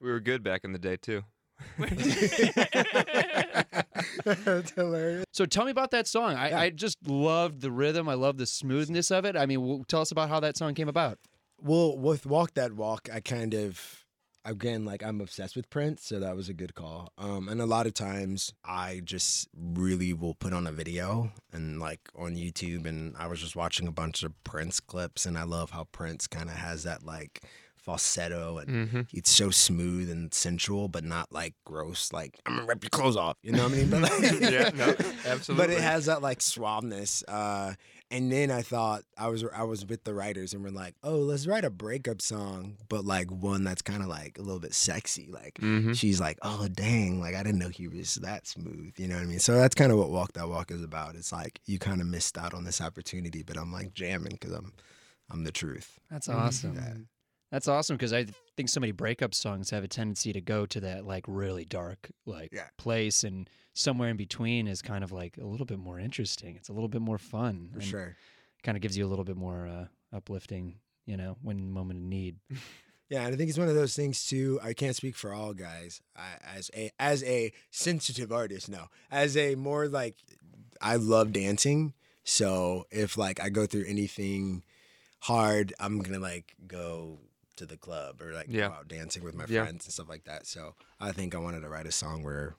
We 0.00 0.10
were 0.10 0.20
good 0.20 0.42
back 0.42 0.64
in 0.64 0.72
the 0.72 0.78
day 0.78 0.96
too. 0.96 1.22
That's 4.24 4.70
hilarious. 4.72 5.24
So 5.32 5.46
tell 5.46 5.64
me 5.64 5.70
about 5.70 5.90
that 5.92 6.06
song. 6.06 6.34
I, 6.34 6.50
Yeah. 6.50 6.60
I 6.60 6.70
just 6.70 6.98
loved 7.06 7.60
the 7.60 7.70
rhythm. 7.70 8.08
I 8.08 8.14
love 8.14 8.36
the 8.38 8.46
smoothness 8.46 9.10
of 9.10 9.24
it. 9.24 9.36
I 9.36 9.46
mean, 9.46 9.60
w- 9.60 9.84
tell 9.88 10.00
us 10.00 10.10
about 10.10 10.28
how 10.28 10.40
that 10.40 10.56
song 10.56 10.74
came 10.74 10.88
about. 10.88 11.18
Well, 11.60 11.96
with 11.96 12.26
Walk 12.26 12.54
That 12.54 12.72
Walk, 12.74 13.08
I 13.12 13.20
kind 13.20 13.54
of 13.54 14.04
again 14.44 14.84
like 14.84 15.02
I'm 15.02 15.20
obsessed 15.20 15.56
with 15.56 15.68
Prince, 15.70 16.04
so 16.04 16.20
that 16.20 16.36
was 16.36 16.48
a 16.48 16.54
good 16.54 16.74
call. 16.74 17.12
Um, 17.18 17.48
and 17.48 17.60
a 17.60 17.66
lot 17.66 17.86
of 17.86 17.94
times 17.94 18.52
I 18.64 19.00
just 19.04 19.48
really 19.56 20.12
will 20.12 20.34
put 20.34 20.52
on 20.52 20.66
a 20.66 20.72
video 20.72 21.32
and 21.52 21.80
like 21.80 22.00
on 22.16 22.36
YouTube, 22.36 22.86
and 22.86 23.16
I 23.18 23.26
was 23.26 23.40
just 23.40 23.56
watching 23.56 23.88
a 23.88 23.92
bunch 23.92 24.22
of 24.22 24.32
Prince 24.44 24.78
clips, 24.80 25.26
and 25.26 25.36
I 25.36 25.42
love 25.42 25.70
how 25.70 25.84
Prince 25.90 26.26
kind 26.28 26.48
of 26.48 26.56
has 26.56 26.84
that 26.84 27.02
like 27.04 27.42
falsetto 27.92 28.58
and 28.58 28.68
Mm-hmm. 28.68 29.00
it's 29.14 29.30
so 29.30 29.48
smooth 29.50 30.10
and 30.10 30.32
sensual, 30.34 30.88
but 30.88 31.04
not 31.04 31.32
like 31.32 31.54
gross. 31.64 32.12
Like 32.12 32.38
I'm 32.44 32.56
gonna 32.56 32.66
rip 32.66 32.84
your 32.84 32.90
clothes 32.90 33.16
off, 33.16 33.36
you 33.42 33.52
know 33.52 33.64
what 33.64 33.72
I 33.72 33.76
mean? 33.76 33.88
But 33.90 34.02
like, 34.02 34.12
Yeah, 34.40 34.70
no, 34.74 34.94
absolutely. 35.26 35.54
But 35.56 35.70
it 35.70 35.80
has 35.80 36.04
that 36.06 36.20
like 36.20 36.40
suaveness. 36.40 37.22
Uh, 37.26 37.72
and 38.10 38.30
then 38.32 38.50
I 38.50 38.60
thought 38.62 39.02
I 39.16 39.28
was 39.28 39.42
I 39.54 39.62
was 39.64 39.86
with 39.86 40.04
the 40.04 40.12
writers 40.14 40.52
and 40.52 40.62
we're 40.62 40.70
like, 40.70 40.94
oh, 41.02 41.16
let's 41.16 41.46
write 41.46 41.64
a 41.64 41.70
breakup 41.70 42.20
song, 42.20 42.76
but 42.90 43.04
like 43.06 43.30
one 43.30 43.64
that's 43.64 43.82
kind 43.82 44.02
of 44.02 44.08
like 44.08 44.38
a 44.38 44.42
little 44.42 44.60
bit 44.60 44.74
sexy. 44.74 45.30
Like 45.32 45.54
Mhm. 45.54 45.96
she's 45.96 46.20
like, 46.20 46.38
oh 46.42 46.68
dang, 46.68 47.20
like 47.20 47.34
I 47.34 47.42
didn't 47.42 47.58
know 47.58 47.68
he 47.70 47.88
was 47.88 48.16
that 48.16 48.46
smooth. 48.46 48.92
You 48.98 49.08
know 49.08 49.14
what 49.16 49.22
I 49.24 49.26
mean? 49.26 49.38
So 49.40 49.54
that's 49.54 49.74
kind 49.74 49.92
of 49.92 49.98
what 49.98 50.10
Walk 50.10 50.34
That 50.34 50.48
Walk 50.48 50.70
is 50.70 50.82
about. 50.82 51.16
It's 51.16 51.32
like 51.32 51.60
you 51.66 51.78
kind 51.78 52.00
of 52.02 52.06
missed 52.06 52.36
out 52.36 52.52
on 52.52 52.64
this 52.64 52.80
opportunity, 52.82 53.42
but 53.42 53.56
I'm 53.56 53.72
like 53.72 53.94
jamming 53.94 54.32
because 54.38 54.52
I'm 54.52 54.72
I'm 55.30 55.44
the 55.44 55.52
truth. 55.52 55.98
That's 56.10 56.28
awesome. 56.28 56.74
That's 57.50 57.66
awesome 57.68 57.96
because 57.96 58.12
I 58.12 58.26
think 58.56 58.68
so 58.68 58.78
many 58.80 58.92
breakup 58.92 59.34
songs 59.34 59.70
have 59.70 59.82
a 59.84 59.88
tendency 59.88 60.32
to 60.34 60.40
go 60.40 60.66
to 60.66 60.80
that 60.80 61.06
like 61.06 61.24
really 61.26 61.64
dark 61.64 62.10
like 62.26 62.52
Yeah. 62.52 62.66
place, 62.76 63.24
and 63.24 63.48
somewhere 63.74 64.10
in 64.10 64.16
between 64.16 64.68
is 64.68 64.82
kind 64.82 65.02
of 65.02 65.12
like 65.12 65.38
a 65.38 65.46
little 65.46 65.66
bit 65.66 65.78
more 65.78 65.98
interesting. 65.98 66.56
It's 66.56 66.68
a 66.68 66.72
little 66.72 66.88
bit 66.88 67.00
more 67.00 67.18
fun. 67.18 67.70
For 67.72 67.80
sure. 67.80 68.16
Kind 68.62 68.76
of 68.76 68.82
gives 68.82 68.98
you 68.98 69.06
a 69.06 69.08
little 69.08 69.24
bit 69.24 69.36
more 69.36 69.66
uh, 69.66 69.86
uplifting, 70.14 70.76
you 71.06 71.16
know, 71.16 71.36
when 71.42 71.58
in 71.58 71.66
the 71.66 71.72
moment 71.72 71.98
of 72.00 72.04
need. 72.04 72.36
Yeah, 73.10 73.22
and 73.24 73.32
I 73.32 73.38
think 73.38 73.48
it's 73.48 73.58
one 73.58 73.68
of 73.68 73.74
those 73.74 73.96
things 73.96 74.26
too. 74.26 74.60
I 74.62 74.74
can't 74.74 74.94
speak 74.94 75.16
for 75.16 75.32
all 75.32 75.54
guys. 75.54 76.02
I, 76.14 76.26
as 76.58 76.70
a 76.76 76.90
as 77.00 77.24
a 77.24 77.52
sensitive 77.70 78.30
artist, 78.30 78.68
no. 78.68 78.88
As 79.10 79.34
a 79.34 79.54
more 79.54 79.88
like, 79.88 80.16
I 80.82 80.96
love 80.96 81.32
dancing. 81.32 81.94
So 82.24 82.84
if 82.90 83.16
like 83.16 83.40
I 83.40 83.48
go 83.48 83.64
through 83.64 83.86
anything 83.86 84.62
hard, 85.20 85.72
I'm 85.80 86.00
gonna 86.00 86.18
like 86.18 86.54
go 86.66 87.20
to 87.58 87.66
the 87.66 87.76
club 87.76 88.20
or 88.22 88.32
like 88.32 88.46
Yeah. 88.48 88.68
go 88.68 88.74
out 88.74 88.88
dancing 88.88 89.22
with 89.22 89.34
my 89.34 89.44
Yeah. 89.48 89.64
friends 89.64 89.84
and 89.86 89.92
stuff 89.92 90.08
like 90.08 90.24
that. 90.24 90.46
So 90.46 90.74
I 90.98 91.12
think 91.12 91.34
I 91.34 91.38
wanted 91.38 91.60
to 91.60 91.68
write 91.68 91.86
a 91.86 91.92
song 91.92 92.22
where 92.22 92.56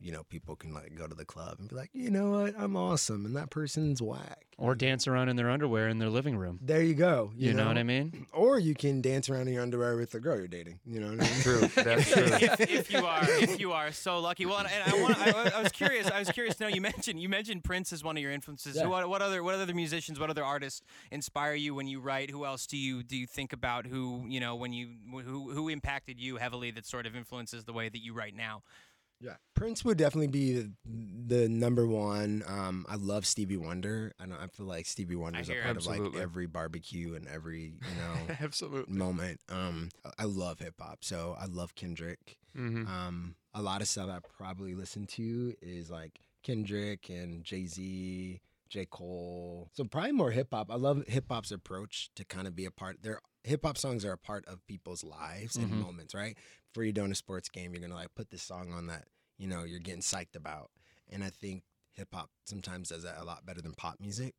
you 0.00 0.12
know 0.12 0.22
people 0.24 0.56
can 0.56 0.72
like 0.72 0.94
go 0.94 1.06
to 1.06 1.14
the 1.14 1.24
club 1.24 1.56
and 1.58 1.68
be 1.68 1.76
like, 1.76 1.90
you 1.92 2.10
know 2.10 2.30
what, 2.30 2.54
I'm 2.58 2.76
awesome, 2.76 3.26
and 3.26 3.36
that 3.36 3.50
person's 3.50 4.00
whack. 4.00 4.44
Or 4.56 4.74
dance 4.74 5.06
around 5.06 5.28
in 5.28 5.36
their 5.36 5.50
underwear 5.50 5.88
in 5.88 5.98
their 5.98 6.10
living 6.10 6.36
room. 6.36 6.58
There 6.60 6.82
you 6.82 6.94
go. 6.94 7.30
You, 7.36 7.54
know, 7.54 7.68
what 7.68 7.78
I 7.78 7.84
mean? 7.84 8.26
Or 8.32 8.58
you 8.58 8.74
can 8.74 9.00
dance 9.00 9.28
around 9.28 9.46
in 9.48 9.54
your 9.54 9.62
underwear 9.62 9.96
with 9.96 10.10
the 10.10 10.20
girl 10.20 10.36
you're 10.36 10.48
dating. 10.48 10.80
You 10.84 11.00
know 11.00 11.10
what 11.10 11.22
I 11.22 11.30
mean? 11.30 11.40
True. 11.40 11.60
That's 11.60 12.10
true. 12.12 12.22
if, 12.24 12.60
if 12.60 12.92
you 12.92 13.04
are 13.04 13.24
if 13.24 13.60
you 13.60 13.72
are 13.72 13.92
so 13.92 14.18
lucky. 14.18 14.46
Well, 14.46 14.58
and, 14.58 14.68
and 14.68 14.92
I, 14.92 15.02
want, 15.02 15.18
I, 15.18 15.58
I 15.58 15.62
was 15.62 15.72
curious. 15.72 16.10
I 16.10 16.18
was 16.18 16.30
curious 16.30 16.56
to 16.56 16.64
know. 16.64 16.68
You 16.68 16.80
mentioned 16.80 17.20
you 17.20 17.28
mentioned 17.28 17.64
Prince 17.64 17.92
as 17.92 18.02
one 18.02 18.16
of 18.16 18.22
your 18.22 18.32
influences. 18.32 18.76
Yeah. 18.76 18.86
What, 18.86 19.08
what 19.08 19.22
other 19.22 19.42
what 19.42 19.54
other 19.54 19.74
musicians, 19.74 20.18
what 20.18 20.30
other 20.30 20.44
artists 20.44 20.82
inspire 21.10 21.54
you 21.54 21.74
when 21.74 21.86
you 21.86 22.00
write? 22.00 22.30
Who 22.30 22.44
else 22.44 22.66
do 22.66 22.76
you 22.76 23.02
do 23.02 23.16
you 23.16 23.26
think 23.26 23.52
about? 23.52 23.86
Who 23.86 24.24
you 24.28 24.40
know 24.40 24.56
when 24.56 24.72
you 24.72 24.90
who 25.24 25.52
who 25.52 25.68
impacted 25.68 26.20
you 26.20 26.36
heavily 26.36 26.70
that 26.72 26.86
sort 26.86 27.06
of 27.06 27.14
influences 27.16 27.64
the 27.64 27.72
way 27.72 27.88
that 27.88 28.02
you 28.02 28.12
write 28.12 28.34
now? 28.34 28.62
Yeah, 29.20 29.34
Prince 29.54 29.84
would 29.84 29.98
definitely 29.98 30.28
be 30.28 30.52
the, 30.52 30.70
the 31.26 31.48
number 31.48 31.86
one. 31.86 32.44
Um, 32.46 32.86
I 32.88 32.94
love 32.94 33.26
Stevie 33.26 33.56
Wonder. 33.56 34.12
I 34.20 34.26
know 34.26 34.36
I 34.40 34.46
feel 34.46 34.66
like 34.66 34.86
Stevie 34.86 35.16
Wonder's 35.16 35.48
a 35.48 35.52
hear 35.54 35.62
part 35.64 35.76
of 35.76 35.86
like 35.86 36.02
every 36.16 36.46
barbecue 36.46 37.14
and 37.14 37.26
every 37.26 37.74
you 37.80 37.94
know 37.96 38.34
Absolutely. 38.40 38.94
moment. 38.96 39.40
Um, 39.48 39.88
I- 40.18 40.24
love 40.24 40.60
hip 40.60 40.74
hop, 40.80 40.98
so 41.02 41.36
I 41.40 41.46
love 41.46 41.74
Kendrick. 41.74 42.38
hmm 42.54 42.86
Um, 42.86 43.34
a 43.54 43.62
lot 43.62 43.80
of 43.82 43.88
stuff 43.88 44.08
I 44.08 44.18
probably 44.36 44.74
listen 44.76 45.06
to 45.08 45.54
is 45.60 45.90
like 45.90 46.20
Kendrick 46.44 47.08
and 47.08 47.42
Jay 47.42 47.66
Z, 47.66 48.40
J 48.68 48.86
Cole. 48.88 49.68
So 49.72 49.82
probably 49.84 50.12
more 50.12 50.30
hip 50.30 50.48
hop. 50.52 50.70
I 50.70 50.76
love 50.76 51.02
hip 51.08 51.24
hop's 51.28 51.50
approach 51.50 52.10
to 52.14 52.24
kind 52.24 52.46
of 52.46 52.54
be 52.54 52.66
a 52.66 52.70
part. 52.70 53.02
Their 53.02 53.20
hip 53.42 53.64
hop 53.64 53.78
songs 53.78 54.04
are 54.04 54.12
a 54.12 54.18
part 54.18 54.44
of 54.46 54.64
people's 54.66 55.02
lives 55.02 55.56
and 55.56 55.70
Mhm. 55.72 55.80
moments, 55.80 56.14
right? 56.14 56.36
Before 56.72 56.84
you're 56.84 56.92
doing 56.92 57.10
a 57.10 57.14
sports 57.14 57.48
game, 57.48 57.72
you're 57.72 57.80
gonna 57.80 57.94
like 57.94 58.14
put 58.14 58.30
this 58.30 58.42
song 58.42 58.72
on 58.72 58.86
that 58.88 59.04
you 59.38 59.46
know 59.48 59.64
you're 59.64 59.78
getting 59.80 60.02
psyched 60.02 60.36
about, 60.36 60.70
and 61.08 61.24
I 61.24 61.30
think 61.30 61.62
hip 61.94 62.08
hop 62.12 62.30
sometimes 62.44 62.90
does 62.90 63.02
that 63.04 63.16
a 63.18 63.24
lot 63.24 63.44
better 63.46 63.60
than 63.62 63.72
pop 63.72 63.96
music. 64.00 64.34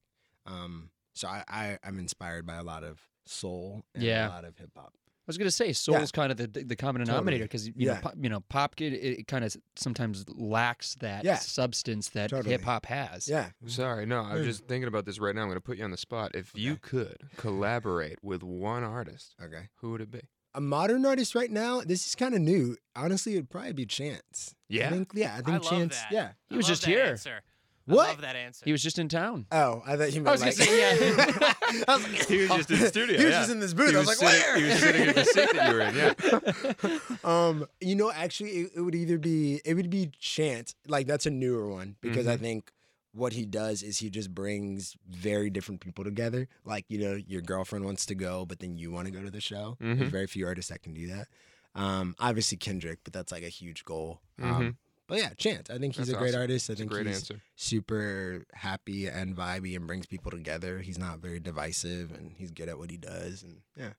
Um, 0.45 0.91
so 1.13 1.27
I, 1.27 1.43
I 1.47 1.77
I'm 1.83 1.99
inspired 1.99 2.45
by 2.45 2.55
a 2.55 2.63
lot 2.63 2.83
of 2.83 2.99
soul 3.25 3.83
and 3.93 4.03
Yeah. 4.03 4.27
a 4.27 4.29
lot 4.29 4.45
of 4.45 4.57
hip 4.57 4.71
hop. 4.75 4.93
I 4.95 5.29
was 5.29 5.37
gonna 5.37 5.51
say 5.51 5.73
soul's 5.73 6.11
kind 6.11 6.31
of 6.31 6.37
the 6.37 6.47
the 6.47 6.75
common 6.75 7.03
denominator 7.03 7.43
because 7.45 7.67
you 7.67 7.73
know 7.87 7.93
Yeah. 7.93 8.01
pop, 8.01 8.13
you 8.19 8.29
know 8.29 8.39
pop 8.41 8.79
it, 8.81 8.93
it 8.93 9.27
kind 9.27 9.43
of 9.45 9.55
sometimes 9.75 10.25
lacks 10.29 10.95
that 11.01 11.23
Yeah. 11.25 11.35
substance 11.37 12.09
that 12.09 12.29
Totally. 12.31 12.51
hip 12.53 12.63
hop 12.63 12.85
has. 12.87 13.27
Yeah, 13.27 13.51
Sorry, 13.67 14.05
no. 14.07 14.21
I 14.21 14.33
was 14.35 14.41
Mm. 14.43 14.45
just 14.45 14.65
thinking 14.67 14.87
about 14.87 15.05
this 15.05 15.19
right 15.19 15.35
now. 15.35 15.41
I'm 15.41 15.47
going 15.47 15.57
to 15.57 15.61
put 15.61 15.77
you 15.77 15.83
on 15.83 15.91
the 15.91 15.97
spot. 15.97 16.31
If 16.35 16.51
you 16.55 16.77
could 16.77 17.29
collaborate 17.37 18.23
with 18.23 18.41
one 18.43 18.83
artist, 18.83 19.35
okay. 19.43 19.69
who 19.75 19.91
would 19.91 20.01
it 20.01 20.09
be? 20.11 20.21
A 20.55 20.61
modern 20.61 21.05
artist 21.05 21.35
right 21.35 21.51
now, 21.51 21.81
this 21.81 22.05
is 22.07 22.15
kind 22.15 22.33
of 22.33 22.41
new. 22.41 22.75
Honestly, 22.95 23.33
it'd 23.33 23.49
probably 23.49 23.73
be 23.73 23.85
Chance. 23.85 24.55
Yeah? 24.67 24.87
I 24.87 24.91
think, 24.91 25.11
yeah, 25.13 25.33
I 25.33 25.35
think 25.37 25.49
I 25.49 25.51
love 25.53 25.69
Chance. 25.69 25.95
that. 25.97 26.11
Yeah. 26.11 26.29
He 26.49 26.55
I 26.55 26.57
was 26.57 26.65
love 26.65 26.69
just 26.71 26.81
that 26.83 26.89
here. 26.89 27.05
Answer. 27.05 27.41
What? 27.85 28.05
I 28.05 28.09
love 28.11 28.21
that 28.21 28.35
answer. 28.35 28.65
He 28.65 28.71
was 28.71 28.83
just 28.83 28.99
in 28.99 29.09
town. 29.09 29.47
Oh, 29.51 29.81
I 29.83 29.97
thought 29.97 30.13
you 30.13 30.21
meant 30.21 30.27
I 30.27 30.31
was 30.33 30.41
like. 30.41 30.55
gonna 30.57 30.69
say, 30.69 30.79
yeah. 30.79 31.53
I 31.87 31.95
was 31.95 32.03
like, 32.03 32.27
He 32.27 32.37
was 32.37 32.49
just 32.49 32.69
in 32.71 32.79
the 32.79 32.87
studio, 32.87 33.17
He 33.17 33.25
was 33.25 33.33
yeah. 33.33 33.39
just 33.39 33.51
in 33.51 33.59
this 33.59 33.73
booth. 33.73 33.89
He 33.89 33.95
I 33.95 33.99
was, 33.99 34.07
was 34.09 34.21
like, 34.21 34.31
sitting- 34.31 34.45
where? 34.45 34.57
he 34.59 34.69
was 34.69 34.79
sitting 34.79 35.07
in 35.07 35.15
the 35.15 35.25
seat 35.25 35.49
that 35.53 35.69
you 35.69 35.73
were 35.73 36.89
in, 36.91 36.93
yeah. 36.93 36.99
um, 37.47 37.65
you 37.81 37.95
know, 37.95 38.11
actually, 38.11 38.49
it, 38.51 38.71
it 38.75 38.81
would 38.81 38.93
either 38.95 39.17
be 39.17 39.61
it 39.65 39.73
would 39.73 39.89
be 39.89 40.11
Chance. 40.19 40.75
Like 40.87 41.07
that's 41.07 41.25
a 41.25 41.31
newer 41.31 41.67
one 41.67 41.95
because 42.01 42.27
I 42.27 42.37
Mhm. 42.37 42.41
think 42.41 42.71
what 43.13 43.33
he 43.33 43.45
does 43.45 43.81
is 43.83 43.97
he 43.99 44.09
just 44.09 44.33
brings 44.33 44.95
very 45.09 45.49
different 45.49 45.81
people 45.81 46.03
together. 46.03 46.47
Like 46.65 46.85
you 46.89 46.99
know, 46.99 47.15
your 47.27 47.41
girlfriend 47.41 47.85
wants 47.85 48.05
to 48.07 48.15
go, 48.15 48.45
but 48.45 48.59
then 48.59 48.77
you 48.77 48.91
want 48.91 49.07
to 49.07 49.11
go 49.11 49.21
to 49.21 49.31
the 49.31 49.41
show. 49.41 49.77
Mhm. 49.81 49.97
There's 49.99 50.11
very 50.11 50.27
few 50.27 50.45
artists 50.45 50.71
that 50.71 50.83
can 50.83 50.93
do 50.93 51.07
that. 51.07 51.27
Um, 51.75 52.15
obviously 52.19 52.57
Kendrick, 52.57 52.99
but 53.03 53.13
that's 53.13 53.31
like 53.31 53.43
a 53.43 53.49
huge 53.49 53.85
goal. 53.85 54.21
Um, 54.41 54.77
but 55.07 55.17
yeah, 55.19 55.29
Chance. 55.37 55.69
I 55.69 55.77
think 55.79 55.95
he's 55.95 56.07
That's 56.07 56.15
a 56.17 56.19
great 56.19 56.29
awesome. 56.29 56.41
artist. 56.41 56.69
I 56.69 56.73
It's 56.73 56.79
a 56.79 56.83
think 56.83 56.91
great 56.91 57.07
he's 57.07 57.15
answer. 57.17 57.41
super 57.55 58.45
happy 58.53 59.07
and 59.07 59.35
vibey 59.35 59.75
and 59.75 59.87
brings 59.87 60.05
people 60.05 60.29
together. 60.31 60.79
He's 60.79 60.97
not 60.99 61.19
very 61.19 61.39
divisive 61.39 62.11
and 62.11 62.33
he's 62.37 62.51
good 62.51 62.69
at 62.69 62.77
what 62.77 62.91
he 62.91 62.97
does. 62.97 63.41
And 63.43 63.61
yeah, 63.75 63.93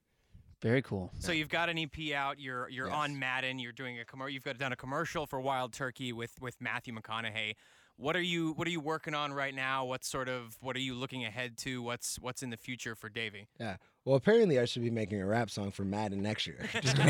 Very 0.63 0.83
cool. 0.83 1.11
So 1.19 1.33
you've 1.33 1.49
got 1.49 1.69
an 1.71 1.79
EP 1.79 2.13
out. 2.13 2.39
You're 2.39 2.69
you're 2.69 2.87
Yes. 2.89 2.95
on 2.97 3.19
Madden. 3.19 3.59
You're 3.59 3.73
doing 3.73 3.99
a 3.99 4.05
commercial. 4.05 4.31
You've 4.31 4.45
got 4.45 4.59
done 4.59 4.73
a 4.73 4.77
commercial 4.77 5.27
for 5.27 5.41
Wild 5.41 5.73
Turkey 5.73 6.13
with 6.13 6.41
with 6.41 6.61
Matthew 6.61 6.95
McConaughey. 6.95 7.55
What 8.01 8.17
are 8.17 8.23
you 8.23 8.53
What 8.53 8.67
are 8.67 8.71
you 8.71 8.81
working 8.81 9.15
on 9.15 9.33
right 9.33 9.55
now? 9.55 9.85
What 9.85 10.05
sort 10.05 10.29
of 10.29 10.57
What 10.61 10.75
are 10.77 10.81
you 10.81 10.95
looking 10.95 11.25
ahead 11.25 11.57
to? 11.59 11.83
What's 11.83 12.17
What's 12.21 12.43
in 12.43 12.51
the 12.51 12.57
future 12.57 12.95
for 12.95 13.09
Davie? 13.09 13.49
yeah. 13.59 13.77
Well, 14.07 14.17
apparently 14.17 14.59
I 14.59 14.65
should 14.65 14.83
be 14.83 14.91
making 14.91 15.21
a 15.21 15.27
rap 15.27 15.51
song 15.51 15.71
for 15.71 15.85
Madden 15.85 16.23
next 16.23 16.47
year. 16.47 16.59
Just. 16.81 16.97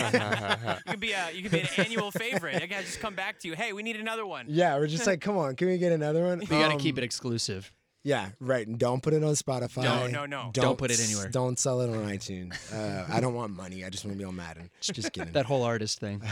You 0.87 0.93
could 0.93 1.01
be 1.01 1.13
a 1.13 1.31
you 1.33 1.43
could 1.43 1.53
be 1.53 1.61
an 1.61 1.69
annual 1.79 2.11
favorite. 2.11 2.57
I 2.63 2.67
gotta 2.67 2.85
just 2.85 3.01
come 3.01 3.15
back 3.15 3.39
to 3.41 3.49
you. 3.49 3.55
Hey, 3.55 3.73
we 3.73 3.83
need 3.85 3.97
another 3.97 4.27
one. 4.27 4.47
yeah, 4.49 4.77
we're 4.77 4.89
just 4.89 5.07
like, 5.07 5.21
come 5.21 5.37
on, 5.39 5.55
can 5.57 5.69
we 5.69 5.79
get 5.79 5.93
another 5.93 6.25
one? 6.25 6.41
We 6.41 6.47
got 6.47 6.69
to 6.69 6.75
Um, 6.75 6.81
keep 6.81 6.99
it 6.99 7.05
exclusive. 7.05 7.73
Yeah, 8.03 8.31
right. 8.41 8.67
And 8.67 8.79
don't 8.79 9.03
put 9.03 9.13
it 9.13 9.23
on 9.23 9.35
Spotify. 9.35 9.83
No, 9.85 10.07
no, 10.07 10.25
no. 10.27 10.51
Don't 10.55 10.79
put 10.79 10.91
it 10.91 11.01
anywhere. 11.07 11.29
Don't 11.29 11.59
sell 11.59 11.83
it 11.83 11.91
on 11.91 11.97
iTunes. 12.07 12.55
Uh, 12.75 13.05
I 13.13 13.21
don't 13.21 13.35
want 13.35 13.55
money. 13.55 13.85
I 13.85 13.91
just 13.91 14.05
want 14.07 14.15
to 14.17 14.19
be 14.19 14.25
on 14.25 14.35
Madden. 14.35 14.71
Just 14.81 15.13
kidding. 15.13 15.33
That 15.35 15.45
whole 15.45 15.63
artist 15.63 16.01
thing. 16.01 16.23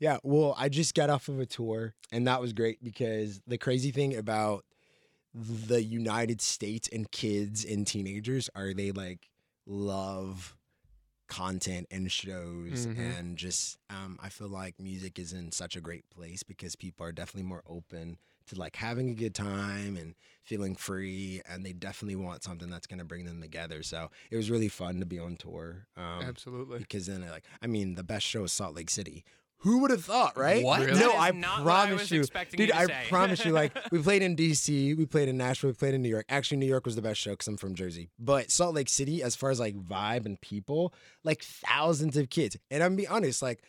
Yeah, 0.00 0.16
well, 0.24 0.54
I 0.58 0.68
just 0.68 0.94
got 0.94 1.10
off 1.10 1.28
of 1.28 1.38
a 1.38 1.46
tour, 1.46 1.94
and 2.10 2.26
that 2.26 2.40
was 2.40 2.52
great 2.52 2.82
because 2.82 3.40
the 3.46 3.58
crazy 3.58 3.92
thing 3.92 4.16
about 4.16 4.64
the 5.32 5.80
United 5.82 6.40
States 6.40 6.88
and 6.92 7.08
kids 7.12 7.64
and 7.64 7.86
teenagers 7.86 8.50
are 8.56 8.74
they 8.74 8.90
like 8.90 9.28
love 9.66 10.56
content 11.28 11.86
and 11.92 12.10
shows 12.10 12.88
Mhm. 12.88 12.98
and 12.98 13.38
just 13.38 13.78
um, 13.88 14.18
I 14.20 14.30
feel 14.30 14.48
like 14.48 14.80
music 14.80 15.16
is 15.16 15.32
in 15.32 15.52
such 15.52 15.76
a 15.76 15.80
great 15.80 16.10
place 16.10 16.42
because 16.42 16.74
people 16.74 17.06
are 17.06 17.12
definitely 17.12 17.48
more 17.48 17.62
open 17.68 18.18
to 18.46 18.56
like 18.58 18.74
having 18.74 19.10
a 19.10 19.14
good 19.14 19.32
time 19.36 19.96
and 19.96 20.16
feeling 20.42 20.74
free 20.74 21.40
and 21.48 21.64
they 21.64 21.72
definitely 21.72 22.16
want 22.16 22.42
something 22.42 22.68
that's 22.68 22.88
going 22.88 22.98
to 22.98 23.04
bring 23.04 23.26
them 23.26 23.40
together 23.40 23.84
so 23.84 24.10
it 24.32 24.36
was 24.36 24.50
really 24.50 24.66
fun 24.68 24.98
to 24.98 25.06
be 25.06 25.20
on 25.20 25.36
tour 25.36 25.86
um, 25.96 26.24
Absolutely. 26.24 26.80
because 26.80 27.06
then 27.06 27.20
like 27.30 27.44
I 27.62 27.68
mean 27.68 27.94
the 27.94 28.02
best 28.02 28.26
show 28.26 28.42
is 28.42 28.52
Salt 28.52 28.74
Lake 28.74 28.90
City. 28.90 29.24
Who 29.62 29.78
would 29.80 29.90
have 29.90 30.04
thought, 30.04 30.36
right? 30.38 30.64
What? 30.64 30.80
Really? 30.80 30.92
No, 30.98 31.08
That 31.08 31.14
is 31.14 31.20
I 31.20 31.30
not 31.32 31.64
what 31.64 31.70
I 31.72 31.84
promise 31.86 32.00
was 32.02 32.10
you, 32.10 32.20
expecting 32.20 32.58
dude. 32.58 32.68
you 32.68 32.72
to 32.74 32.78
I 32.80 32.86
say. 32.86 33.04
promise 33.08 33.44
you. 33.44 33.52
Like 33.52 33.76
we 33.92 34.02
played 34.02 34.22
in 34.22 34.34
D.C., 34.34 34.94
we 34.94 35.04
played 35.06 35.28
in 35.28 35.36
Nashville, 35.36 35.70
we 35.70 35.74
played 35.74 35.94
in 35.94 36.02
New 36.02 36.08
York. 36.08 36.24
Actually, 36.28 36.56
New 36.58 36.66
York 36.66 36.86
was 36.86 36.96
the 36.96 37.02
best 37.02 37.20
show 37.20 37.32
because 37.32 37.46
I'm 37.48 37.56
from 37.58 37.74
Jersey. 37.74 38.10
But 38.18 38.50
Salt 38.50 38.74
Lake 38.74 38.88
City, 38.88 39.22
as 39.22 39.36
far 39.36 39.50
as 39.50 39.60
like 39.60 39.76
vibe 39.76 40.24
and 40.26 40.40
people, 40.40 40.94
like 41.24 41.42
thousands 41.42 42.16
of 42.16 42.30
kids. 42.30 42.56
And 42.70 42.82
I'm 42.82 42.92
gonna 42.92 43.02
be 43.02 43.06
honest, 43.08 43.42
like 43.42 43.62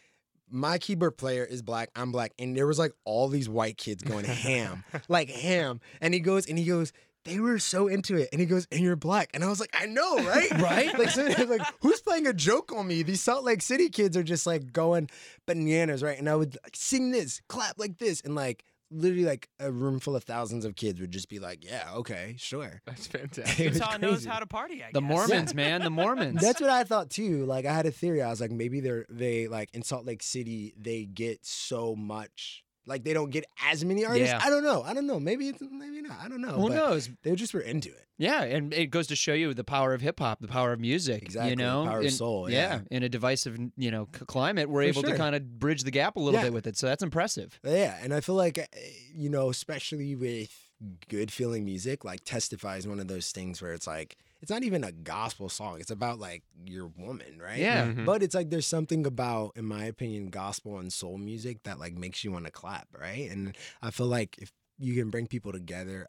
my 0.49 0.77
keyboard 0.77 1.17
player 1.17 1.43
is 1.45 1.61
black, 1.61 1.89
I'm 1.95 2.11
black, 2.11 2.31
and 2.39 2.55
there 2.55 2.67
was 2.67 2.79
like 2.79 2.93
all 3.05 3.27
these 3.27 3.49
white 3.49 3.77
kids 3.77 4.01
going 4.03 4.23
ham, 4.45 4.83
like 5.09 5.29
ham. 5.29 5.81
And 5.99 6.13
he 6.13 6.19
goes 6.19 6.45
and 6.47 6.57
he 6.57 6.65
goes. 6.65 6.93
They 7.23 7.39
were 7.39 7.59
so 7.59 7.87
into 7.87 8.15
it, 8.15 8.29
and 8.31 8.39
he 8.41 8.47
goes, 8.47 8.67
"And 8.71 8.81
you're 8.81 8.95
black," 8.95 9.29
and 9.33 9.43
I 9.43 9.47
was 9.47 9.59
like, 9.59 9.75
"I 9.79 9.85
know, 9.85 10.17
right? 10.17 10.51
Right? 10.59 10.97
Like, 10.97 11.09
so, 11.09 11.23
like, 11.47 11.61
who's 11.81 12.01
playing 12.01 12.25
a 12.27 12.33
joke 12.33 12.71
on 12.75 12.87
me? 12.87 13.03
These 13.03 13.21
Salt 13.21 13.43
Lake 13.43 13.61
City 13.61 13.89
kids 13.89 14.17
are 14.17 14.23
just 14.23 14.47
like 14.47 14.73
going 14.73 15.09
bananas, 15.45 16.01
right? 16.01 16.17
And 16.17 16.27
I 16.29 16.35
would 16.35 16.57
like, 16.63 16.75
sing 16.75 17.11
this, 17.11 17.41
clap 17.47 17.77
like 17.77 17.97
this, 17.99 18.21
and 18.21 18.33
like 18.35 18.63
literally 18.93 19.23
like 19.23 19.47
a 19.59 19.71
room 19.71 19.99
full 19.99 20.17
of 20.17 20.23
thousands 20.25 20.65
of 20.65 20.75
kids 20.75 20.99
would 20.99 21.11
just 21.11 21.29
be 21.29 21.39
like, 21.39 21.63
"Yeah, 21.63 21.87
okay, 21.97 22.35
sure." 22.37 22.81
That's 22.85 23.07
fantastic. 23.17 23.73
Utah 23.75 23.97
knows 23.97 24.25
how 24.25 24.39
to 24.39 24.47
party. 24.47 24.83
I 24.83 24.87
The 24.91 25.01
guess. 25.01 25.09
Mormons, 25.09 25.53
man. 25.53 25.81
The 25.81 25.89
Mormons. 25.89 26.41
That's 26.41 26.59
what 26.59 26.69
I 26.71 26.83
thought 26.83 27.09
too. 27.11 27.45
Like 27.45 27.65
I 27.65 27.73
had 27.73 27.85
a 27.85 27.91
theory. 27.91 28.21
I 28.21 28.29
was 28.29 28.41
like, 28.41 28.51
maybe 28.51 28.79
they're 28.79 29.05
they 29.09 29.47
like 29.47 29.69
in 29.73 29.83
Salt 29.83 30.05
Lake 30.05 30.23
City 30.23 30.73
they 30.75 31.05
get 31.05 31.45
so 31.45 31.95
much. 31.95 32.63
Like 32.85 33.03
they 33.03 33.13
don't 33.13 33.29
get 33.29 33.45
as 33.69 33.85
many 33.85 34.03
artists. 34.05 34.33
Yeah. 34.33 34.41
I 34.43 34.49
don't 34.49 34.63
know. 34.63 34.81
I 34.83 34.93
don't 34.93 35.05
know. 35.05 35.19
Maybe 35.19 35.47
it's 35.49 35.61
maybe 35.61 36.01
not. 36.01 36.17
I 36.23 36.27
don't 36.27 36.41
know. 36.41 36.53
Who 36.53 36.69
but 36.69 36.75
knows? 36.75 37.09
They 37.23 37.35
just 37.35 37.53
were 37.53 37.59
into 37.61 37.89
it. 37.89 38.05
Yeah, 38.17 38.43
and 38.43 38.71
it 38.73 38.87
goes 38.87 39.07
to 39.07 39.15
show 39.15 39.33
you 39.33 39.53
the 39.53 39.63
power 39.63 39.93
of 39.95 40.01
hip 40.01 40.19
hop, 40.19 40.41
the 40.41 40.47
power 40.47 40.73
of 40.73 40.79
music. 40.79 41.23
Exactly, 41.23 41.51
You 41.51 41.55
the 41.55 41.63
know, 41.63 41.85
power 41.85 41.99
of 41.99 42.05
In- 42.05 42.11
soul, 42.11 42.49
Yeah. 42.49 42.57
yeah. 42.91 42.97
in 42.97 43.01
a 43.03 43.09
divisive, 43.09 43.57
you 43.77 43.89
know, 43.89 44.05
climate, 44.27 44.69
we're 44.69 44.81
For 44.83 44.99
able 44.99 45.03
to 45.03 45.17
kind 45.17 45.35
of 45.35 45.59
bridge 45.59 45.83
the 45.83 45.89
gap 45.91 46.15
a 46.17 46.19
little 46.19 46.39
Yeah. 46.39 46.45
bit 46.45 46.53
with 46.53 46.67
it. 46.67 46.77
So 46.77 46.85
that's 46.87 47.01
impressive. 47.01 47.59
Yeah, 47.63 47.97
and 48.01 48.13
I 48.13 48.19
feel 48.21 48.35
like 48.35 48.57
uh, 48.59 48.63
you 49.15 49.29
know, 49.29 49.49
especially 49.49 50.15
with 50.15 50.51
good 51.09 51.31
feeling 51.31 51.65
music, 51.65 52.03
like 52.03 52.23
"Testify" 52.23 52.77
is 52.77 52.87
one 52.87 52.99
of 52.99 53.07
those 53.07 53.31
things 53.31 53.61
where 53.61 53.73
it's 53.73 53.87
like 53.87 54.17
it's 54.41 54.51
not 54.51 54.63
even 54.63 54.83
a 54.83 54.91
gospel 54.91 55.49
song. 55.49 55.79
It's 55.79 55.91
about 55.91 56.19
like 56.19 56.43
your 56.65 56.87
woman, 56.87 57.39
right? 57.39 57.59
Yeah. 57.59 57.85
Mhm. 57.87 58.05
But 58.05 58.23
it's 58.23 58.35
like 58.35 58.49
there's 58.49 58.67
something 58.67 59.05
about, 59.05 59.51
in 59.55 59.65
my 59.65 59.85
opinion, 59.85 60.27
gospel 60.29 60.79
and 60.79 60.91
soul 60.91 61.17
music 61.17 61.63
that 61.63 61.79
like 61.79 61.93
makes 61.93 62.23
you 62.23 62.31
want 62.31 62.45
to 62.45 62.51
clap, 62.51 62.87
right? 62.97 63.29
And 63.29 63.55
I 63.81 63.91
feel 63.91 64.07
like 64.07 64.37
if 64.39 64.51
you 64.79 64.95
can 64.95 65.09
bring 65.09 65.27
people 65.27 65.51
together 65.51 66.07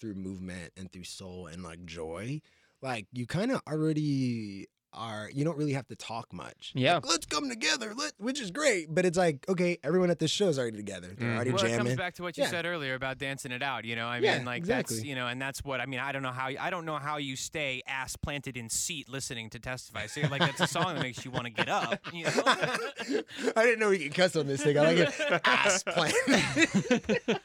through 0.00 0.14
movement 0.14 0.72
and 0.76 0.90
through 0.90 1.04
soul 1.04 1.46
and 1.46 1.62
like 1.62 1.84
joy, 1.84 2.40
like 2.82 3.06
you 3.12 3.26
kind 3.26 3.50
of 3.52 3.60
already 3.68 4.66
are 4.94 5.28
you 5.32 5.44
don't 5.44 5.58
really 5.58 5.72
have 5.74 5.86
to 5.88 5.96
talk 5.96 6.32
much. 6.32 6.72
Yeah. 6.74 6.94
Like, 6.94 7.08
let's 7.08 7.26
come 7.26 7.48
together, 7.48 7.92
let, 7.96 8.12
which 8.18 8.40
is 8.40 8.50
great. 8.50 8.94
But 8.94 9.04
it's 9.04 9.18
like, 9.18 9.44
okay, 9.48 9.78
everyone 9.84 10.10
at 10.10 10.18
this 10.18 10.30
show 10.30 10.48
is 10.48 10.58
already 10.58 10.76
together. 10.76 11.08
They're 11.18 11.28
Mhm. 11.28 11.34
already 11.34 11.50
Well, 11.52 11.64
it 11.64 11.76
comes 11.76 11.96
back 11.96 12.14
to 12.14 12.22
what 12.22 12.36
you 12.38 12.44
Yeah. 12.44 12.50
said 12.50 12.66
earlier 12.66 12.94
about 12.94 13.18
dancing 13.18 13.52
it 13.52 13.62
out. 13.62 13.84
You 13.84 13.96
know, 13.96 14.06
I 14.06 14.18
Yeah, 14.18 14.36
mean, 14.36 14.46
like 14.46 14.58
exactly. 14.58 14.96
that's 14.96 15.06
you 15.06 15.14
know, 15.14 15.26
and 15.26 15.40
that's 15.42 15.64
what 15.64 15.80
I 15.80 15.86
mean. 15.86 16.00
I 16.00 16.12
don't 16.12 16.22
know 16.22 16.30
how 16.32 16.46
I 16.46 16.70
don't 16.70 16.84
know 16.84 16.96
how 16.98 17.16
you 17.16 17.36
stay 17.36 17.82
ass 17.86 18.16
planted 18.16 18.56
in 18.56 18.68
seat 18.68 19.08
listening 19.08 19.50
to 19.50 19.58
testify. 19.58 20.06
So 20.06 20.22
like 20.22 20.40
that's 20.40 20.60
a 20.60 20.66
song 20.66 20.94
that 20.94 21.02
makes 21.02 21.24
you 21.24 21.30
want 21.30 21.44
to 21.46 21.50
get 21.50 21.68
up. 21.68 21.98
You 22.12 22.24
know? 22.24 22.42
I 23.56 23.64
didn't 23.64 23.80
know 23.80 23.90
we 23.90 23.98
could 23.98 24.14
cuss 24.14 24.36
on 24.36 24.46
this 24.46 24.62
thing. 24.62 24.78
I 24.78 24.82
like 24.92 24.98
it. 24.98 25.40
Ass 25.44 25.82
planted. 25.82 27.10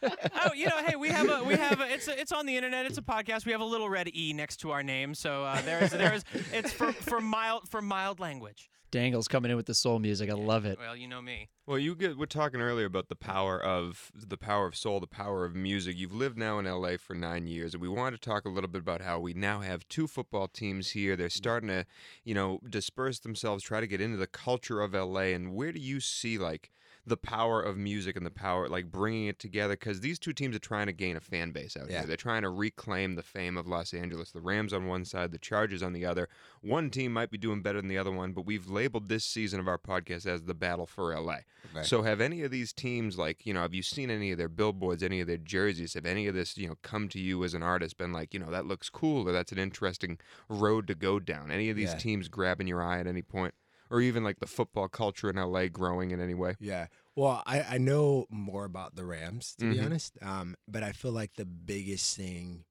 oh, 0.46 0.54
you 0.54 0.68
know, 0.68 0.78
hey, 0.86 0.96
we 0.96 1.10
have 1.10 1.30
a 1.30 1.44
we 1.44 1.56
have 1.56 1.80
a, 1.82 1.92
it's 1.94 2.08
a, 2.08 2.20
it's 2.20 2.32
on 2.32 2.46
the 2.46 2.56
internet. 2.56 2.86
It's 2.86 2.98
a 2.98 3.02
podcast. 3.02 3.46
We 3.46 3.52
have 3.52 3.62
a 3.62 3.66
little 3.66 3.90
red 3.90 4.10
e 4.16 4.34
next 4.34 4.58
to 4.58 4.72
our 4.72 4.84
name, 4.84 5.14
so 5.16 5.44
uh, 5.44 5.62
there 5.62 5.84
is 5.84 5.92
there 5.92 6.14
is 6.14 6.24
it's 6.54 6.72
for 6.72 6.92
for 6.94 7.20
mild 7.39 7.69
for 7.69 7.82
mild 7.82 8.19
language. 8.19 8.69
Dangle's 8.91 9.28
coming 9.28 9.52
in 9.52 9.56
with 9.56 9.67
the 9.67 9.73
soul 9.75 9.99
music. 9.99 10.32
I 10.32 10.34
love 10.34 10.65
it. 10.65 10.78
Well, 10.80 10.95
you 10.95 11.08
know 11.08 11.21
me. 11.21 11.47
Well, 11.67 11.78
you 11.78 11.95
get 11.95 12.17
we're 12.17 12.25
talking 12.25 12.60
earlier 12.60 12.88
about 12.88 13.08
the 13.08 13.15
power 13.15 13.62
of 13.63 14.12
the 14.15 14.38
power 14.38 14.65
of 14.65 14.75
soul, 14.75 14.99
the 14.99 15.08
power 15.08 15.45
of 15.45 15.56
music. 15.56 15.95
You've 15.95 16.13
lived 16.13 16.38
now 16.38 16.58
in 16.60 16.65
LA 16.65 16.97
for 16.97 17.13
9 17.13 17.47
years 17.47 17.73
and 17.73 17.82
we 17.82 17.88
wanted 17.88 18.21
to 18.21 18.30
talk 18.30 18.45
a 18.45 18.49
little 18.49 18.69
bit 18.69 18.82
about 18.82 19.02
how 19.02 19.19
we 19.19 19.34
now 19.34 19.62
have 19.62 19.88
two 19.88 20.08
football 20.08 20.47
teams 20.47 20.89
here. 20.91 21.15
They're 21.15 21.30
starting 21.30 21.69
to, 21.69 21.86
you 22.23 22.34
know, 22.34 22.60
disperse 22.67 23.19
themselves, 23.19 23.63
try 23.63 23.80
to 23.80 23.88
get 23.88 24.02
into 24.02 24.17
the 24.17 24.28
culture 24.28 24.82
of 24.82 24.93
LA 24.93 25.34
and 25.36 25.54
where 25.54 25.71
do 25.71 25.80
you 25.80 25.99
see 25.99 26.38
like 26.39 26.71
the 27.10 27.17
power 27.17 27.62
of 27.62 27.76
music 27.78 28.15
and 28.15 28.26
the 28.26 28.32
power 28.32 28.69
like 28.69 28.91
bringing 28.91 29.26
it 29.28 29.39
together 29.39 29.76
cuz 29.76 30.00
these 30.00 30.17
two 30.19 30.32
teams 30.34 30.56
are 30.56 30.60
trying 30.60 30.88
to 30.88 30.93
gain 30.93 31.17
a 31.17 31.19
fan 31.19 31.52
base 31.52 31.76
out 31.76 31.89
Yeah. 31.89 32.00
here. 32.00 32.08
They're 32.08 32.17
trying 32.17 32.43
to 32.43 32.50
reclaim 32.50 33.15
the 33.15 33.24
fame 33.24 33.58
of 33.58 33.67
Los 33.67 33.93
Angeles. 33.93 34.32
The 34.32 34.41
Rams 34.41 34.72
on 34.72 34.88
one 34.88 35.04
side, 35.06 35.32
the 35.32 35.38
Chargers 35.38 35.84
on 35.84 35.93
the 35.93 36.06
other. 36.06 36.30
One 36.62 36.89
team 36.89 37.12
might 37.12 37.32
be 37.32 37.38
doing 37.38 37.62
better 37.62 37.80
than 37.82 37.89
the 37.89 37.98
other 37.98 38.12
one, 38.12 38.32
but 38.34 38.45
we've 38.45 38.67
labeled 38.69 39.10
this 39.10 39.26
season 39.26 39.60
of 39.60 39.67
our 39.67 39.78
podcast 39.78 40.26
as 40.26 40.43
the 40.43 40.54
battle 40.54 40.86
for 40.86 41.13
LA. 41.13 41.39
Right. 41.76 41.86
So 41.86 42.04
have 42.04 42.22
any 42.22 42.43
of 42.43 42.52
these 42.52 42.72
teams 42.72 43.17
like, 43.17 43.45
you 43.45 43.54
know, 43.54 43.62
have 43.62 43.74
you 43.74 43.84
seen 43.84 44.10
any 44.10 44.32
of 44.32 44.38
their 44.38 44.48
billboards, 44.50 45.04
any 45.04 45.19
of 45.19 45.28
their 45.28 45.38
jerseys? 45.38 45.93
Have 45.95 46.06
any 46.06 46.28
of 46.28 46.36
this, 46.36 46.58
you 46.58 46.67
know, 46.67 46.78
come 46.84 47.10
to 47.10 47.19
you 47.19 47.43
as 47.43 47.54
an 47.54 47.63
artist 47.63 47.98
been 47.98 48.13
like, 48.13 48.34
you 48.34 48.39
know, 48.39 48.50
that 48.52 48.65
looks 48.65 48.89
cool 48.89 49.28
or 49.28 49.32
that's 49.32 49.52
an 49.52 49.58
interesting 49.60 50.19
road 50.48 50.88
to 50.88 50.95
go 50.95 51.19
down? 51.19 51.52
Any 51.52 51.69
of 51.69 51.76
these 51.76 51.89
Yeah. 51.91 51.98
teams 51.98 52.28
grabbing 52.28 52.67
your 52.67 52.82
eye 52.82 53.00
at 53.00 53.08
any 53.08 53.22
point? 53.22 53.54
Or 53.91 54.02
even 54.02 54.23
like 54.23 54.39
the 54.39 54.47
football 54.47 54.88
culture 54.88 55.30
in 55.30 55.36
LA 55.36 55.67
growing 55.67 56.12
in 56.12 56.19
any 56.19 56.36
way? 56.36 56.56
Yeah. 56.60 56.88
Well, 57.15 57.43
I, 57.45 57.62
I 57.62 57.78
know 57.80 58.28
more 58.30 58.65
about 58.65 58.95
the 58.95 59.06
Rams, 59.06 59.56
to 59.60 59.69
be 59.69 59.78
Mhm. 59.78 59.86
honest. 59.86 60.17
Um, 60.21 60.56
but 60.67 60.84
I 60.84 60.91
feel 60.91 61.12
like 61.12 61.34
the 61.36 61.45
biggest 61.45 62.15
thing 62.15 62.65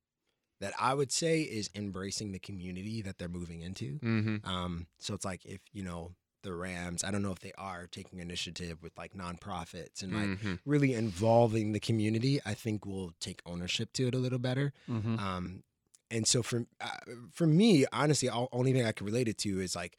that 0.61 0.73
I 0.79 0.95
would 0.95 1.13
say 1.13 1.43
is 1.43 1.71
embracing 1.75 2.33
the 2.33 2.39
community 2.39 3.03
that 3.03 3.19
they're 3.19 3.29
moving 3.29 3.61
into. 3.61 3.99
Mm-hmm. 3.99 4.49
Um, 4.49 4.87
so 4.99 5.15
it's 5.15 5.25
like 5.25 5.45
if, 5.45 5.61
you 5.73 5.85
know, 5.85 6.15
the 6.43 6.53
Rams, 6.55 7.05
I 7.05 7.11
don't 7.11 7.23
know 7.23 7.33
if 7.33 7.41
they 7.41 7.53
are 7.59 7.87
taking 7.89 8.21
initiative 8.21 8.83
with 8.83 8.97
like 8.97 9.13
nonprofits 9.13 10.03
and 10.03 10.13
like 10.13 10.39
mm-hmm. 10.39 10.55
really 10.65 10.95
involving 10.95 11.73
the 11.73 11.81
community, 11.81 12.41
I 12.47 12.55
think 12.55 12.87
we'll 12.87 13.13
take 13.21 13.41
ownership 13.45 13.93
to 13.95 14.09
it 14.09 14.15
a 14.15 14.19
little 14.19 14.39
better. 14.39 14.73
Mm-hmm. 14.89 15.19
Um, 15.19 15.63
and 16.11 16.27
so 16.27 16.43
for 16.43 16.65
uh, 16.81 16.89
for 17.33 17.47
me, 17.47 17.85
honestly, 17.93 18.29
all, 18.29 18.49
only 18.53 18.73
thing 18.73 18.85
I 18.85 18.93
can 18.93 19.07
relate 19.07 19.29
it 19.29 19.39
to 19.39 19.61
is 19.61 19.77
like 19.77 19.99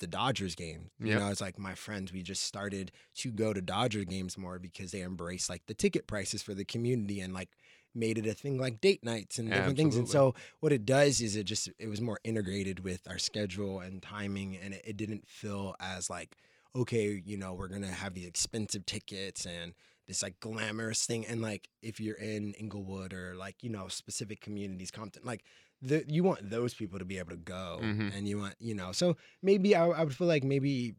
the 0.00 0.06
Dodgers 0.06 0.54
game. 0.54 0.90
You 1.00 1.10
Yep. 1.10 1.20
know, 1.20 1.28
it's 1.28 1.40
like 1.40 1.58
my 1.58 1.74
friends, 1.74 2.12
we 2.12 2.22
just 2.22 2.44
started 2.44 2.92
to 3.16 3.30
go 3.30 3.52
to 3.52 3.60
Dodger 3.60 4.04
games 4.04 4.38
more 4.38 4.58
because 4.58 4.92
they 4.92 5.02
embrace 5.02 5.48
like 5.48 5.66
the 5.66 5.74
ticket 5.74 6.06
prices 6.06 6.42
for 6.42 6.54
the 6.54 6.64
community 6.64 7.20
and 7.20 7.34
like 7.34 7.50
made 7.94 8.16
it 8.18 8.26
a 8.26 8.32
thing 8.32 8.58
like 8.58 8.80
date 8.80 9.04
nights 9.04 9.38
and 9.38 9.52
different 9.52 9.76
things. 9.76 9.96
And 9.96 10.08
so 10.08 10.34
what 10.60 10.72
it 10.72 10.86
does 10.86 11.20
is 11.20 11.36
it 11.36 11.44
just 11.44 11.68
it 11.78 11.88
was 11.88 12.00
more 12.00 12.20
integrated 12.24 12.80
with 12.84 13.06
our 13.08 13.18
schedule 13.18 13.80
and 13.80 14.02
timing 14.02 14.56
and 14.56 14.74
it, 14.74 14.82
it 14.84 14.96
didn't 14.96 15.28
feel 15.28 15.74
as 15.80 16.08
like 16.08 16.36
okay, 16.74 17.22
you 17.26 17.36
know, 17.36 17.52
we're 17.52 17.68
gonna 17.68 17.88
have 17.88 18.14
these 18.14 18.26
expensive 18.26 18.86
tickets 18.86 19.44
and 19.44 19.74
this 20.06 20.22
like 20.22 20.40
glamorous 20.40 21.04
thing. 21.04 21.26
And 21.26 21.42
like 21.42 21.68
if 21.82 22.00
you're 22.00 22.16
in 22.16 22.54
Inglewood 22.54 23.12
or 23.12 23.34
like, 23.36 23.62
you 23.62 23.70
know, 23.70 23.88
specific 23.88 24.40
communities, 24.40 24.90
Compton, 24.90 25.22
like 25.24 25.44
the, 25.82 26.04
you 26.08 26.22
want 26.22 26.48
those 26.48 26.74
people 26.74 26.98
to 26.98 27.04
be 27.04 27.18
able 27.18 27.30
to 27.30 27.36
go 27.36 27.80
Mhm. 27.82 28.16
and 28.16 28.28
you 28.28 28.38
want, 28.38 28.54
you 28.60 28.74
know, 28.74 28.92
so 28.92 29.16
maybe 29.42 29.74
I, 29.74 29.86
I 29.86 30.04
would 30.04 30.14
feel 30.14 30.28
like 30.28 30.44
maybe 30.44 30.94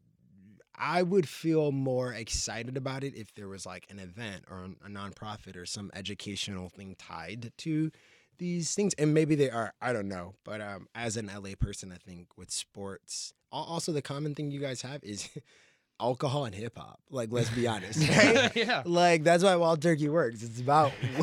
I 0.76 1.02
would 1.02 1.28
feel 1.28 1.70
more 1.72 2.12
excited 2.12 2.76
about 2.76 3.04
it 3.04 3.14
if 3.14 3.32
there 3.34 3.48
was 3.48 3.64
like 3.64 3.86
an 3.90 3.98
event 3.98 4.44
or 4.50 4.64
a 4.84 4.88
nonprofit 4.88 5.56
or 5.56 5.66
some 5.66 5.90
educational 5.94 6.68
thing 6.68 6.96
tied 6.98 7.52
to 7.58 7.90
these 8.38 8.74
things. 8.74 8.92
And 8.94 9.14
maybe 9.14 9.36
they 9.36 9.50
are, 9.50 9.72
I 9.80 9.92
don't 9.92 10.08
know. 10.08 10.34
But 10.44 10.60
um, 10.60 10.88
as 10.94 11.16
an 11.16 11.30
LA 11.30 11.50
person, 11.58 11.92
I 11.92 11.96
think 11.96 12.36
with 12.36 12.50
sports, 12.50 13.32
also 13.52 13.92
the 13.92 14.02
common 14.02 14.34
thing 14.34 14.50
you 14.50 14.58
guys 14.60 14.82
have 14.82 15.02
is 15.04 15.28
alcohol 16.04 16.44
and 16.44 16.54
hip 16.54 16.76
hop. 16.78 17.00
Like, 17.10 17.30
let's 17.32 17.50
be 17.50 17.66
honest. 17.66 18.00
Right? 18.14 18.54
yeah. 18.54 18.82
Like 18.84 19.24
that's 19.24 19.42
why 19.42 19.56
Wild 19.56 19.80
Turkey 19.80 20.08
works. 20.08 20.42
It's 20.42 20.60
about 20.60 20.92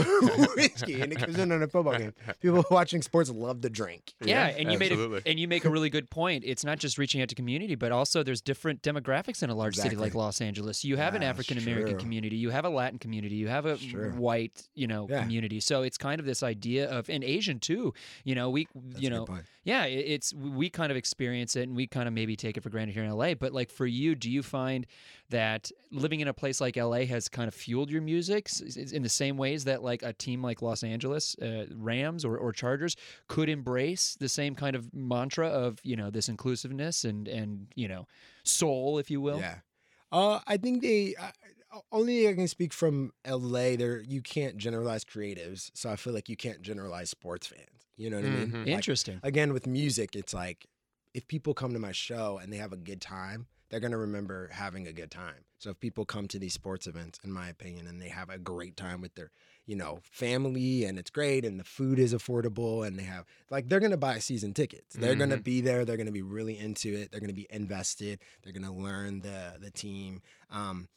whiskey 0.56 1.02
and 1.02 1.12
it 1.12 1.20
comes 1.20 1.38
in 1.38 1.52
on 1.52 1.62
a 1.64 1.68
football 1.68 1.98
game. 1.98 2.14
People 2.42 2.64
watching 2.72 3.02
sports 3.02 3.30
love 3.30 3.62
to 3.62 3.70
drink. 3.70 4.14
Yeah, 4.22 4.48
and 4.48 4.72
you 4.72 4.80
made 4.80 4.92
a, 4.92 5.22
and 5.26 5.40
you 5.40 5.48
make 5.48 5.66
a 5.66 5.70
really 5.70 5.90
good 5.90 6.10
point. 6.10 6.44
It's 6.46 6.64
not 6.64 6.80
just 6.80 6.98
reaching 6.98 7.22
out 7.22 7.30
to 7.30 7.36
community, 7.36 7.76
but 7.76 7.92
also 7.92 8.24
there's 8.24 8.42
different 8.42 8.82
demographics 8.82 9.44
in 9.44 9.50
a 9.50 9.56
large 9.56 9.76
city 9.76 9.96
like 9.96 10.16
Los 10.16 10.42
Angeles. 10.42 10.84
You 10.84 10.98
have 10.98 11.16
an 11.16 11.24
ah, 11.24 11.28
African 11.28 11.58
American 11.58 11.98
community, 11.98 12.38
you 12.38 12.50
have 12.50 12.66
a 12.66 12.70
Latin 12.70 13.00
community, 13.00 13.36
you 13.36 13.48
have 13.48 13.66
a 13.66 13.78
True. 13.78 14.12
white, 14.12 14.64
you 14.76 14.88
know, 14.88 15.08
Yeah. 15.10 15.22
community. 15.22 15.60
So 15.60 15.84
it's 15.84 15.98
kind 15.98 16.20
of 16.20 16.26
this 16.26 16.44
idea 16.44 16.90
of 16.90 17.10
and 17.10 17.24
Asian 17.24 17.60
too. 17.60 17.94
You 18.24 18.36
know, 18.36 18.50
we 18.50 18.68
That's 18.74 19.02
you 19.02 19.10
know, 19.10 19.28
yeah, 19.64 19.86
it's 19.86 20.34
we 20.34 20.70
kind 20.70 20.92
of 20.92 20.98
experience 20.98 21.56
it 21.56 21.64
and 21.64 21.76
we 21.76 21.86
kind 21.88 22.08
of 22.08 22.14
maybe 22.14 22.36
take 22.36 22.58
it 22.58 22.64
for 22.64 22.70
granted 22.70 22.94
here 22.94 23.04
in 23.04 23.12
LA. 23.12 23.34
But 23.36 23.54
like 23.54 23.70
for 23.70 23.86
you, 23.86 24.16
do 24.16 24.30
you 24.30 24.42
find 24.42 24.71
that 25.30 25.72
living 25.92 26.20
in 26.20 26.28
a 26.28 26.34
place 26.34 26.60
like 26.60 26.76
LA 26.78 27.06
has 27.06 27.30
kind 27.30 27.48
of 27.48 27.54
fueled 27.54 27.90
your 27.90 28.02
music 28.02 28.50
in 28.92 29.02
the 29.04 29.10
same 29.10 29.38
ways 29.38 29.64
that 29.64 29.82
like 29.82 30.04
a 30.04 30.14
team 30.14 30.42
like 30.44 30.62
Los 30.62 30.84
Angeles 30.84 31.36
uh, 31.42 31.66
Rams 31.76 32.26
or, 32.26 32.38
or 32.38 32.52
Chargers 32.52 32.96
could 33.28 33.50
embrace 33.50 34.16
the 34.20 34.30
same 34.30 34.56
kind 34.56 34.76
of 34.76 34.94
mantra 34.94 35.48
of 35.48 35.80
you 35.84 35.96
know 35.96 36.10
this 36.10 36.28
inclusiveness 36.30 37.04
and 37.06 37.28
and 37.28 37.68
you 37.76 37.88
know 37.88 38.06
soul, 38.44 38.98
if 38.98 39.10
you 39.12 39.22
will? 39.22 39.40
Yeah. 39.40 39.60
Uh, 40.12 40.40
I 40.46 40.58
think 40.58 40.82
they 40.82 41.16
uh, 41.16 41.32
only 41.92 42.28
I 42.28 42.34
can 42.34 42.48
speak 42.48 42.74
from 42.74 43.14
LA. 43.26 43.76
There, 43.78 44.02
you 44.02 44.22
can't 44.22 44.58
generalize 44.58 45.06
creatives, 45.06 45.72
so 45.74 45.90
I 45.90 45.96
feel 45.96 46.14
like 46.14 46.28
you 46.28 46.36
can't 46.36 46.62
generalize 46.62 47.10
sports 47.10 47.48
fans. 47.48 47.88
You 47.96 48.10
know 48.10 48.18
what 48.18 48.26
I 48.26 48.30
mean? 48.30 48.48
Mhm. 48.52 48.60
Like, 48.60 48.68
Interesting. 48.68 49.20
again, 49.24 49.54
with 49.54 49.68
music, 49.68 50.16
it's 50.16 50.34
like 50.34 50.66
if 51.14 51.28
people 51.28 51.54
come 51.54 51.72
to 51.74 51.80
my 51.80 51.92
show 51.92 52.40
and 52.42 52.52
they 52.52 52.58
have 52.58 52.74
a 52.74 52.78
good 52.78 53.00
time, 53.02 53.48
they're 53.72 53.80
gonna 53.80 53.98
remember 53.98 54.50
having 54.52 54.86
a 54.86 54.94
good 54.94 55.10
time. 55.10 55.46
So 55.58 55.72
if 55.72 55.80
people 55.80 56.06
come 56.06 56.28
to 56.28 56.38
these 56.38 56.54
sports 56.54 56.86
events, 56.86 57.20
in 57.24 57.32
my 57.32 57.50
opinion, 57.50 57.88
and 57.88 58.00
they 58.02 58.10
have 58.10 58.30
a 58.30 58.38
great 58.38 58.76
time 58.78 59.02
with 59.02 59.16
their, 59.16 59.32
you 59.66 59.76
know, 59.76 60.00
family 60.04 60.84
and 60.84 61.00
it's 61.00 61.10
great 61.10 61.46
and 61.46 61.60
the 61.60 61.64
food 61.64 61.98
is 61.98 62.14
affordable 62.14 62.86
and 62.86 63.00
they 63.00 63.04
have 63.04 63.26
like 63.50 63.70
they're 63.70 63.80
gonna 63.80 63.98
buy 63.98 64.20
season 64.20 64.54
tickets. 64.54 64.96
They're 64.96 65.16
gonna 65.16 65.38
Mhm. 65.38 65.44
be 65.44 65.62
there. 65.62 65.86
They're 65.86 65.98
gonna 65.98 66.12
be 66.12 66.22
really 66.22 66.58
into 66.60 66.94
it. 66.94 67.12
They're 67.12 67.22
gonna 67.22 67.34
be 67.34 67.48
invested. 67.50 68.20
They're 68.44 68.54
gonna 68.54 68.76
learn 68.76 69.22
the 69.22 69.58
the 69.60 69.72
team. 69.72 70.22
Um, 70.52 70.90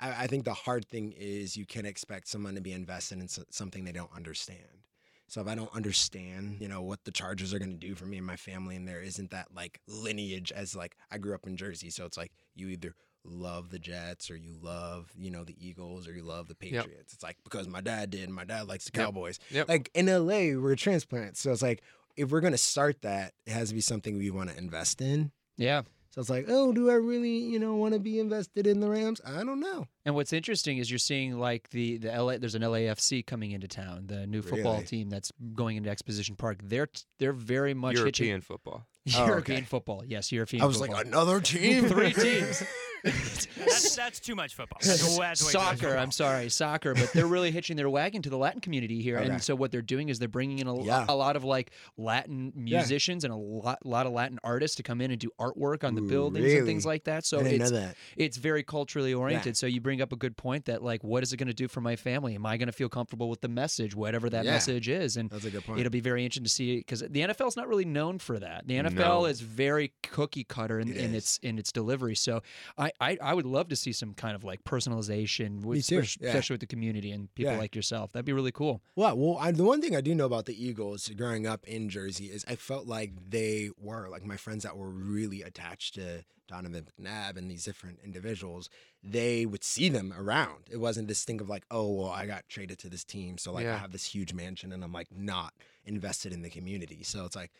I, 0.00 0.24
I 0.24 0.26
think 0.26 0.44
the 0.44 0.54
hard 0.54 0.86
thing 0.88 1.12
is 1.12 1.56
you 1.56 1.66
can 1.66 1.84
expect 1.86 2.26
someone 2.28 2.54
to 2.56 2.60
be 2.60 2.72
invested 2.72 3.20
in 3.20 3.28
so- 3.28 3.44
something 3.50 3.84
they 3.84 3.92
don't 3.92 4.12
understand. 4.16 4.81
So 5.32 5.40
if 5.40 5.48
I 5.48 5.54
don't 5.54 5.74
understand, 5.74 6.58
you 6.60 6.68
know, 6.68 6.82
what 6.82 7.04
the 7.04 7.10
Chargers 7.10 7.54
are 7.54 7.58
going 7.58 7.70
to 7.70 7.86
do 7.86 7.94
for 7.94 8.04
me 8.04 8.18
and 8.18 8.26
my 8.26 8.36
family, 8.36 8.76
and 8.76 8.86
there 8.86 9.00
isn't 9.00 9.30
that 9.30 9.46
like 9.54 9.80
lineage 9.88 10.52
as 10.52 10.76
like 10.76 10.94
I 11.10 11.16
grew 11.16 11.34
up 11.34 11.46
in 11.46 11.56
Jersey, 11.56 11.88
so 11.88 12.04
it's 12.04 12.18
like 12.18 12.32
you 12.54 12.68
either 12.68 12.94
love 13.24 13.70
the 13.70 13.78
Jets 13.78 14.30
or 14.30 14.36
you 14.36 14.54
love, 14.60 15.10
you 15.16 15.30
know, 15.30 15.42
the 15.42 15.56
Eagles 15.58 16.06
or 16.06 16.12
you 16.12 16.22
love 16.22 16.48
the 16.48 16.56
Yep. 16.60 16.84
Patriots. 16.84 17.14
It's 17.14 17.22
like 17.22 17.38
because 17.44 17.66
my 17.66 17.80
dad 17.80 18.10
did, 18.10 18.24
and 18.24 18.34
my 18.34 18.44
dad 18.44 18.68
likes 18.68 18.84
the 18.90 18.98
Yep. 18.98 19.06
Cowboys. 19.06 19.38
Yep. 19.50 19.70
Like 19.70 19.90
in 19.94 20.04
LA, 20.04 20.54
we're 20.60 20.76
transplants, 20.76 21.40
so 21.40 21.50
it's 21.50 21.62
like 21.62 21.80
if 22.14 22.30
we're 22.30 22.42
gonna 22.42 22.58
start 22.58 23.00
that, 23.00 23.32
it 23.46 23.52
has 23.54 23.70
to 23.70 23.74
be 23.74 23.80
something 23.80 24.18
we 24.18 24.30
want 24.30 24.50
to 24.50 24.58
invest 24.58 25.00
in. 25.00 25.32
Yeah. 25.56 25.80
So 26.14 26.20
it's 26.20 26.28
like, 26.28 26.44
oh, 26.48 26.72
do 26.72 26.90
I 26.90 26.94
really, 26.94 27.38
you 27.38 27.58
know, 27.58 27.74
want 27.74 27.94
to 27.94 27.98
be 28.00 28.20
invested 28.20 28.66
in 28.66 28.80
the 28.80 28.88
Rams? 28.90 29.22
I 29.26 29.44
don't 29.44 29.60
know. 29.60 29.86
And 30.04 30.14
what's 30.14 30.34
interesting 30.34 30.76
is 30.76 30.90
you're 30.90 30.98
seeing 30.98 31.38
like 31.38 31.70
the 31.70 31.96
the 31.96 32.08
LA 32.10 32.36
there's 32.36 32.54
an 32.54 32.60
LAFC 32.62 33.26
coming 33.26 33.52
into 33.52 33.66
town, 33.66 34.08
the 34.08 34.26
new 34.26 34.42
football 34.42 34.74
Really? 34.74 34.84
team 34.86 35.08
that's 35.08 35.32
going 35.54 35.78
into 35.78 35.88
Exposition 35.88 36.36
Park. 36.36 36.58
They're 36.62 36.88
they're 37.18 37.32
very 37.32 37.72
much 37.72 37.94
European 37.96 38.34
hitching 38.36 38.40
football. 38.42 38.86
Oh, 39.16 39.26
European 39.26 39.58
okay. 39.58 39.66
football. 39.66 40.04
Yes, 40.06 40.30
European 40.30 40.60
football. 40.60 40.64
I 40.64 40.68
was 40.68 40.78
football. 40.78 40.96
like, 40.98 41.06
another 41.06 41.40
team, 41.52 41.88
Three 41.88 42.12
teams. 42.12 42.62
That's, 43.04 43.96
that's 43.96 44.20
too 44.20 44.34
much 44.34 44.54
football. 44.54 44.78
That's, 44.82 45.00
that's 45.02 45.18
way 45.18 45.26
too 45.50 45.54
much 45.64 45.78
soccer. 45.78 45.96
I'm 45.96 46.10
sorry, 46.10 46.48
soccer. 46.48 46.94
But 46.94 47.12
they're 47.12 47.26
really 47.26 47.50
hitching 47.50 47.76
their 47.76 47.90
wagon 47.90 48.22
to 48.22 48.30
the 48.30 48.36
Latin 48.36 48.60
community 48.60 49.02
here, 49.02 49.18
Okay. 49.18 49.28
and 49.30 49.42
so 49.42 49.54
what 49.54 49.70
they're 49.72 49.82
doing 49.82 50.08
is 50.08 50.18
they're 50.18 50.28
bringing 50.28 50.58
in 50.58 50.66
a, 50.66 50.82
Yeah. 50.82 51.04
a 51.08 51.14
lot 51.14 51.36
of 51.36 51.44
like 51.44 51.70
Latin 51.96 52.52
musicians 52.54 53.24
and 53.24 53.32
a 53.32 53.36
lot, 53.36 53.84
lot 53.84 54.06
of 54.06 54.12
Latin 54.12 54.38
artists 54.44 54.76
to 54.76 54.82
come 54.82 55.00
in 55.00 55.10
and 55.10 55.20
do 55.20 55.30
artwork 55.40 55.84
on 55.84 55.94
the 55.94 56.02
Ooh, 56.02 56.08
buildings 56.08 56.52
and 56.52 56.66
things 56.66 56.86
like 56.86 57.04
that. 57.04 57.24
So 57.24 57.40
I 57.40 57.42
didn't 57.44 57.62
it's 57.62 57.70
know 57.70 57.78
that. 57.80 57.96
it's 58.16 58.36
very 58.36 58.62
culturally 58.62 59.14
oriented. 59.14 59.56
So 59.56 59.66
you 59.66 59.80
bring 59.80 60.00
up 60.00 60.12
a 60.12 60.16
good 60.16 60.36
point 60.36 60.66
that 60.66 60.82
like, 60.82 61.02
what 61.04 61.22
is 61.22 61.32
it 61.32 61.36
going 61.36 61.48
to 61.48 61.54
do 61.54 61.68
for 61.68 61.80
my 61.80 61.96
family? 61.96 62.34
Am 62.34 62.46
I 62.46 62.56
going 62.56 62.66
to 62.68 62.72
feel 62.72 62.88
comfortable 62.88 63.28
with 63.28 63.40
the 63.40 63.48
message, 63.48 63.94
whatever 63.94 64.28
that 64.30 64.44
Yeah. 64.44 64.52
message 64.52 64.88
is? 64.88 65.16
And 65.16 65.30
That's 65.30 65.44
a 65.44 65.50
good 65.50 65.64
point. 65.64 65.80
It'll 65.80 65.90
be 65.90 66.00
very 66.00 66.24
interesting 66.24 66.44
to 66.44 66.50
see 66.50 66.76
because 66.78 67.00
the 67.00 67.20
NFL 67.22 67.48
is 67.48 67.56
not 67.56 67.68
really 67.68 67.84
known 67.84 68.18
for 68.18 68.38
that. 68.38 68.66
The 68.66 68.76
NFL 68.76 68.94
No. 69.22 69.24
is 69.26 69.40
very 69.40 69.92
cookie 70.02 70.44
cutter 70.44 70.78
in, 70.80 70.88
It 70.88 70.96
in 70.96 71.14
its 71.14 71.38
in 71.42 71.58
its 71.58 71.72
delivery. 71.72 72.14
So 72.14 72.42
I, 72.78 72.91
I 73.00 73.18
I 73.22 73.34
would 73.34 73.46
love 73.46 73.68
to 73.68 73.76
see 73.76 73.92
some 73.92 74.14
kind 74.14 74.34
of 74.34 74.44
like 74.44 74.64
personalization, 74.64 75.64
with, 75.64 75.78
especially 75.78 76.26
yeah. 76.26 76.40
with 76.50 76.60
the 76.60 76.66
community 76.66 77.10
and 77.10 77.32
people 77.34 77.52
Yeah. 77.52 77.58
like 77.58 77.74
yourself. 77.74 78.12
That'd 78.12 78.26
be 78.26 78.32
really 78.32 78.52
cool. 78.52 78.82
Well, 78.96 79.16
well, 79.16 79.38
I, 79.38 79.50
the 79.52 79.64
one 79.64 79.80
thing 79.80 79.96
I 79.96 80.00
do 80.00 80.14
know 80.14 80.26
about 80.26 80.46
the 80.46 80.64
Eagles 80.66 81.08
growing 81.10 81.46
up 81.46 81.66
in 81.66 81.88
Jersey 81.88 82.26
is 82.26 82.44
I 82.48 82.56
felt 82.56 82.86
like 82.86 83.12
they 83.30 83.70
were 83.78 84.08
like 84.08 84.24
my 84.24 84.36
friends 84.36 84.62
that 84.64 84.76
were 84.76 84.90
really 84.90 85.42
attached 85.42 85.94
to 85.94 86.24
Donovan 86.48 86.86
McNabb 87.00 87.36
and 87.36 87.50
these 87.50 87.64
different 87.64 88.00
individuals. 88.04 88.68
They 89.02 89.46
would 89.46 89.64
see 89.64 89.88
them 89.88 90.12
around. 90.16 90.68
It 90.70 90.78
wasn't 90.78 91.08
this 91.08 91.24
thing 91.24 91.40
of 91.40 91.48
like, 91.48 91.64
oh, 91.70 91.90
well, 91.90 92.10
I 92.10 92.26
got 92.26 92.48
traded 92.48 92.78
to 92.80 92.88
this 92.88 93.04
team, 93.04 93.38
so 93.38 93.52
like 93.52 93.66
I 93.66 93.76
have 93.78 93.92
this 93.92 94.04
huge 94.04 94.34
mansion 94.34 94.72
and 94.72 94.84
I'm 94.84 94.92
like 94.92 95.08
not 95.10 95.54
invested 95.84 96.32
in 96.32 96.42
the 96.42 96.50
community. 96.50 97.02
So 97.02 97.24
it's 97.24 97.36
like. 97.36 97.50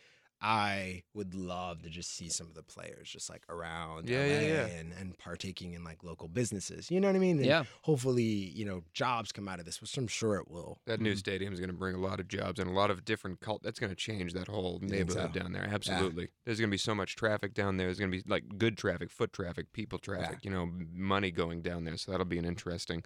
I 0.42 1.05
would 1.14 1.37
love 1.37 1.83
to 1.83 1.88
just 1.88 2.16
see 2.16 2.28
some 2.28 2.48
of 2.48 2.55
the 2.55 2.64
players 2.64 3.09
just 3.09 3.31
like 3.31 3.44
around 3.48 4.09
Yeah, 4.09 4.18
LA 4.18 4.24
yeah, 4.24 4.40
yeah. 4.40 4.66
And, 4.66 4.92
and 4.98 5.16
partaking 5.16 5.74
in 5.74 5.85
like 5.85 6.02
local 6.02 6.26
businesses. 6.26 6.90
You 6.90 7.00
know 7.00 7.07
what 7.07 7.14
I 7.14 7.20
mean? 7.20 7.37
And 7.37 7.46
Yeah. 7.46 7.62
Hopefully, 7.83 8.24
you 8.24 8.64
know, 8.64 8.83
jobs 8.92 9.31
come 9.31 9.46
out 9.46 9.61
of 9.61 9.66
this, 9.66 9.81
which 9.81 9.96
I'm 9.96 10.09
sure 10.09 10.37
it 10.37 10.50
will. 10.50 10.81
That 10.87 11.00
new 11.00 11.11
mm-hmm. 11.11 11.18
stadium 11.18 11.52
is 11.52 11.61
going 11.61 11.70
to 11.70 11.76
bring 11.76 11.94
a 11.94 12.00
lot 12.00 12.18
of 12.18 12.26
jobs 12.26 12.59
and 12.59 12.68
a 12.68 12.72
lot 12.72 12.90
of 12.90 13.05
different 13.05 13.38
cult. 13.40 13.62
That's 13.62 13.78
going 13.78 13.90
to 13.90 13.96
change 13.96 14.33
that 14.33 14.48
whole 14.48 14.81
neighborhood 14.83 15.31
so? 15.33 15.40
down 15.40 15.52
there. 15.52 15.68
Absolutely. 15.70 16.28
There's 16.44 16.59
going 16.59 16.70
to 16.70 16.74
be 16.74 16.78
so 16.78 16.94
much 16.94 17.14
traffic 17.14 17.55
down 17.55 17.76
there. 17.76 17.87
There's 17.87 18.00
going 18.00 18.11
to 18.11 18.18
be 18.18 18.24
like 18.28 18.59
good 18.59 18.76
traffic, 18.76 19.12
foot 19.12 19.33
traffic, 19.33 19.72
people 19.72 20.00
traffic. 20.00 20.38
You 20.42 20.50
know, 20.50 20.68
money 20.92 21.31
going 21.31 21.62
down 21.62 21.85
there. 21.85 21.96
So 21.96 22.11
that'll 22.11 22.26
be 22.26 22.38
an 22.38 22.44
interesting. 22.44 23.05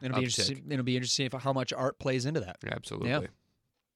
It'll 0.00 0.16
be 0.16 0.24
interesting. 0.24 0.64
It'll 0.70 0.84
be 0.84 0.96
interesting 0.96 1.26
if, 1.26 1.34
how 1.34 1.52
much 1.52 1.72
art 1.74 1.98
plays 1.98 2.24
into 2.24 2.40
that. 2.40 2.56
Absolutely. 2.66 3.10
Yeah. 3.10 3.20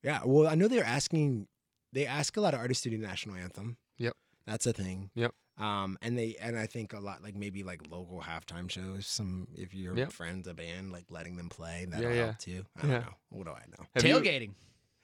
Yeah, 0.03 0.21
well, 0.25 0.49
I 0.49 0.55
know 0.55 0.69
they're 0.69 0.85
asking. 0.85 1.47
They 1.93 2.07
ask 2.07 2.37
a 2.37 2.41
lot 2.41 2.55
of 2.55 2.61
artists 2.61 2.83
to 2.85 2.91
do 2.91 2.99
national 2.99 3.37
anthem. 3.37 3.77
Yep. 3.99 4.15
that's 4.47 4.67
a 4.67 4.73
thing. 4.73 5.11
Yep. 5.15 5.35
Um, 5.59 5.99
and 6.03 6.17
they 6.19 6.35
and 6.41 6.59
I 6.59 6.67
think 6.67 6.93
a 6.95 6.99
lot 6.99 7.23
like 7.23 7.37
maybe 7.37 7.63
like 7.63 7.83
local 7.91 8.21
halftime 8.23 8.69
shows. 8.71 9.07
Some 9.07 9.47
if 9.55 9.75
your 9.75 9.97
Yep. 9.97 10.11
friends 10.13 10.49
a 10.49 10.55
band 10.55 10.91
like 10.93 11.05
letting 11.11 11.37
them 11.37 11.49
play 11.51 11.87
that'll 11.89 12.09
Yeah, 12.11 12.15
yeah. 12.17 12.25
help 12.25 12.39
too. 12.39 12.65
I 12.77 12.81
don't 12.83 12.91
Yeah. 12.91 12.99
know. 13.01 13.15
What 13.29 13.45
do 13.47 13.51
I 13.53 13.63
know? 13.79 13.87
Have 13.95 14.05
you, 14.05 14.15
Tailgating. 14.17 14.55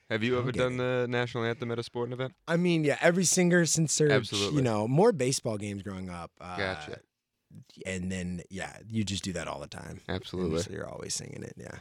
have 0.09 0.23
you 0.23 0.37
ever 0.39 0.51
done 0.51 0.77
the 0.77 1.05
national 1.07 1.45
anthem 1.45 1.69
at 1.71 1.77
a 1.79 1.83
sporting 1.83 2.13
event? 2.13 2.33
I 2.47 2.57
mean, 2.57 2.83
yeah, 2.83 2.97
every 2.99 3.23
singer 3.25 3.65
since 3.67 3.95
their 3.97 4.11
Absolutely. 4.11 4.57
you 4.57 4.61
know 4.63 4.87
more 4.87 5.11
baseball 5.11 5.57
games 5.57 5.83
growing 5.83 6.09
up. 6.09 6.31
Uh, 6.41 6.57
Gotcha. 6.57 6.99
And 7.85 8.11
then 8.11 8.41
yeah, 8.49 8.77
you 8.87 9.03
just 9.03 9.23
do 9.23 9.31
that 9.33 9.47
all 9.47 9.59
the 9.59 9.67
time. 9.67 10.01
Absolutely. 10.09 10.61
so 10.63 10.71
you're 10.71 10.89
always 10.89 11.13
singing 11.13 11.43
it. 11.43 11.53
Yeah. 11.55 11.79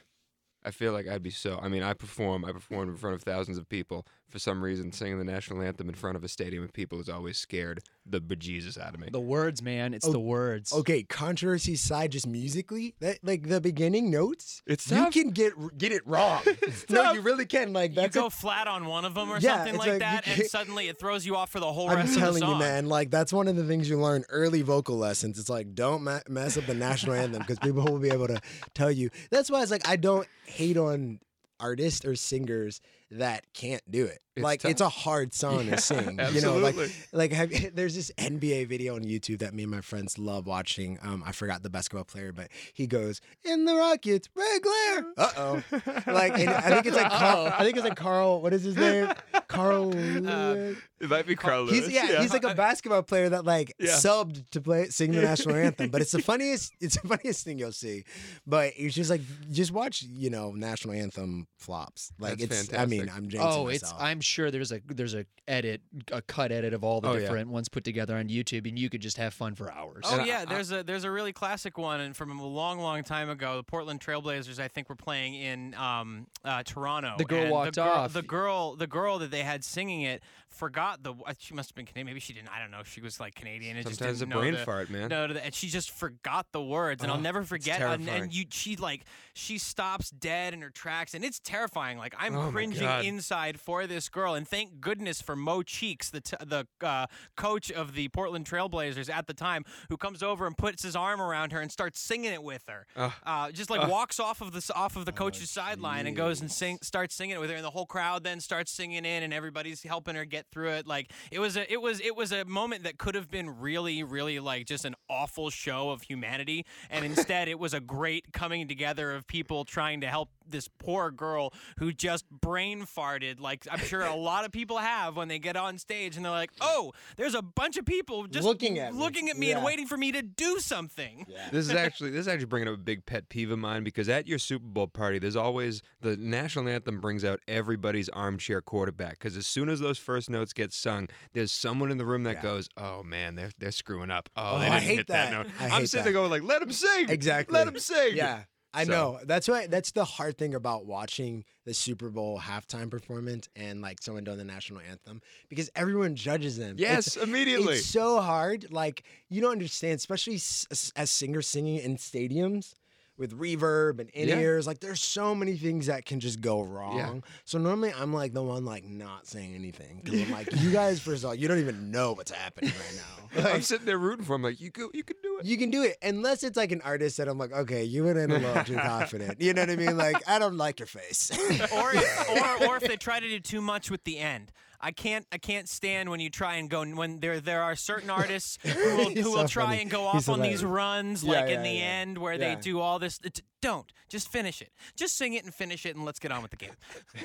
I 0.64 0.70
feel 0.70 0.92
like 0.92 1.08
I'd 1.08 1.22
be 1.22 1.30
so. 1.30 1.58
I 1.62 1.68
mean, 1.68 1.82
I 1.82 1.94
perform. 1.94 2.44
I 2.44 2.52
perform 2.52 2.90
in 2.90 2.96
front 2.96 3.16
of 3.16 3.22
thousands 3.22 3.58
of 3.58 3.68
people. 3.68 4.06
For 4.30 4.38
some 4.38 4.62
reason, 4.62 4.92
singing 4.92 5.18
the 5.18 5.24
national 5.24 5.62
anthem 5.62 5.88
in 5.88 5.94
front 5.94 6.14
of 6.16 6.22
a 6.22 6.28
stadium 6.28 6.62
of 6.62 6.72
people 6.74 7.00
is 7.00 7.08
always 7.08 7.38
scared 7.38 7.80
the 8.04 8.20
bejesus 8.20 8.78
out 8.78 8.92
of 8.94 9.00
me. 9.00 9.08
The 9.10 9.18
words, 9.20 9.62
man. 9.62 9.94
It's 9.94 10.06
Oh, 10.06 10.12
the 10.12 10.20
words. 10.20 10.70
Okay, 10.70 11.02
controversy 11.02 11.76
side, 11.76 12.12
just 12.12 12.26
musically, 12.26 12.94
that 13.00 13.18
like 13.22 13.48
the 13.48 13.58
beginning 13.60 14.10
notes, 14.10 14.62
It's 14.66 14.90
you 14.90 14.96
tough. 14.98 15.14
can 15.14 15.30
get 15.30 15.54
get 15.78 15.92
it 15.92 16.06
wrong. 16.06 16.42
no, 16.90 17.12
you 17.12 17.22
really 17.22 17.46
can. 17.46 17.72
Like 17.72 17.92
You 17.92 18.02
that's 18.02 18.16
a 18.16 18.20
go 18.20 18.28
flat 18.30 18.66
on 18.68 18.84
one 18.84 19.06
of 19.06 19.14
them 19.14 19.30
or 19.30 19.38
Yeah, 19.38 19.56
something 19.64 19.76
like, 19.78 19.88
like 19.92 19.98
that, 20.00 20.26
and 20.26 20.36
can't- 20.36 20.50
suddenly 20.50 20.88
it 20.88 20.98
throws 20.98 21.24
you 21.24 21.34
off 21.34 21.50
for 21.50 21.60
the 21.60 21.72
whole 21.72 21.88
I'm 21.88 21.96
rest 21.96 22.08
of 22.10 22.14
the 22.16 22.20
telling 22.20 22.40
song. 22.40 22.52
you, 22.52 22.58
man. 22.58 22.86
Like 22.88 23.10
that's 23.10 23.32
one 23.32 23.48
of 23.48 23.56
the 23.56 23.64
things 23.64 23.88
you 23.88 23.98
learn 23.98 24.24
early 24.28 24.60
vocal 24.60 24.98
lessons. 24.98 25.38
It's 25.38 25.48
like 25.48 25.74
don't 25.74 26.02
ma- 26.02 26.20
mess 26.28 26.58
up 26.58 26.66
the 26.66 26.74
national 26.74 27.14
anthem 27.14 27.40
because 27.40 27.58
people 27.60 27.82
will 27.84 27.98
be 27.98 28.10
able 28.10 28.28
to 28.28 28.40
tell 28.74 28.90
you. 28.92 29.08
That's 29.30 29.50
why 29.50 29.62
it's 29.62 29.70
like 29.70 29.88
I 29.88 29.96
don't 29.96 30.28
hate 30.44 30.76
on 30.76 31.20
artists 31.60 32.04
or 32.04 32.14
singers 32.14 32.80
that 33.12 33.44
can't 33.54 33.82
do 33.90 34.04
it. 34.04 34.18
It's 34.36 34.44
like 34.44 34.60
tough. 34.60 34.70
it's 34.70 34.80
a 34.80 34.88
hard 34.88 35.34
song 35.34 35.66
Yeah, 35.66 35.74
to 35.76 35.80
sing. 35.82 36.20
You 36.32 36.40
know, 36.40 36.58
like 36.58 36.76
like 37.12 37.32
have, 37.32 37.50
there's 37.74 37.96
this 37.96 38.12
NBA 38.18 38.68
video 38.68 38.94
on 38.94 39.02
YouTube 39.02 39.40
that 39.40 39.52
me 39.52 39.64
and 39.64 39.72
my 39.72 39.80
friends 39.80 40.16
love 40.16 40.46
watching. 40.46 40.96
Um, 41.02 41.24
I 41.26 41.32
forgot 41.32 41.62
the 41.64 41.70
basketball 41.70 42.04
player, 42.04 42.32
but 42.32 42.48
he 42.72 42.86
goes 42.86 43.20
in 43.44 43.64
the 43.64 43.74
Rockets, 43.74 44.28
Red 44.36 44.62
glare. 44.62 45.04
Uh 45.16 45.30
oh. 45.36 45.62
like 46.06 46.32
I 46.34 46.70
think 46.70 46.86
it's 46.86 46.96
like 46.96 47.10
Carl, 47.10 47.52
I 47.52 47.64
think 47.64 47.76
it's 47.78 47.84
like 47.84 47.96
Carl. 47.96 48.40
What 48.40 48.52
is 48.52 48.62
his 48.62 48.76
name? 48.76 49.10
Carl. 49.48 49.90
Lewis? 49.90 50.76
it 51.00 51.08
might 51.08 51.26
be 51.26 51.34
Carl 51.34 51.66
He's 51.66 51.82
Lewis. 51.82 51.94
yeah, 51.94 52.20
he's 52.20 52.32
like 52.32 52.44
a 52.44 52.54
basketball 52.54 53.02
player 53.02 53.28
that 53.30 53.44
like 53.44 53.74
Yeah. 53.80 53.92
subbed 53.92 54.48
to 54.50 54.60
play 54.60 54.86
sing 54.90 55.10
the 55.12 55.22
national 55.22 55.56
anthem. 55.56 55.90
But 55.90 56.00
it's 56.02 56.12
the 56.12 56.22
funniest 56.22 56.72
it's 56.80 56.96
the 57.00 57.08
funniest 57.08 57.44
thing 57.44 57.58
you'll 57.58 57.72
see. 57.72 58.04
But 58.46 58.74
it's 58.76 58.94
just 58.94 59.10
like 59.10 59.22
just 59.50 59.72
watch, 59.72 60.02
you 60.02 60.30
know, 60.30 60.52
national 60.52 60.94
anthem 60.94 61.48
flops. 61.58 62.12
Like 62.20 62.38
That's 62.38 62.62
it's 62.68 62.74
I 62.74 62.86
mean, 62.86 62.97
fantastic. 63.06 63.16
I'm 63.16 63.28
jinxing 63.28 63.56
Oh, 63.58 63.68
it's. 63.68 63.82
myself. 63.82 64.02
I'm 64.02 64.20
sure 64.20 64.50
there's 64.50 64.72
a 64.72 64.80
there's 64.86 65.14
a 65.14 65.24
edit, 65.46 65.80
a 66.12 66.20
cut 66.22 66.52
edit 66.52 66.74
of 66.74 66.84
all 66.84 67.00
the 67.00 67.08
Oh, 67.08 67.12
yeah. 67.14 67.20
different 67.20 67.48
ones 67.50 67.68
put 67.68 67.84
together 67.84 68.16
on 68.16 68.28
YouTube, 68.28 68.68
and 68.68 68.78
you 68.78 68.90
could 68.90 69.00
just 69.00 69.16
have 69.16 69.32
fun 69.34 69.54
for 69.54 69.72
hours. 69.72 70.04
Oh 70.06 70.12
And 70.14 70.22
I- 70.22 70.26
yeah, 70.26 70.40
I- 70.40 70.44
there's 70.44 70.72
a 70.72 70.82
there's 70.82 71.04
a 71.04 71.10
really 71.10 71.32
classic 71.32 71.78
one, 71.78 72.00
and 72.00 72.16
from 72.16 72.38
a 72.38 72.46
long, 72.46 72.78
long 72.78 73.02
time 73.04 73.30
ago, 73.30 73.56
the 73.56 73.62
Portland 73.62 74.00
Trailblazers, 74.00 74.58
I 74.58 74.68
think, 74.68 74.88
were 74.88 74.96
playing 74.96 75.34
in 75.34 75.74
um, 75.74 76.26
uh, 76.44 76.62
Toronto. 76.64 77.14
The 77.18 77.24
girl 77.24 77.42
and 77.42 77.50
walked 77.50 77.74
the 77.76 77.82
girl, 77.82 77.92
off. 77.92 78.12
The 78.12 78.22
girl, 78.22 78.76
the 78.76 78.86
girl 78.86 79.18
that 79.20 79.30
they 79.30 79.42
had 79.42 79.64
singing 79.64 80.02
it, 80.02 80.22
forgot 80.58 81.02
the. 81.02 81.14
uh, 81.14 81.32
She 81.38 81.54
must 81.54 81.70
have 81.70 81.76
been 81.76 81.86
Canadian. 81.86 82.06
Maybe 82.06 82.20
she 82.20 82.32
didn't. 82.32 82.48
I 82.54 82.58
don't 82.60 82.70
know. 82.70 82.82
She 82.84 83.00
was 83.00 83.18
like 83.20 83.34
Canadian. 83.34 83.76
And 83.76 83.86
just 83.86 83.98
Sometimes 83.98 84.20
a 84.22 84.24
didn't 84.26 84.34
know 84.34 84.40
brain 84.40 84.54
the- 84.54 84.58
fart, 84.60 84.90
man. 84.90 85.08
No, 85.08 85.24
and 85.24 85.54
she 85.54 85.68
just 85.68 85.90
forgot 85.90 86.46
the 86.52 86.62
words, 86.62 87.02
and 87.02 87.10
I'll 87.12 87.18
Oh, 87.18 87.20
never 87.20 87.40
it's 87.40 87.48
forget. 87.48 87.80
And, 87.80 88.08
and 88.08 88.32
you, 88.34 88.44
she 88.50 88.76
like, 88.76 89.04
she 89.34 89.58
stops 89.58 90.10
dead 90.10 90.54
in 90.54 90.60
her 90.62 90.70
tracks, 90.70 91.14
and 91.14 91.24
it's 91.24 91.38
terrifying. 91.38 91.98
Like 91.98 92.14
I'm 92.18 92.36
Oh, 92.36 92.50
cringing 92.50 92.82
inside 93.04 93.58
for 93.60 93.86
this 93.86 94.08
girl, 94.08 94.34
and 94.34 94.46
thank 94.46 94.80
goodness 94.80 95.20
for 95.22 95.36
Mo 95.36 95.62
Cheeks, 95.62 96.10
the 96.10 96.20
t- 96.20 96.36
the 96.44 96.66
uh, 96.82 97.06
coach 97.36 97.70
of 97.70 97.94
the 97.94 98.08
Portland 98.08 98.46
Trailblazers 98.46 99.08
at 99.10 99.26
the 99.26 99.34
time, 99.34 99.64
who 99.88 99.96
comes 99.96 100.22
over 100.22 100.46
and 100.46 100.56
puts 100.56 100.82
his 100.82 100.96
arm 100.96 101.20
around 101.20 101.52
her 101.52 101.60
and 101.60 101.70
starts 101.70 102.00
singing 102.00 102.32
it 102.32 102.42
with 102.42 102.64
her. 102.68 102.86
Ugh. 102.96 103.12
Uh, 103.24 103.50
just 103.52 103.70
like 103.70 103.88
walks 103.88 104.18
off 104.20 104.40
of 104.40 104.52
the 104.52 104.72
off 104.74 104.96
of 104.96 105.04
the 105.04 105.12
coach's 105.12 105.50
sideline 105.50 106.06
and 106.06 106.16
goes 106.16 106.40
and 106.40 106.50
sing 106.50 106.78
starts 106.82 107.14
singing 107.14 107.36
it 107.36 107.40
with 107.40 107.50
her, 107.50 107.56
and 107.56 107.64
the 107.64 107.70
whole 107.70 107.86
crowd 107.86 108.24
then 108.24 108.40
starts 108.40 108.70
singing 108.72 109.04
in, 109.04 109.22
and 109.22 109.32
everybody's 109.32 109.82
helping 109.82 110.14
her 110.14 110.24
get 110.24 110.47
through 110.50 110.70
it. 110.70 110.86
Like 110.86 111.12
it 111.30 111.38
was 111.38 111.56
a 111.56 111.70
it 111.72 111.80
was 111.80 112.00
it 112.00 112.16
was 112.16 112.32
a 112.32 112.44
moment 112.44 112.84
that 112.84 112.98
could 112.98 113.14
have 113.14 113.30
been 113.30 113.60
really 113.60 114.02
really 114.02 114.40
like 114.40 114.66
just 114.66 114.84
an 114.84 114.94
awful 115.08 115.50
show 115.50 115.90
of 115.90 116.02
humanity, 116.02 116.66
and 116.90 117.04
instead 117.04 117.48
it 117.48 117.58
was 117.58 117.74
a 117.74 117.80
great 117.80 118.32
coming 118.32 118.68
together 118.68 119.12
of 119.12 119.26
people 119.26 119.64
trying 119.64 120.00
to 120.00 120.06
help 120.06 120.30
this 120.50 120.68
poor 120.78 121.10
girl 121.10 121.52
who 121.78 121.92
just 121.92 122.28
brain 122.30 122.82
farted. 122.86 123.40
Like 123.40 123.66
I'm 123.70 123.78
sure 123.78 124.02
a 124.02 124.14
lot 124.14 124.44
of 124.44 124.52
people 124.52 124.78
have 124.78 125.16
when 125.16 125.28
they 125.28 125.38
get 125.38 125.56
on 125.56 125.78
stage 125.78 126.16
and 126.16 126.24
they're 126.24 126.32
like, 126.32 126.50
"Oh, 126.60 126.92
there's 127.16 127.34
a 127.34 127.42
bunch 127.42 127.76
of 127.76 127.84
people 127.84 128.26
just 128.26 128.44
Looking 128.44 128.78
at 128.78 128.92
me." 128.92 128.98
looking 128.98 129.28
at 129.28 129.36
me 129.36 129.52
and 129.52 129.64
waiting 129.64 129.86
for 129.86 129.96
me 129.96 130.12
to 130.12 130.22
do 130.22 130.58
something." 130.58 131.26
This 131.52 131.68
is 131.68 131.74
actually 131.74 132.10
this 132.10 132.20
is 132.20 132.28
actually 132.28 132.46
bringing 132.46 132.68
up 132.68 132.74
a 132.74 132.78
big 132.78 133.06
pet 133.06 133.28
peeve 133.28 133.50
of 133.50 133.58
mine 133.58 133.84
because 133.84 134.08
at 134.08 134.26
your 134.26 134.38
Super 134.38 134.66
Bowl 134.66 134.86
party, 134.86 135.18
there's 135.18 135.36
always 135.36 135.82
the 136.00 136.16
national 136.16 136.68
anthem 136.68 137.00
brings 137.00 137.24
out 137.24 137.40
everybody's 137.48 138.08
armchair 138.10 138.60
quarterback 138.60 139.12
because 139.12 139.36
as 139.36 139.46
soon 139.46 139.68
as 139.68 139.80
those 139.80 139.98
first 139.98 140.30
notes 140.30 140.37
get 140.46 140.72
sung, 140.72 141.08
there's 141.32 141.52
someone 141.52 141.90
in 141.90 141.98
the 141.98 142.04
room 142.06 142.22
that 142.24 142.36
Yeah. 142.36 142.42
goes, 142.42 142.68
"Oh 142.76 143.02
man, 143.02 143.34
they're 143.34 143.50
they're 143.58 143.72
screwing 143.72 144.10
up. 144.10 144.28
Oh, 144.36 144.56
Oh, 144.56 144.58
they 144.60 144.66
I 144.66 144.70
didn't 144.70 144.82
hate 144.82 144.96
hit 144.98 145.06
that. 145.08 145.32
note." 145.32 145.46
I 145.60 145.68
I'm 145.68 145.86
sitting 145.86 145.98
that. 145.98 146.04
there 146.04 146.12
going 146.12 146.30
like, 146.30 146.42
"Let 146.42 146.62
him 146.62 146.72
sing, 146.72 147.08
Exactly. 147.10 147.54
Let 147.54 147.68
him 147.68 147.78
sing." 147.78 148.16
Yeah. 148.16 148.44
I 148.74 148.84
So- 148.84 148.90
know. 148.92 149.20
That's 149.24 149.48
why 149.48 149.66
that's 149.66 149.92
the 149.92 150.04
hard 150.04 150.36
thing 150.36 150.54
about 150.54 150.84
watching 150.84 151.44
the 151.64 151.72
Super 151.72 152.10
Bowl 152.10 152.38
halftime 152.38 152.90
performance 152.90 153.48
and 153.56 153.80
like 153.80 154.02
someone 154.02 154.24
doing 154.24 154.36
the 154.36 154.44
national 154.44 154.80
anthem 154.80 155.22
because 155.48 155.70
everyone 155.74 156.14
judges 156.16 156.58
them. 156.58 156.76
Yes, 156.78 157.16
It's- 157.16 157.26
immediately. 157.28 157.76
It's 157.76 157.86
so 157.86 158.20
hard. 158.20 158.70
Like 158.70 159.04
you 159.30 159.40
don't 159.40 159.52
understand, 159.52 159.94
especially 159.94 160.34
s- 160.36 160.92
as 160.94 161.10
singers 161.10 161.46
singing 161.46 161.78
in 161.78 161.96
stadiums 161.96 162.74
with 163.18 163.38
reverb 163.38 163.98
and 164.00 164.08
in 164.10 164.28
Yeah. 164.28 164.38
ears. 164.38 164.66
Like 164.66 164.80
there's 164.80 165.02
so 165.02 165.34
many 165.34 165.56
things 165.56 165.86
that 165.86 166.06
can 166.06 166.20
just 166.20 166.40
go 166.40 166.62
wrong. 166.62 167.22
So 167.44 167.58
normally 167.58 167.92
I'm 167.92 168.12
like 168.12 168.32
the 168.32 168.42
one 168.42 168.64
like 168.64 168.84
not 168.84 169.26
saying 169.26 169.54
anything 169.54 170.00
because 170.02 170.22
I'm 170.22 170.30
like, 170.30 170.48
you 170.56 170.70
guys, 170.70 171.00
first 171.00 171.24
of 171.24 171.28
all, 171.28 171.34
you 171.34 171.48
don't 171.48 171.58
even 171.58 171.90
know 171.90 172.12
what's 172.12 172.30
happening 172.30 172.70
right 172.70 172.96
now. 172.96 173.50
I'm 173.52 173.60
sitting 173.62 173.84
there 173.84 173.98
rooting 173.98 174.24
for 174.24 174.36
him, 174.36 174.42
like, 174.42 174.58
"You 174.58 174.70
go, 174.70 174.88
you 174.94 175.02
can 175.04 175.16
do 175.22 175.38
it." 175.38 175.44
you 175.44 175.58
can 175.58 175.70
do 175.70 175.82
it 175.82 175.98
unless 176.02 176.42
it's 176.42 176.56
like 176.56 176.72
an 176.72 176.80
artist 176.80 177.18
that 177.18 177.28
I'm 177.28 177.36
like, 177.36 177.52
okay, 177.52 177.84
you 177.84 178.04
went 178.04 178.16
in 178.18 178.30
a 178.30 178.38
little 178.38 178.64
too 178.64 178.76
confident. 178.78 179.40
You 179.40 179.52
know 179.52 179.62
what 179.62 179.70
I 179.70 179.76
mean? 179.76 179.98
Like, 179.98 180.26
I 180.26 180.38
don't 180.38 180.56
like 180.56 180.78
your 180.80 180.86
face. 180.86 181.30
or, 181.70 181.92
if, 181.94 182.28
or 182.62 182.68
or 182.68 182.76
if 182.76 182.84
they 182.84 182.96
try 182.96 183.20
to 183.20 183.28
do 183.28 183.38
too 183.38 183.60
much 183.60 183.90
with 183.90 184.02
the 184.04 184.18
end. 184.18 184.50
I 184.80 184.92
can't 184.92 185.26
I 185.32 185.38
can't 185.38 185.68
stand 185.68 186.08
when 186.10 186.20
you 186.20 186.30
try 186.30 186.54
and 186.56 186.70
go 186.70 186.84
when 186.84 187.20
there 187.20 187.40
there 187.40 187.62
are 187.62 187.74
certain 187.74 188.10
artists 188.22 188.58
who 188.62 188.96
will, 188.96 189.10
who 189.10 189.22
so 189.22 189.30
will 189.32 189.48
try 189.48 189.66
funny. 189.66 189.82
and 189.82 189.90
go 189.90 190.10
He's 190.12 190.28
off 190.28 190.34
on 190.34 190.40
these 190.40 190.64
runs 190.64 191.24
Yeah, 191.24 191.32
like 191.32 191.48
yeah, 191.50 191.56
in 191.56 191.62
the 191.62 191.70
yeah. 191.70 191.84
end 191.84 192.18
where 192.18 192.38
they 192.38 192.54
do 192.56 192.80
all 192.80 192.98
this. 192.98 193.18
It- 193.24 193.42
don't 193.60 193.92
just 194.08 194.30
finish 194.30 194.62
it. 194.62 194.70
Just 194.96 195.16
sing 195.16 195.34
it 195.34 195.44
and 195.44 195.52
finish 195.54 195.84
it 195.84 195.96
and 195.96 196.04
let's 196.04 196.18
get 196.18 196.30
on 196.32 196.42
with 196.42 196.50
the 196.52 196.56
game. 196.56 196.70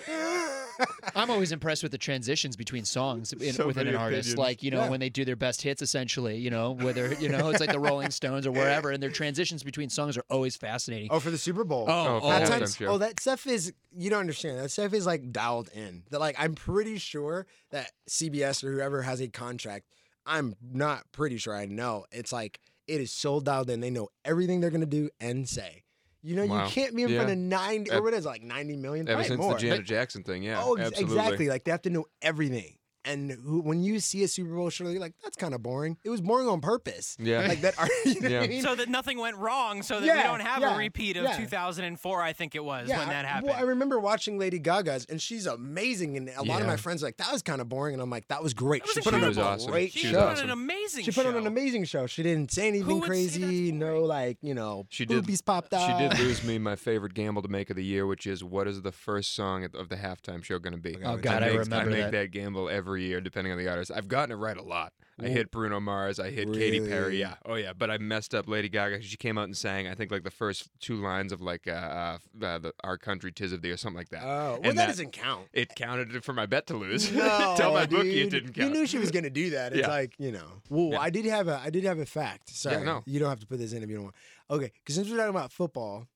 I'm 1.15 1.29
always 1.29 1.51
impressed 1.51 1.83
with 1.83 1.91
the 1.91 1.97
transitions 1.97 2.55
between 2.55 2.83
songs 2.85 3.31
in, 3.33 3.53
So 3.53 3.67
within 3.67 3.87
an 3.87 3.95
artist. 3.95 4.29
opinions. 4.29 4.37
Like 4.37 4.63
you 4.63 4.71
know 4.71 4.79
Yeah. 4.83 4.89
when 4.89 4.99
they 4.99 5.09
do 5.09 5.23
their 5.25 5.35
best 5.35 5.61
hits, 5.61 5.81
essentially. 5.81 6.37
You 6.37 6.49
know 6.49 6.71
whether 6.71 7.13
you 7.13 7.29
know 7.29 7.49
it's 7.49 7.59
like 7.59 7.71
the 7.71 7.79
Rolling 7.79 8.09
Stones 8.11 8.47
or 8.47 8.51
wherever, 8.51 8.89
and 8.91 9.01
their 9.01 9.09
transitions 9.11 9.63
between 9.63 9.89
songs 9.89 10.17
are 10.17 10.23
always 10.29 10.55
fascinating. 10.55 11.09
Oh, 11.11 11.19
for 11.19 11.29
the 11.31 11.37
Super 11.37 11.63
Bowl. 11.63 11.85
Oh, 11.87 11.93
Oh, 11.93 12.15
oh, 12.15 12.19
for 12.19 12.25
the 12.27 12.51
Halftime- 12.51 12.61
halftime 12.61 12.77
show. 12.77 12.85
oh, 12.87 12.97
that 12.97 13.19
stuff 13.19 13.45
is 13.47 13.73
you 13.95 14.09
don't 14.09 14.19
understand. 14.21 14.59
That 14.59 14.69
stuff 14.69 14.93
is 14.93 15.05
like 15.05 15.31
dialed 15.31 15.69
in. 15.73 16.03
That 16.09 16.19
like 16.19 16.35
I'm 16.39 16.55
pretty 16.55 16.97
sure 16.97 17.45
that 17.71 17.91
CBS 18.09 18.63
or 18.63 18.71
whoever 18.73 19.03
has 19.03 19.21
a 19.21 19.27
contract. 19.27 19.85
I'm 20.25 20.55
not 20.61 21.03
pretty 21.11 21.37
sure. 21.37 21.55
I 21.55 21.65
know 21.65 22.05
it's 22.11 22.31
like 22.31 22.59
it 22.87 22.99
is 23.01 23.11
so 23.11 23.39
dialed 23.39 23.69
in. 23.69 23.79
They 23.81 23.89
know 23.89 24.09
everything 24.25 24.59
they're 24.61 24.69
gonna 24.71 24.85
do 24.85 25.09
and 25.19 25.47
say. 25.47 25.82
You 26.25 26.37
know, 26.37 26.45
Wow. 26.45 26.63
you 26.65 26.71
can't 26.71 26.95
be 26.95 27.03
in 27.03 27.13
front 27.15 27.29
of 27.31 27.37
ninety 27.37 27.91
Ev- 27.91 27.99
or 27.99 28.03
what 28.03 28.13
is 28.13 28.25
it, 28.25 28.29
like 28.29 28.43
ninety 28.43 28.77
million. 28.77 29.07
Ever 29.09 29.23
since 29.25 29.37
more. 29.39 29.53
the 29.55 29.59
Janet 29.59 29.85
Jackson 29.85 30.23
thing, 30.23 30.41
yeah. 30.41 30.61
oh, 30.63 30.75
ex- 30.75 30.97
exactly. 30.99 31.49
Like 31.49 31.65
they 31.65 31.71
have 31.71 31.81
to 31.83 31.89
know 31.89 32.05
everything. 32.21 32.77
And 33.05 33.31
who, 33.31 33.59
when 33.61 33.83
you 33.83 33.99
see 33.99 34.23
a 34.23 34.27
Super 34.29 34.55
Bowl 34.55 34.69
show, 34.69 34.87
you're 34.87 34.99
like, 35.01 35.13
that's 35.21 35.35
kind 35.35 35.53
of 35.53 35.61
boring. 35.61 35.97
It 36.05 36.09
was 36.09 36.21
boring 36.21 36.47
on 36.47 36.61
purpose. 36.61 37.17
Yeah. 37.19 37.47
Like 37.47 37.59
that. 37.61 37.75
You 38.05 38.13
know 38.21 38.29
what 38.29 38.31
I 38.31 38.41
Yeah. 38.43 38.47
mean? 38.47 38.61
so 38.61 38.75
that 38.75 38.87
nothing 38.89 39.17
went 39.17 39.37
wrong, 39.37 39.81
so 39.83 39.99
that 39.99 40.15
we 40.17 40.23
don't 40.23 40.39
have 40.39 40.61
yeah, 40.61 40.75
a 40.75 40.77
repeat 40.77 41.17
of 41.17 41.23
yeah. 41.25 41.35
2004. 41.37 42.21
I 42.21 42.31
think 42.33 42.55
it 42.55 42.63
was 42.63 42.87
Yeah, 42.87 42.99
when 42.99 43.09
that 43.09 43.25
I- 43.25 43.27
happened. 43.27 43.49
Well, 43.49 43.57
I 43.59 43.63
remember 43.63 43.99
watching 43.99 44.37
Lady 44.39 44.57
Gaga's, 44.59 45.05
and 45.09 45.21
she's 45.21 45.45
amazing. 45.45 46.15
And 46.17 46.29
a 46.29 46.43
lot 46.43 46.61
of 46.61 46.67
my 46.67 46.77
friends 46.77 47.01
were 47.01 47.07
like, 47.07 47.17
"That 47.17 47.31
was 47.31 47.41
kind 47.41 47.59
of 47.61 47.67
boring," 47.69 47.93
and 47.93 48.01
I'm 48.01 48.09
like, 48.09 48.27
"That 48.29 48.41
was 48.43 48.53
great." 48.53 48.83
That 48.83 48.87
was 48.87 48.93
she 48.95 49.01
put 49.01 49.13
on 49.13 49.23
incredible. 49.23 49.41
a 49.41 49.45
She 49.45 49.61
awesome. 49.63 49.71
great 49.71 49.91
she 49.91 49.99
She 49.99 50.07
put 50.07 50.13
show. 50.13 50.27
on 50.27 50.37
an 50.39 50.49
amazing 50.49 51.03
She 51.05 51.11
put 51.11 51.25
on 51.25 51.33
show. 51.33 51.37
an 51.39 51.47
amazing 51.47 51.83
show. 51.85 52.07
She 52.07 52.23
didn't 52.23 52.51
say 52.51 52.67
anything 52.69 52.87
would 52.99 53.03
say 53.03 53.07
crazy. 53.09 53.71
No, 53.71 53.99
like 54.03 54.37
you 54.41 54.53
know, 54.53 54.85
She 54.89 55.05
did- 55.05 55.15
boobies 55.15 55.41
popped 55.41 55.73
out. 55.73 55.99
She 55.99 56.07
did 56.07 56.17
lose 56.19 56.43
me 56.43 56.57
my 56.69 56.75
favorite 56.75 57.13
gamble 57.13 57.41
to 57.41 57.49
make 57.49 57.69
of 57.69 57.75
the 57.75 57.83
year, 57.83 58.05
which 58.07 58.25
is 58.27 58.43
what 58.43 58.67
is 58.67 58.81
the 58.81 58.91
first 58.91 59.33
song 59.35 59.65
of 59.65 59.89
the 59.89 59.95
halftime 59.97 60.43
show 60.43 60.57
going 60.59 60.73
to 60.73 60.79
be? 60.79 60.95
Oh, 61.03 61.17
God, 61.17 61.43
I 61.43 61.47
make, 61.49 61.59
remember 61.59 61.75
I 61.91 62.01
make 62.03 62.11
that. 62.11 62.31
gamble 62.31 62.69
every 62.69 62.92
year, 63.01 63.21
depending 63.21 63.51
on 63.51 63.57
the 63.57 63.67
artist. 63.67 63.91
I've 63.93 64.07
gotten 64.07 64.31
it 64.31 64.35
right 64.35 64.57
a 64.57 64.61
lot. 64.61 64.93
I 65.21 65.27
hit 65.27 65.51
Bruno 65.51 65.79
Mars. 65.79 66.19
I 66.19 66.31
hit 66.31 66.51
Katy 66.51 66.87
Perry. 66.87 67.19
Yeah. 67.19 67.35
Oh 67.45 67.55
yeah. 67.55 67.73
But 67.73 67.91
I 67.91 67.97
messed 67.99 68.33
up 68.33 68.47
Lady 68.47 68.67
Gaga. 68.67 68.95
Because 68.95 69.09
she 69.09 69.17
came 69.17 69.37
out 69.37 69.43
and 69.43 69.55
sang. 69.55 69.87
I 69.87 69.93
think 69.93 70.11
like 70.11 70.23
the 70.23 70.31
first 70.31 70.69
two 70.79 70.95
lines 70.95 71.31
of 71.31 71.39
like 71.41 71.67
uh, 71.67 71.71
uh, 71.71 72.17
uh 72.43 72.57
the 72.57 72.73
Our 72.83 72.97
Country 72.97 73.31
Tis 73.31 73.53
of 73.53 73.61
Thee 73.61 73.71
or 73.71 73.77
something 73.77 73.97
like 73.97 74.09
that. 74.09 74.23
Oh, 74.23 74.27
well, 74.27 74.55
And 74.55 74.63
that 74.65 74.75
that- 74.75 74.87
doesn't 74.87 75.11
count. 75.11 75.47
It 75.53 75.75
counted 75.75 76.23
for 76.23 76.33
my 76.33 76.45
bet 76.45 76.67
to 76.67 76.77
lose. 76.77 77.11
No, 77.11 77.53
Tell 77.57 77.73
my 77.73 77.85
bookie 77.85 78.21
it 78.21 78.31
didn't 78.31 78.53
count. 78.53 78.69
You 78.69 78.73
knew 78.73 78.87
she 78.87 78.97
was 78.97 79.11
gonna 79.11 79.29
do 79.29 79.51
that. 79.51 79.73
It's 79.73 79.81
Yeah. 79.81 79.87
like 79.87 80.15
you 80.17 80.31
know. 80.31 80.61
Well, 80.69 80.89
Yeah. 80.93 80.99
I 80.99 81.09
did 81.09 81.25
have 81.25 81.47
a 81.47 81.61
I 81.63 81.69
did 81.69 81.83
have 81.83 81.99
a 81.99 82.05
fact. 82.05 82.49
Sorry, 82.49 82.83
no. 82.83 83.03
you 83.05 83.19
don't 83.19 83.29
have 83.29 83.39
to 83.41 83.47
put 83.47 83.59
this 83.59 83.73
in 83.73 83.83
if 83.83 83.89
you 83.89 83.95
don't 83.95 84.05
want. 84.05 84.15
Okay, 84.49 84.71
because 84.83 84.95
since 84.95 85.09
we're 85.09 85.17
talking 85.17 85.29
about 85.29 85.51
football, 85.51 86.07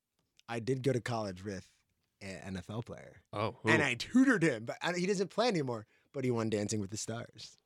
I 0.50 0.60
did 0.60 0.82
go 0.82 0.92
to 0.92 1.02
college 1.02 1.44
with 1.44 1.68
an 2.22 2.56
NFL 2.56 2.86
player, 2.86 3.22
oh. 3.34 3.56
and? 3.66 3.82
I 3.84 3.94
tutored 3.94 4.44
him, 4.44 4.66
but 4.66 4.78
I, 4.82 4.94
he 4.94 5.06
doesn't 5.06 5.30
play 5.30 5.48
anymore. 5.48 5.86
But 6.18 6.26
he 6.26 6.32
won 6.32 6.50
Dancing 6.50 6.82
with 6.82 6.90
the 6.90 6.98
Stars. 6.98 7.60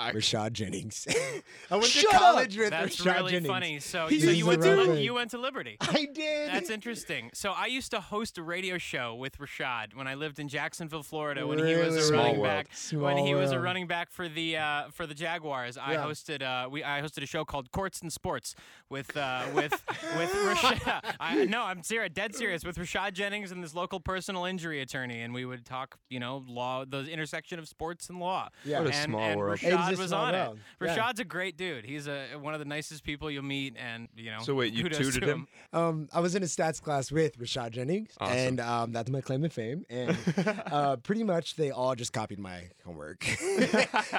I- 0.00 0.12
Rashad 0.12 0.52
Jennings. 0.52 1.06
I 1.70 1.76
went 1.76 1.86
Shut 1.86 2.10
to 2.10 2.16
up! 2.16 2.22
college 2.22 2.56
with 2.56 2.70
That's 2.70 2.96
Rashad 3.00 3.14
really 3.18 3.30
Jennings. 3.32 3.46
funny. 3.48 3.78
So, 3.80 4.08
so 4.08 4.14
you 4.30 4.46
went 4.46 4.62
to 4.62 4.74
Li- 4.76 5.02
you 5.04 5.14
went 5.14 5.30
to 5.30 5.38
Liberty. 5.38 5.76
I 5.80 6.06
did. 6.12 6.48
That's 6.50 6.70
interesting. 6.70 7.30
So 7.34 7.52
I 7.52 7.66
used 7.66 7.90
to 7.92 8.00
host 8.00 8.36
a 8.38 8.42
radio 8.42 8.78
show 8.78 9.14
with 9.14 9.38
Rashad 9.38 9.94
when 9.94 10.08
I 10.08 10.14
lived 10.14 10.38
in 10.40 10.48
Jacksonville, 10.48 11.02
Florida. 11.04 11.46
When 11.46 11.58
he 11.64 11.74
was 11.76 11.94
a 11.94 12.02
Small 12.02 12.18
running 12.20 12.40
world. 12.40 12.50
back, 12.50 12.66
when 12.68 12.76
Small 12.76 13.26
he 13.26 13.34
was 13.34 13.52
a 13.52 13.60
running 13.60 13.86
back 13.86 14.10
for 14.10 14.28
the 14.28 14.56
uh, 14.56 14.82
for 14.90 15.06
the 15.06 15.14
Jaguars, 15.14 15.78
I 15.78 15.92
Yeah. 15.92 16.04
hosted 16.04 16.42
uh, 16.42 16.68
we 16.68 16.82
I 16.82 17.00
hosted 17.00 17.22
a 17.22 17.26
show 17.26 17.44
called 17.44 17.70
Courts 17.70 18.00
and 18.00 18.12
Sports 18.12 18.54
with 18.88 19.16
uh, 19.16 19.44
with 19.54 19.72
with 20.16 20.30
Rashad. 20.46 21.14
I, 21.20 21.44
no, 21.44 21.62
I'm 21.62 21.82
serious, 21.84 22.10
dead 22.12 22.34
serious 22.34 22.64
with 22.64 22.76
Rashad 22.76 23.12
Jennings 23.12 23.52
and 23.52 23.62
this 23.62 23.74
local 23.74 24.00
personal 24.00 24.46
injury 24.46 24.80
attorney, 24.80 25.20
and 25.20 25.32
we 25.32 25.44
would 25.44 25.64
talk, 25.64 25.96
you 26.10 26.18
know, 26.18 26.44
law, 26.48 26.84
the 26.84 27.04
intersection 27.06 27.58
of 27.60 27.68
sports 27.68 28.08
and 28.08 28.18
law. 28.18 28.48
Yeah. 28.64 28.80
What 28.80 28.88
a 28.90 28.94
and, 28.94 29.04
small 29.04 29.20
and 29.20 29.38
world. 29.38 29.58
It 29.62 29.66
is 29.68 29.81
Rashad 29.90 29.98
was 29.98 30.12
on 30.12 30.32
world. 30.32 30.58
it. 30.80 30.84
Yeah. 30.86 30.96
Rashad's 30.96 31.20
a 31.20 31.24
great 31.24 31.56
dude. 31.56 31.84
He's 31.84 32.06
a 32.06 32.26
one 32.40 32.54
of 32.54 32.60
the 32.60 32.64
nicest 32.66 33.02
people 33.04 33.30
you'll 33.30 33.42
meet, 33.42 33.74
and 33.76 34.08
you 34.16 34.30
know. 34.30 34.40
So 34.42 34.54
wait, 34.54 34.72
you 34.72 34.88
tutored 34.88 35.22
to 35.22 35.26
him? 35.30 35.48
Um, 35.72 36.08
I 36.12 36.20
was 36.20 36.34
in 36.34 36.42
a 36.42 36.46
stats 36.46 36.80
class 36.82 37.10
with 37.10 37.38
Rashad 37.38 37.70
Jennings, 37.72 38.10
Awesome. 38.20 38.36
and 38.36 38.60
um, 38.60 38.92
that's 38.92 39.10
my 39.10 39.20
claim 39.20 39.42
to 39.42 39.48
fame. 39.48 39.84
And 39.90 40.16
uh, 40.70 40.96
pretty 40.96 41.24
much 41.24 41.56
they 41.56 41.70
all 41.70 41.94
just 41.94 42.12
copied 42.12 42.38
my 42.38 42.68
homework, 42.84 43.24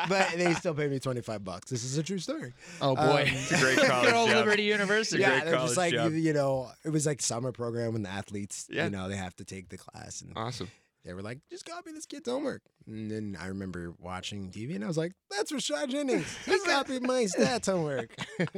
but 0.09 0.31
they 0.35 0.53
still 0.55 0.73
paid 0.73 0.91
me 0.91 0.99
twenty 0.99 1.21
five 1.21 1.43
bucks. 1.43 1.69
This 1.69 1.83
is 1.83 1.97
a 1.97 2.03
true 2.03 2.19
story. 2.19 2.53
Oh 2.81 2.95
boy, 2.95 3.01
Um, 3.01 3.17
It's 3.27 3.51
a 3.51 3.57
great 3.59 3.77
college 3.87 4.05
good 4.09 4.15
old 4.15 4.29
job. 4.29 4.37
Liberty 4.37 4.63
University. 4.63 5.21
yeah, 5.21 5.43
they're 5.43 5.55
just 5.55 5.77
like 5.77 5.93
you, 5.93 6.09
you 6.09 6.33
know, 6.33 6.69
it 6.83 6.89
was 6.89 7.05
like 7.05 7.21
summer 7.21 7.51
program 7.51 7.93
when 7.93 8.03
the 8.03 8.09
athletes, 8.09 8.67
Yeah. 8.69 8.85
you 8.85 8.89
know, 8.89 9.07
they 9.09 9.15
have 9.17 9.35
to 9.37 9.43
take 9.45 9.69
the 9.69 9.77
class, 9.77 10.21
and 10.21 10.33
Awesome. 10.35 10.69
they 11.05 11.13
were 11.13 11.21
like, 11.21 11.39
just 11.49 11.65
copy 11.65 11.91
this 11.91 12.05
kid's 12.05 12.27
homework. 12.29 12.61
And 12.87 13.09
then 13.09 13.37
I 13.39 13.47
remember 13.47 13.93
watching 13.99 14.49
TV, 14.51 14.75
and 14.75 14.83
I 14.83 14.87
was 14.87 14.97
like, 14.97 15.13
that's 15.29 15.51
Rashad 15.51 15.89
Jennings. 15.89 16.25
He 16.45 16.59
copied 16.59 17.01
my 17.03 17.23
stats 17.23 17.65
homework. 17.67 18.15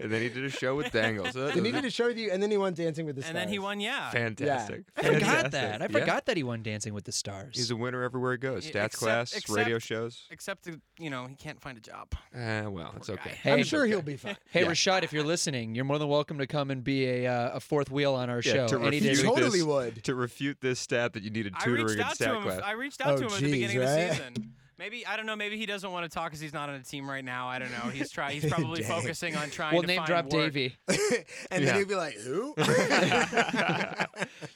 And 0.00 0.10
then 0.12 0.22
he 0.22 0.28
did 0.28 0.44
a 0.44 0.50
show 0.50 0.74
with 0.76 0.92
Dangles. 0.92 1.32
So 1.32 1.46
that 1.46 1.54
they 1.54 1.60
was 1.60 1.62
needed 1.62 1.82
to 1.82 1.90
show 1.90 2.08
you, 2.08 2.30
and 2.30 2.42
then 2.42 2.50
he 2.50 2.56
won 2.56 2.74
Dancing 2.74 3.06
with 3.06 3.16
the 3.16 3.22
Stars. 3.22 3.30
and 3.30 3.38
then 3.38 3.48
he 3.48 3.58
won, 3.58 3.80
yeah. 3.80 4.10
fantastic. 4.10 4.84
I 4.96 5.02
forgot 5.14 5.50
that. 5.52 5.82
I 5.82 5.84
Yeah. 5.86 5.88
forgot 5.98 6.26
that 6.26 6.36
he 6.36 6.42
won 6.42 6.62
Dancing 6.62 6.94
with 6.94 7.04
the 7.04 7.12
Stars. 7.12 7.56
He's 7.56 7.70
a 7.70 7.76
winner 7.76 8.02
everywhere 8.02 8.32
he 8.32 8.38
goes. 8.38 8.64
Stats 8.64 8.86
except- 8.86 8.94
class, 8.96 9.32
except- 9.34 9.56
radio 9.56 9.78
shows. 9.78 10.26
Except, 10.30 10.64
to, 10.64 10.80
you 10.98 11.10
know, 11.10 11.26
he 11.26 11.34
can't 11.36 11.60
find 11.60 11.78
a 11.78 11.80
job. 11.80 12.12
Uh, 12.34 12.64
well, 12.70 12.92
it's 12.96 13.08
okay. 13.10 13.30
guy. 13.30 13.30
Hey, 13.30 13.52
I'm 13.52 13.62
sure 13.64 13.82
okay. 13.82 13.90
he'll 13.90 14.02
be 14.02 14.16
fine. 14.16 14.36
Hey 14.50 14.62
Yeah. 14.62 14.68
Rashad, 14.70 15.02
if 15.02 15.12
you're 15.12 15.24
listening, 15.24 15.74
you're 15.74 15.84
more 15.84 15.98
than 15.98 16.08
welcome 16.08 16.38
to 16.38 16.46
come 16.46 16.70
and 16.70 16.82
be 16.84 17.06
a 17.06 17.26
uh, 17.26 17.56
a 17.56 17.60
fourth 17.60 17.90
wheel 17.90 18.14
on 18.14 18.28
our 18.30 18.40
Yeah, 18.44 18.52
show 18.52 18.68
to 18.68 18.78
refute 18.78 19.12
of 19.12 19.16
the 19.18 19.22
week. 19.22 19.34
Totally 19.36 19.58
this, 19.58 19.66
would. 19.66 20.04
To 20.04 20.14
refute 20.14 20.60
this 20.60 20.80
stat 20.80 21.12
that 21.14 21.22
you 21.22 21.30
needed 21.30 21.54
tutoring 21.60 21.86
reached 21.86 22.00
in 22.00 22.14
stat 22.14 22.28
to 22.30 22.36
him. 22.36 22.42
class. 22.42 22.60
I 22.64 22.72
reached 22.72 23.00
out 23.00 23.14
Oh, 23.14 23.28
to 23.28 23.34
him 23.34 23.53
at 23.54 23.70
the 23.70 23.74
geez, 23.74 23.80
beginning 23.80 23.88
of 23.88 24.08
the 24.08 24.14
season. 24.14 24.50
Maybe 24.76 25.06
I 25.06 25.16
don't 25.16 25.24
know. 25.26 25.36
Maybe 25.36 25.56
he 25.56 25.66
doesn't 25.66 25.90
want 25.92 26.04
to 26.04 26.12
talk 26.12 26.26
because 26.26 26.40
he's 26.40 26.52
not 26.52 26.68
on 26.68 26.74
a 26.74 26.82
team 26.82 27.08
right 27.08 27.24
now. 27.24 27.46
I 27.46 27.60
don't 27.60 27.70
know. 27.70 27.90
He's 27.90 28.10
try. 28.10 28.32
He's 28.32 28.44
probably 28.52 28.82
focusing 28.82 29.36
on 29.36 29.48
trying 29.50 29.72
We'll 29.74 29.82
to 29.82 29.86
name 29.86 29.98
find 29.98 30.06
drop 30.08 30.24
work. 30.24 30.52
Davie. 30.52 30.76
and 30.88 30.98
Yeah. 30.98 31.58
then 31.60 31.74
he'd 31.76 31.88
be 31.88 31.94
like, 31.94 32.14
who? 32.14 32.54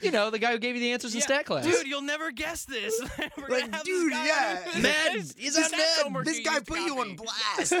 You 0.01 0.11
know, 0.11 0.29
the 0.29 0.39
guy 0.39 0.51
who 0.53 0.59
gave 0.59 0.75
you 0.75 0.81
the 0.81 0.91
answers 0.93 1.13
in 1.13 1.21
stat 1.21 1.45
class. 1.45 1.65
Dude, 1.65 1.85
you'll 1.87 2.01
never 2.01 2.31
guess 2.31 2.63
this. 2.65 2.99
We're 3.37 3.47
Like, 3.49 3.73
have 3.73 3.83
dude, 3.83 4.11
this 4.13 4.27
yeah. 4.27 4.61
on- 4.75 4.81
Mad, 4.81 5.13
This- 5.15 5.35
he's 5.37 5.55
this 5.55 5.65
on 5.65 5.71
stats 5.71 5.77
Mad. 5.77 6.03
homework 6.03 6.25
this 6.25 6.39
guy 6.39 6.53
used 6.53 6.65
to 6.65 6.71
put 6.71 6.79
you 6.81 6.99
on 6.99 7.15
blast. 7.17 7.73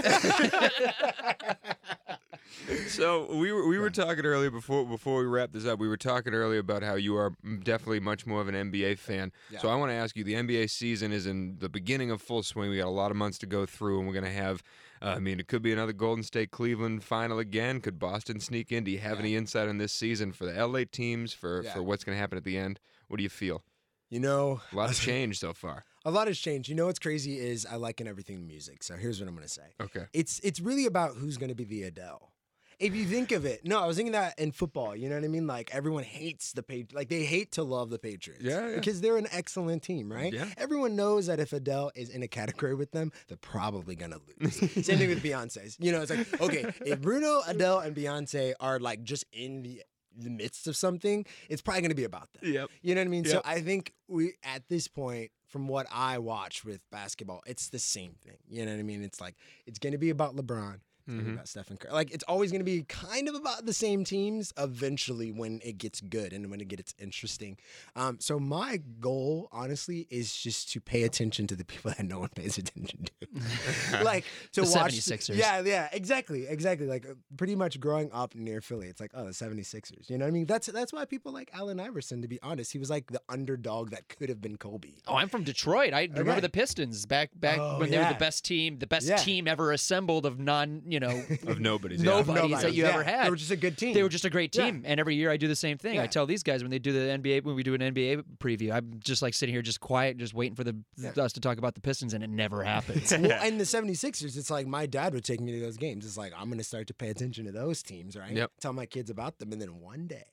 So 2.87 3.25
we 3.35 3.51
were 3.51 3.67
we 3.67 3.77
were 3.79 3.89
talking 3.89 4.25
earlier 4.25 4.51
before 4.51 4.85
before 4.85 5.19
we 5.19 5.25
wrap 5.25 5.51
this 5.51 5.65
up. 5.65 5.79
We 5.79 5.87
were 5.87 5.97
talking 5.97 6.33
earlier 6.33 6.59
about 6.59 6.83
how 6.83 6.95
you 6.95 7.15
are 7.17 7.33
definitely 7.63 7.99
much 7.99 8.25
more 8.25 8.41
of 8.41 8.47
an 8.47 8.55
NBA 8.71 8.97
fan. 8.99 9.31
So 9.59 9.69
I 9.69 9.75
want 9.75 9.91
to 9.91 9.95
ask 9.95 10.15
you: 10.15 10.23
the 10.23 10.33
NBA 10.35 10.69
season 10.69 11.11
is 11.11 11.25
in 11.25 11.57
the 11.59 11.69
beginning 11.69 12.11
of 12.11 12.21
full 12.21 12.43
swing. 12.43 12.69
We 12.69 12.77
got 12.77 12.87
a 12.87 12.89
lot 12.89 13.11
of 13.11 13.17
months 13.17 13.37
to 13.39 13.45
go 13.45 13.65
through, 13.65 13.99
and 13.99 14.07
we're 14.07 14.13
gonna 14.13 14.29
have. 14.31 14.61
Uh, 15.01 15.13
I 15.15 15.19
mean, 15.19 15.39
it 15.39 15.47
could 15.47 15.61
be 15.61 15.71
another 15.71 15.93
Golden 15.93 16.23
State 16.23 16.51
Cleveland 16.51 17.03
final 17.03 17.39
again. 17.39 17.79
Could 17.79 17.99
Boston 17.99 18.39
sneak 18.39 18.71
in? 18.71 18.83
Do 18.83 18.91
you 18.91 18.99
have 18.99 19.17
any 19.19 19.35
insight 19.35 19.69
on 19.69 19.77
this 19.77 19.93
season 19.93 20.31
for 20.33 20.45
the 20.45 20.51
LA 20.67 20.83
teams 20.91 21.33
for 21.33 21.63
Yeah. 21.63 21.73
for 21.73 21.83
what's 21.83 22.03
gonna 22.03 22.17
happen 22.17 22.37
at 22.37 22.43
the 22.43 22.57
end? 22.57 22.79
What 23.07 23.17
do 23.17 23.23
you 23.23 23.29
feel? 23.29 23.63
you 24.11 24.19
know, 24.19 24.59
A 24.71 24.75
lot 24.75 24.87
has 24.87 24.97
changed 25.11 25.39
so 25.39 25.53
far. 25.53 25.85
a 26.03 26.09
lot 26.09 26.25
has 26.27 26.39
changed. 26.39 26.67
You 26.67 26.73
know 26.73 26.87
what's 26.87 26.97
crazy 26.97 27.37
is 27.37 27.63
I 27.65 27.75
liken 27.75 28.07
everything 28.07 28.37
to 28.37 28.43
music. 28.43 28.81
So 28.81 28.95
here's 28.95 29.19
what 29.19 29.29
I'm 29.29 29.35
gonna 29.35 29.47
say. 29.47 29.73
Okay. 29.79 30.05
It's 30.13 30.39
it's 30.39 30.59
really 30.59 30.85
about 30.87 31.15
who's 31.15 31.37
gonna 31.37 31.53
be 31.55 31.63
the 31.63 31.83
Adele. 31.83 32.31
If 32.79 32.95
you 32.95 33.05
think 33.05 33.31
of 33.33 33.45
it, 33.45 33.65
no, 33.65 33.81
I 33.81 33.85
was 33.85 33.97
thinking 33.97 34.13
that 34.13 34.39
in 34.39 34.51
football. 34.51 34.95
You 34.95 35.09
know 35.09 35.15
what 35.15 35.25
I 35.25 35.27
mean? 35.27 35.47
Like 35.47 35.73
everyone 35.73 36.03
hates 36.03 36.53
the 36.53 36.63
Patriots. 36.63 36.93
Like 36.93 37.09
they 37.09 37.23
hate 37.23 37.51
to 37.53 37.63
love 37.63 37.89
the 37.89 37.99
Patriots. 37.99 38.43
Yeah, 38.43 38.69
yeah. 38.69 38.75
Because 38.75 39.01
they're 39.01 39.17
an 39.17 39.27
excellent 39.31 39.83
team, 39.83 40.11
right? 40.11 40.31
Yeah. 40.31 40.45
Everyone 40.57 40.95
knows 40.95 41.27
that 41.27 41.39
if 41.39 41.51
Adele 41.51 41.91
is 41.95 42.09
in 42.09 42.23
a 42.23 42.27
category 42.27 42.75
with 42.75 42.91
them, 42.91 43.11
they're 43.27 43.37
probably 43.37 43.95
gonna 43.95 44.19
lose. 44.39 44.55
Same 44.85 44.97
thing 44.97 45.09
with 45.09 45.21
Beyonce's. 45.21 45.77
You 45.79 45.91
know, 45.91 46.01
it's 46.01 46.09
like 46.09 46.41
okay, 46.41 46.71
if 46.85 47.01
Bruno, 47.01 47.41
Adele, 47.47 47.79
and 47.79 47.95
Beyonce 47.95 48.53
are 48.59 48.79
like 48.79 49.03
just 49.03 49.25
in 49.33 49.61
the 49.63 49.81
the 50.17 50.29
midst 50.29 50.67
of 50.67 50.75
something, 50.75 51.25
it's 51.49 51.61
probably 51.61 51.81
gonna 51.81 51.95
be 51.95 52.03
about 52.03 52.31
them. 52.33 52.53
Yep. 52.53 52.69
You 52.81 52.95
know 52.95 53.01
what 53.01 53.07
I 53.07 53.09
mean? 53.09 53.25
So 53.25 53.41
I 53.43 53.61
think 53.61 53.93
we 54.07 54.33
at 54.43 54.67
this 54.69 54.87
point, 54.87 55.31
from 55.47 55.67
what 55.67 55.87
I 55.91 56.17
watch 56.19 56.63
with 56.63 56.81
basketball, 56.91 57.41
it's 57.45 57.69
the 57.69 57.79
same 57.79 58.15
thing. 58.23 58.37
You 58.47 58.65
know 58.65 58.71
what 58.71 58.79
I 58.79 58.83
mean? 58.83 59.03
It's 59.03 59.19
like 59.19 59.35
it's 59.65 59.79
gonna 59.79 59.97
be 59.97 60.09
about 60.09 60.35
LeBron. 60.35 60.79
Gonna 61.17 61.33
about 61.33 61.47
Stephen 61.47 61.77
Curry. 61.77 61.91
Like 61.93 62.11
it's 62.11 62.23
always 62.25 62.51
going 62.51 62.59
to 62.61 62.65
be 62.65 62.83
kind 62.83 63.27
of 63.27 63.35
about 63.35 63.65
the 63.65 63.73
same 63.73 64.03
teams. 64.03 64.53
Eventually, 64.57 65.31
when 65.31 65.59
it 65.63 65.77
gets 65.77 66.01
good 66.01 66.33
and 66.33 66.49
when 66.51 66.61
it 66.61 66.67
gets 66.67 66.93
interesting. 66.99 67.57
Um, 67.95 68.17
so 68.19 68.39
my 68.39 68.77
goal, 68.99 69.49
honestly, 69.51 70.07
is 70.09 70.35
just 70.35 70.71
to 70.73 70.81
pay 70.81 71.03
attention 71.03 71.47
to 71.47 71.55
the 71.55 71.65
people 71.65 71.91
that 71.97 72.05
no 72.05 72.19
one 72.19 72.29
pays 72.29 72.57
attention 72.57 73.05
to. 73.21 74.03
like 74.03 74.25
to 74.53 74.61
The 74.61 74.69
watch 74.75 74.93
76ers. 74.93 75.35
Yeah, 75.35 75.61
yeah, 75.65 75.89
exactly, 75.91 76.47
exactly. 76.47 76.87
Like 76.87 77.05
uh, 77.05 77.13
pretty 77.37 77.55
much 77.55 77.79
growing 77.79 78.11
up 78.11 78.35
near 78.35 78.61
Philly, 78.61 78.87
it's 78.87 78.99
like 79.01 79.11
oh 79.13 79.25
the 79.25 79.31
76ers. 79.31 80.09
You 80.09 80.17
know 80.17 80.25
what 80.25 80.29
I 80.29 80.31
mean? 80.31 80.45
That's 80.45 80.67
that's 80.67 80.93
why 80.93 81.05
people 81.05 81.31
like 81.31 81.49
Allen 81.53 81.79
Iverson. 81.79 82.21
To 82.21 82.27
be 82.27 82.39
honest, 82.41 82.71
he 82.71 82.77
was 82.79 82.89
like 82.89 83.07
the 83.11 83.21
underdog 83.29 83.91
that 83.91 84.07
could 84.09 84.29
have 84.29 84.41
been 84.41 84.57
Kobe. 84.57 84.89
Oh, 85.07 85.15
I'm 85.15 85.29
from 85.29 85.43
Detroit. 85.43 85.93
I 85.93 86.09
remember 86.13 86.41
the 86.41 86.49
Pistons 86.49 87.05
back 87.05 87.29
back 87.35 87.57
Oh, 87.59 87.79
when 87.79 87.89
they 87.89 87.97
were 87.97 88.07
the 88.09 88.13
best 88.19 88.45
team, 88.45 88.79
the 88.79 88.87
best 88.87 89.07
Yeah. 89.07 89.17
team 89.17 89.47
ever 89.47 89.71
assembled 89.71 90.25
of 90.25 90.39
non, 90.39 90.81
you 90.87 90.98
know, 90.99 91.23
Of 91.47 91.59
nobody's. 91.59 92.01
No- 92.01 92.19
yeah. 92.19 92.23
Nobodies 92.33 92.61
that 92.61 92.73
you 92.73 92.83
yeah, 92.83 92.89
ever 92.89 93.03
had. 93.03 93.25
They 93.25 93.29
were 93.29 93.35
just 93.35 93.51
a 93.51 93.55
good 93.55 93.77
team. 93.77 93.93
they 93.93 94.03
were 94.03 94.09
just 94.09 94.25
a 94.25 94.29
great 94.29 94.55
Yeah. 94.55 94.65
team. 94.65 94.83
And 94.85 94.99
every 94.99 95.15
year 95.15 95.29
I 95.31 95.37
do 95.37 95.47
the 95.47 95.55
same 95.55 95.77
thing. 95.77 95.99
I 95.99 96.07
tell 96.07 96.25
these 96.25 96.43
guys 96.43 96.61
when 96.63 96.71
they 96.71 96.79
do 96.79 96.91
the 96.91 96.99
NBA, 97.17 97.43
when 97.43 97.55
we 97.55 97.63
do 97.63 97.73
an 97.73 97.81
NBA 97.81 98.23
preview, 98.39 98.71
I'm 98.71 98.99
just 99.03 99.21
like 99.21 99.33
sitting 99.33 99.53
here, 99.53 99.61
just 99.61 99.79
quiet, 99.79 100.17
just 100.17 100.33
waiting 100.33 100.55
for 100.55 100.63
the 100.63 100.75
Yeah. 100.97 101.11
us 101.23 101.33
to 101.33 101.39
talk 101.39 101.57
about 101.57 101.75
the 101.75 101.81
Pistons, 101.81 102.13
and 102.13 102.23
it 102.23 102.29
never 102.29 102.63
happens. 102.75 103.11
well, 103.11 103.31
and 103.31 103.59
the 103.59 103.63
76ers, 103.65 104.37
it's 104.37 104.49
like 104.49 104.67
my 104.67 104.85
dad 104.85 105.13
would 105.13 105.23
take 105.23 105.41
me 105.41 105.51
to 105.53 105.59
those 105.59 105.77
games. 105.77 106.05
It's 106.05 106.17
like, 106.17 106.33
I'm 106.37 106.45
going 106.47 106.57
to 106.57 106.63
start 106.63 106.87
to 106.87 106.93
pay 106.93 107.09
attention 107.09 107.45
to 107.45 107.51
those 107.51 107.81
teams, 107.83 108.15
right? 108.17 108.31
Yep. 108.35 108.51
Tell 108.59 108.73
my 108.73 108.85
kids 108.85 109.09
about 109.09 109.39
them. 109.39 109.51
And 109.51 109.61
then 109.61 109.79
one 109.79 110.07
day, 110.07 110.23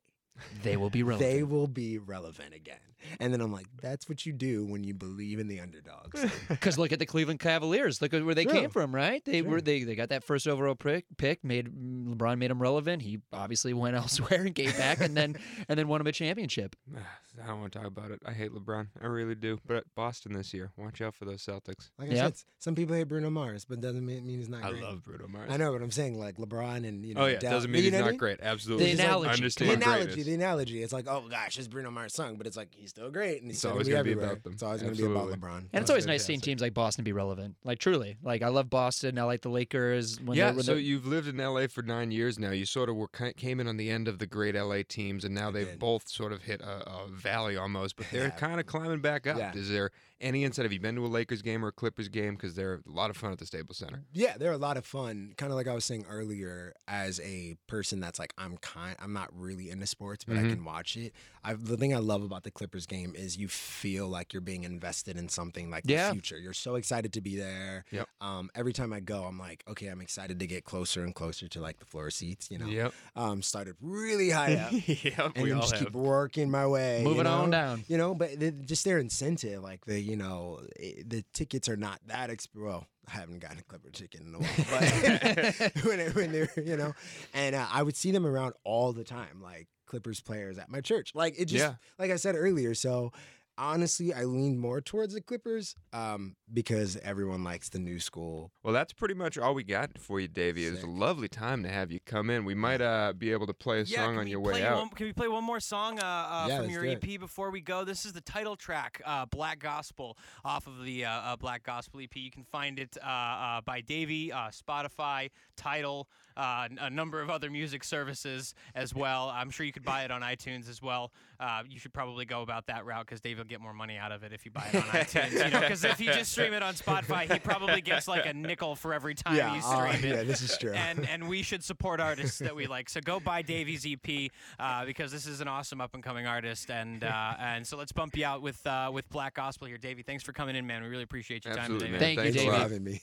they 0.63 0.77
will 0.77 0.91
be 0.91 1.03
relevant. 1.03 1.31
they 1.31 1.43
will 1.43 1.67
be 1.69 1.99
relevant 1.99 2.55
again. 2.55 2.79
And 3.21 3.33
then 3.33 3.41
I'm 3.41 3.53
like, 3.53 3.67
that's 3.81 4.09
what 4.09 4.27
you 4.27 4.33
do 4.33 4.65
when 4.65 4.83
you 4.83 4.93
believe 4.93 5.39
in 5.39 5.47
the 5.47 5.61
underdogs. 5.61 6.25
Because 6.49 6.77
look 6.77 6.91
at 6.91 6.99
the 6.99 7.07
Cleveland 7.07 7.39
Cavaliers. 7.39 8.03
Look 8.03 8.13
at 8.15 8.25
where 8.25 8.35
they 8.35 8.43
Sure. 8.45 8.53
came 8.53 8.71
from, 8.71 8.93
right? 8.93 9.25
They 9.25 9.43
were 9.43 9.61
they, 9.61 9.85
they 9.85 9.95
got 9.95 10.09
that 10.09 10.25
first 10.25 10.49
overall 10.49 10.75
pick. 10.75 11.05
Pick 11.17 11.45
made 11.45 11.69
LeBron 11.69 12.39
made 12.39 12.51
him 12.51 12.61
relevant. 12.61 13.03
He 13.03 13.21
obviously 13.33 13.73
went 13.85 13.95
elsewhere 13.97 14.43
and 14.43 14.55
gave 14.55 14.77
back, 14.77 15.01
and 15.01 15.17
then 15.17 15.37
and 15.69 15.79
then 15.79 15.87
won 15.87 16.01
him 16.01 16.07
a 16.09 16.13
championship. 16.13 16.75
Ah, 16.97 17.01
I 17.43 17.47
don't 17.49 17.61
want 17.61 17.73
to 17.75 17.79
talk 17.79 17.87
about 17.87 18.11
it. 18.11 18.21
I 18.27 18.33
hate 18.33 18.51
LeBron. 18.53 18.89
I 19.01 19.07
really 19.07 19.35
do. 19.37 19.61
But 19.67 19.85
Boston 19.95 20.33
this 20.33 20.53
year. 20.53 20.73
Watch 20.77 21.01
out 21.01 21.15
for 21.15 21.27
those 21.27 21.45
Celtics. 21.45 21.91
Like 21.99 22.11
I 22.11 22.15
Yeah. 22.15 22.25
said, 22.25 22.35
some 22.59 22.75
people 22.75 22.97
hate 22.97 23.05
Bruno 23.05 23.31
Mars, 23.31 23.65
but 23.65 23.81
doesn't 23.81 24.05
mean, 24.05 24.27
mean 24.27 24.39
he's 24.39 24.49
not 24.49 24.65
I 24.65 24.71
great. 24.71 24.83
love 24.83 25.05
Bruno 25.05 25.29
Mars. 25.29 25.49
I 25.53 25.57
know 25.59 25.71
what 25.71 25.83
I'm 25.83 25.91
saying. 25.93 26.19
Like 26.19 26.39
LeBron 26.39 26.89
and, 26.89 27.05
you 27.05 27.15
oh, 27.15 27.21
know, 27.21 27.25
Oh 27.25 27.29
yeah, 27.29 27.39
Dell- 27.39 27.53
doesn't 27.53 27.71
mean 27.71 27.83
he's 27.85 27.93
know 27.93 27.99
I 27.99 28.01
not 28.03 28.11
mean? 28.11 28.19
great. 28.19 28.41
Absolutely. 28.43 28.87
The 28.87 28.91
It's 28.93 28.99
like- 29.01 29.07
analogy. 29.09 29.29
I 29.29 29.31
The 29.33 29.37
understand 29.37 29.71
analogy, 29.83 30.05
greatness. 30.07 30.26
The 30.27 30.35
analogy. 30.35 30.83
It's 30.83 30.93
like, 30.93 31.07
oh 31.09 31.25
gosh, 31.31 31.59
it's 31.59 31.69
Bruno 31.69 31.91
Mars 31.91 32.13
song, 32.15 32.37
but 32.37 32.47
it's 32.47 32.57
like 32.57 32.75
he's 32.75 32.91
still 32.91 33.11
great, 33.11 33.41
and 33.43 33.47
he's 33.47 33.53
It's 33.55 33.59
still 33.61 33.71
always 33.73 33.89
gonna 33.89 33.97
gonna 33.99 34.05
be 34.05 34.11
everywhere. 34.13 34.33
about 34.33 34.45
them. 34.45 34.53
It's 34.53 34.63
always 34.63 34.83
going 34.83 34.95
to 34.95 35.03
be 35.03 35.11
about 35.11 35.29
LeBron. 35.29 35.59
And 35.73 35.81
it's 35.83 35.91
always 35.91 36.07
nice 36.07 36.25
seeing 36.25 36.41
teams 36.41 36.61
like 36.61 36.75
Boston 36.75 37.05
be 37.05 37.13
relevant. 37.13 37.57
Like 37.65 37.79
truly, 37.79 38.17
like 38.23 38.43
I 38.43 38.49
love 38.49 38.69
Boston. 38.69 39.19
I 39.19 39.23
like 39.23 39.41
the 39.43 39.49
Lakers. 39.49 40.21
When 40.21 40.37
yeah, 40.37 40.47
they're, 40.47 40.55
when 40.55 40.65
so 40.65 40.73
they're- 40.75 40.81
you've 40.83 41.07
lived 41.07 41.29
in 41.29 41.37
LA 41.39 41.67
for 41.69 41.83
nine 41.83 42.11
years 42.11 42.39
now. 42.39 42.51
You 42.51 42.67
sort 42.67 42.89
of 42.89 42.97
were 42.97 43.09
came 43.09 43.61
in 43.61 43.67
on 43.69 43.77
the 43.77 43.91
end 43.91 44.09
of 44.09 44.19
the 44.19 44.27
great 44.27 44.55
LA 44.55 44.83
teams, 44.87 45.25
and 45.25 45.35
now 45.35 45.51
they've 45.51 45.79
both 45.79 46.09
sort 46.09 46.33
of 46.33 46.43
hit 46.43 46.61
a, 46.61 46.89
a 46.89 47.09
valley 47.09 47.57
almost. 47.57 47.97
But 47.97 48.07
they're 48.11 48.25
Yeah. 48.25 48.31
kind 48.31 48.61
of 48.61 48.67
climbing 48.67 49.01
back 49.01 49.27
up. 49.27 49.39
Yeah. 49.39 49.53
Is 49.55 49.71
there 49.71 49.91
any 50.21 50.45
insight? 50.45 50.65
Have 50.65 50.73
you 50.73 50.81
been 50.81 50.95
to 50.97 51.05
a 51.05 51.09
Lakers 51.09 51.43
game 51.43 51.65
or 51.65 51.69
a 51.69 51.73
Clippers 51.73 52.09
game? 52.09 52.35
Because 52.35 52.55
they're 52.55 52.75
a 52.87 52.91
lot 52.91 53.11
of 53.11 53.17
fun 53.17 53.33
at 53.33 53.39
the 53.39 53.47
Staples 53.47 53.77
Center. 53.79 54.05
Yeah, 54.13 54.37
they're 54.39 54.53
a 54.53 54.57
lot 54.59 54.77
of 54.77 54.85
fun. 54.87 55.35
Kind 55.37 55.53
of 55.53 55.57
like 55.57 55.69
I 55.69 55.75
was 55.75 55.85
saying 55.85 56.07
earlier, 56.09 56.75
as 56.89 57.21
a 57.21 57.57
person 57.67 58.01
that's 58.01 58.19
like 58.19 58.33
I'm 58.39 58.57
kind, 58.59 58.97
I'm 58.99 59.13
not 59.13 59.29
really 59.35 59.71
into 59.71 59.87
sports, 59.87 60.16
but 60.25 60.37
Mhm. 60.37 60.47
I 60.47 60.49
can 60.55 60.65
watch 60.65 60.97
it. 60.97 61.13
I 61.45 61.55
the 61.55 61.77
thing 61.77 61.95
I 61.95 61.99
love 61.99 62.23
about 62.23 62.43
the 62.43 62.51
Clippers 62.51 62.87
game 62.87 63.15
is 63.17 63.37
you 63.37 63.49
feel 63.49 64.09
like 64.09 64.33
you're 64.33 64.41
being 64.41 64.65
invested 64.65 65.17
in 65.17 65.29
something 65.29 65.71
like 65.71 65.85
Yeah. 65.87 66.09
the 66.09 66.15
future. 66.15 66.39
You're 66.39 66.53
so 66.53 66.75
excited 66.77 67.13
to 67.15 67.21
be 67.21 67.37
there. 67.37 67.85
Yep. 67.91 68.09
Um, 68.21 68.51
every 68.55 68.73
time 68.73 68.93
I 68.93 69.01
go, 69.01 69.25
I'm 69.25 69.39
like, 69.39 69.63
okay, 69.69 69.87
I'm 69.89 70.01
excited 70.01 70.41
to 70.41 70.47
get 70.47 70.65
closer 70.65 71.05
and 71.05 71.15
closer 71.15 71.49
to 71.49 71.61
like 71.61 71.79
the 71.79 71.85
floor 71.87 72.11
seats. 72.11 72.51
You 72.51 72.59
know. 72.59 72.67
Yep. 72.67 72.95
Um, 73.15 73.43
started 73.43 73.77
really 73.81 74.31
high 74.31 74.55
up, 74.57 74.73
yep. 74.87 75.33
and 75.37 75.45
we 75.45 75.53
all 75.53 75.61
just 75.61 75.75
have. 75.75 75.85
keep 75.87 75.93
working 75.95 76.51
my 76.51 76.67
way. 76.67 76.99
you 76.99 77.05
moving 77.05 77.27
on 77.27 77.51
down. 77.51 77.85
You 77.89 77.97
know, 77.99 78.15
but 78.15 78.39
the, 78.41 78.51
just 78.53 78.85
their 78.85 78.99
incentive, 78.99 79.63
like 79.63 79.85
the 79.85 80.01
you 80.01 80.17
know, 80.17 80.61
i 80.81 81.03
the 81.07 81.25
tickets 81.33 81.69
are 81.69 81.77
not 81.77 82.01
that 82.07 82.31
exp. 82.31 82.49
Well, 82.55 82.87
I 83.09 83.13
haven't 83.19 83.39
gotten 83.39 83.59
a 83.59 83.63
Clipper 83.63 83.91
ticket 83.91 84.21
in 84.23 84.35
a 84.35 84.39
while, 84.39 84.51
but 84.71 85.85
when, 85.85 86.01
it- 86.01 86.15
when 86.15 86.33
they're 86.33 86.49
you 86.57 86.77
know, 86.77 86.93
and 87.35 87.55
uh, 87.55 87.67
I 87.73 87.83
would 87.83 87.97
see 87.97 88.11
them 88.11 88.27
around 88.27 88.55
all 88.65 88.93
the 88.93 89.05
time, 89.05 89.41
like 89.43 89.69
Clippers 89.87 90.21
players 90.21 90.59
at 90.59 90.69
my 90.69 90.81
church. 90.81 91.13
Like 91.15 91.35
it 91.39 91.45
just, 91.47 91.63
Yeah. 91.65 91.75
like 91.99 92.11
I 92.11 92.17
said 92.17 92.35
earlier. 92.37 92.75
So 92.75 93.13
honestly, 93.59 94.13
I 94.13 94.25
leaned 94.25 94.59
more 94.61 94.81
towards 94.81 95.15
the 95.15 95.21
Clippers 95.21 95.75
um, 95.93 96.37
because 96.53 96.97
everyone 96.99 97.45
likes 97.45 97.69
the 97.69 97.79
new 97.79 97.99
school. 97.99 98.51
Well, 98.63 98.73
that's 98.75 98.93
pretty 98.93 99.15
much 99.15 99.39
all 99.39 99.55
we 99.55 99.65
got 99.65 99.99
for 99.99 100.21
you, 100.21 100.29
Davie. 100.29 100.67
It 100.67 100.71
was 100.73 100.83
a 100.83 100.87
lovely 100.89 101.29
time 101.29 101.63
to 101.63 101.69
have 101.69 101.91
you 101.91 102.01
come 102.05 102.31
in. 102.31 102.45
We 102.45 102.55
might 102.55 102.81
uh, 102.81 103.13
be 103.17 103.33
able 103.33 103.47
to 103.47 103.55
play 103.55 103.81
a 103.81 103.85
Yeah, 103.85 104.05
song 104.05 104.19
on 104.19 104.27
your 104.27 104.41
way 104.41 104.63
out. 104.63 104.79
One, 104.79 104.89
can 104.91 105.07
we 105.07 105.13
play 105.13 105.29
one 105.29 105.45
more 105.45 105.61
song 105.61 105.99
uh, 105.99 106.03
uh, 106.05 106.47
Yeah, 106.49 106.61
from 106.63 106.71
your 106.71 106.83
do 106.83 106.91
EP 106.93 107.19
before 107.21 107.51
we 107.51 107.61
go? 107.61 107.85
This 107.85 108.05
is 108.05 108.13
the 108.13 108.21
title 108.21 108.57
track, 108.57 109.01
uh, 109.05 109.27
Black 109.27 109.59
Gospel, 109.59 110.17
off 110.45 110.67
of 110.67 110.85
the 110.85 111.05
uh, 111.05 111.11
uh, 111.11 111.37
Black 111.37 111.63
Gospel 111.63 112.01
EP. 112.01 112.15
You 112.15 112.31
can 112.31 112.45
find 112.45 112.79
it 112.79 112.97
uh, 113.03 113.07
uh, 113.09 113.61
by 113.63 113.81
Davie, 113.81 114.33
uh, 114.33 114.49
Spotify, 114.51 115.31
Tidal, 115.57 116.09
uh, 116.37 116.69
n- 116.71 116.79
a 116.81 116.91
number 116.91 117.21
of 117.21 117.31
other 117.31 117.51
music 117.51 117.85
services 117.85 118.55
as 118.75 118.95
well. 118.95 119.33
I'm 119.35 119.51
sure 119.51 119.65
you 119.67 119.73
could 119.73 119.85
buy 119.85 120.05
it 120.05 120.11
on 120.11 120.23
iTunes 120.23 120.69
as 120.69 120.83
well. 120.83 121.13
Uh, 121.39 121.63
you 121.69 121.79
should 121.79 121.93
probably 121.93 122.25
go 122.25 122.43
about 122.43 122.67
that 122.67 122.87
route 122.87 123.05
because 123.07 123.21
Dave 123.21 123.39
will 123.39 123.45
get 123.45 123.61
more 123.61 123.75
money 123.75 123.97
out 123.97 124.11
of 124.13 124.23
it 124.23 124.33
if 124.33 124.45
you 124.45 124.51
buy 124.51 124.67
it 124.73 124.77
on 124.77 124.83
iTunes. 124.83 125.33
You 125.33 125.51
know, 125.51 125.61
because 125.61 125.85
if 125.85 126.01
you 126.01 126.07
just 126.13 126.33
stream 126.33 126.53
it 126.53 126.63
on 126.63 126.75
Spotify, 126.75 127.31
he 127.31 127.39
probably 127.39 127.81
gets 127.81 128.09
like 128.09 128.27
a 128.27 128.33
nickel 128.33 128.75
for 128.75 128.95
every 128.95 129.15
time 129.15 129.35
you 129.37 129.43
uh, 129.43 129.61
stream 129.93 130.13
it 130.13 130.17
yeah, 130.17 130.23
this 130.23 130.43
is 130.43 130.57
true. 130.57 130.73
and 130.73 131.07
and 131.09 131.29
we 131.29 131.43
should 131.43 131.63
support 131.63 132.01
artists 132.01 132.39
that 132.39 132.55
we 132.55 132.67
like. 132.67 132.89
So 132.89 133.01
go 133.01 133.21
buy 133.21 133.43
Davie's 133.43 133.87
EP 133.87 134.31
uh, 134.59 134.85
because 134.85 135.13
this 135.13 135.27
is 135.27 135.41
an 135.41 135.49
awesome 135.49 135.81
up 135.81 135.95
and 135.95 136.03
coming 136.03 136.27
artist, 136.27 136.71
and 136.71 137.05
uh, 137.05 137.35
and 137.39 137.67
so 137.67 137.77
let's 137.77 137.93
bump 137.93 138.17
you 138.17 138.25
out 138.25 138.43
with 138.43 138.67
uh, 138.67 138.91
with 138.93 139.09
Black 139.11 139.35
Gospel 139.35 139.67
here, 139.67 139.79
Davie. 139.79 140.03
Thanks 140.03 140.23
for 140.25 140.33
coming 140.33 140.57
in, 140.57 140.67
man. 140.67 140.83
We 140.83 140.89
really 140.89 141.03
appreciate 141.03 141.45
your 141.45 141.59
Absolutely, 141.59 141.89
time 141.89 141.93
man. 141.93 142.01
today. 142.01 142.17
Thank 142.17 142.27
you, 142.27 142.33
Thanks 142.33 142.37
a 142.37 142.39
Davie. 142.39 142.57
for 142.57 142.63
having 142.63 142.85
me. 142.85 143.03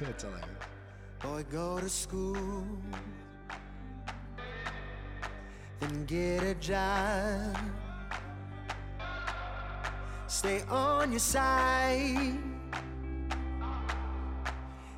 That's 0.00 0.24
all 0.24 0.32
I 0.34 0.40
have. 0.40 0.79
Boy, 1.22 1.44
go 1.52 1.78
to 1.78 1.88
school, 1.88 2.66
then 5.78 6.06
get 6.06 6.42
a 6.42 6.54
job. 6.54 7.58
Stay 10.26 10.62
on 10.70 11.10
your 11.10 11.20
side 11.20 12.38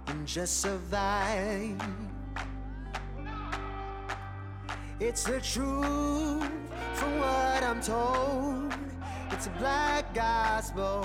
and 0.07 0.25
just 0.25 0.61
survive. 0.61 1.81
It's 5.01 5.25
the 5.25 5.41
truth 5.41 6.49
from 6.95 7.19
what 7.19 7.65
I'm 7.65 7.81
told. 7.81 8.73
It's 9.33 9.49
a 9.49 9.51
black 9.59 10.15
gospel. 10.15 11.05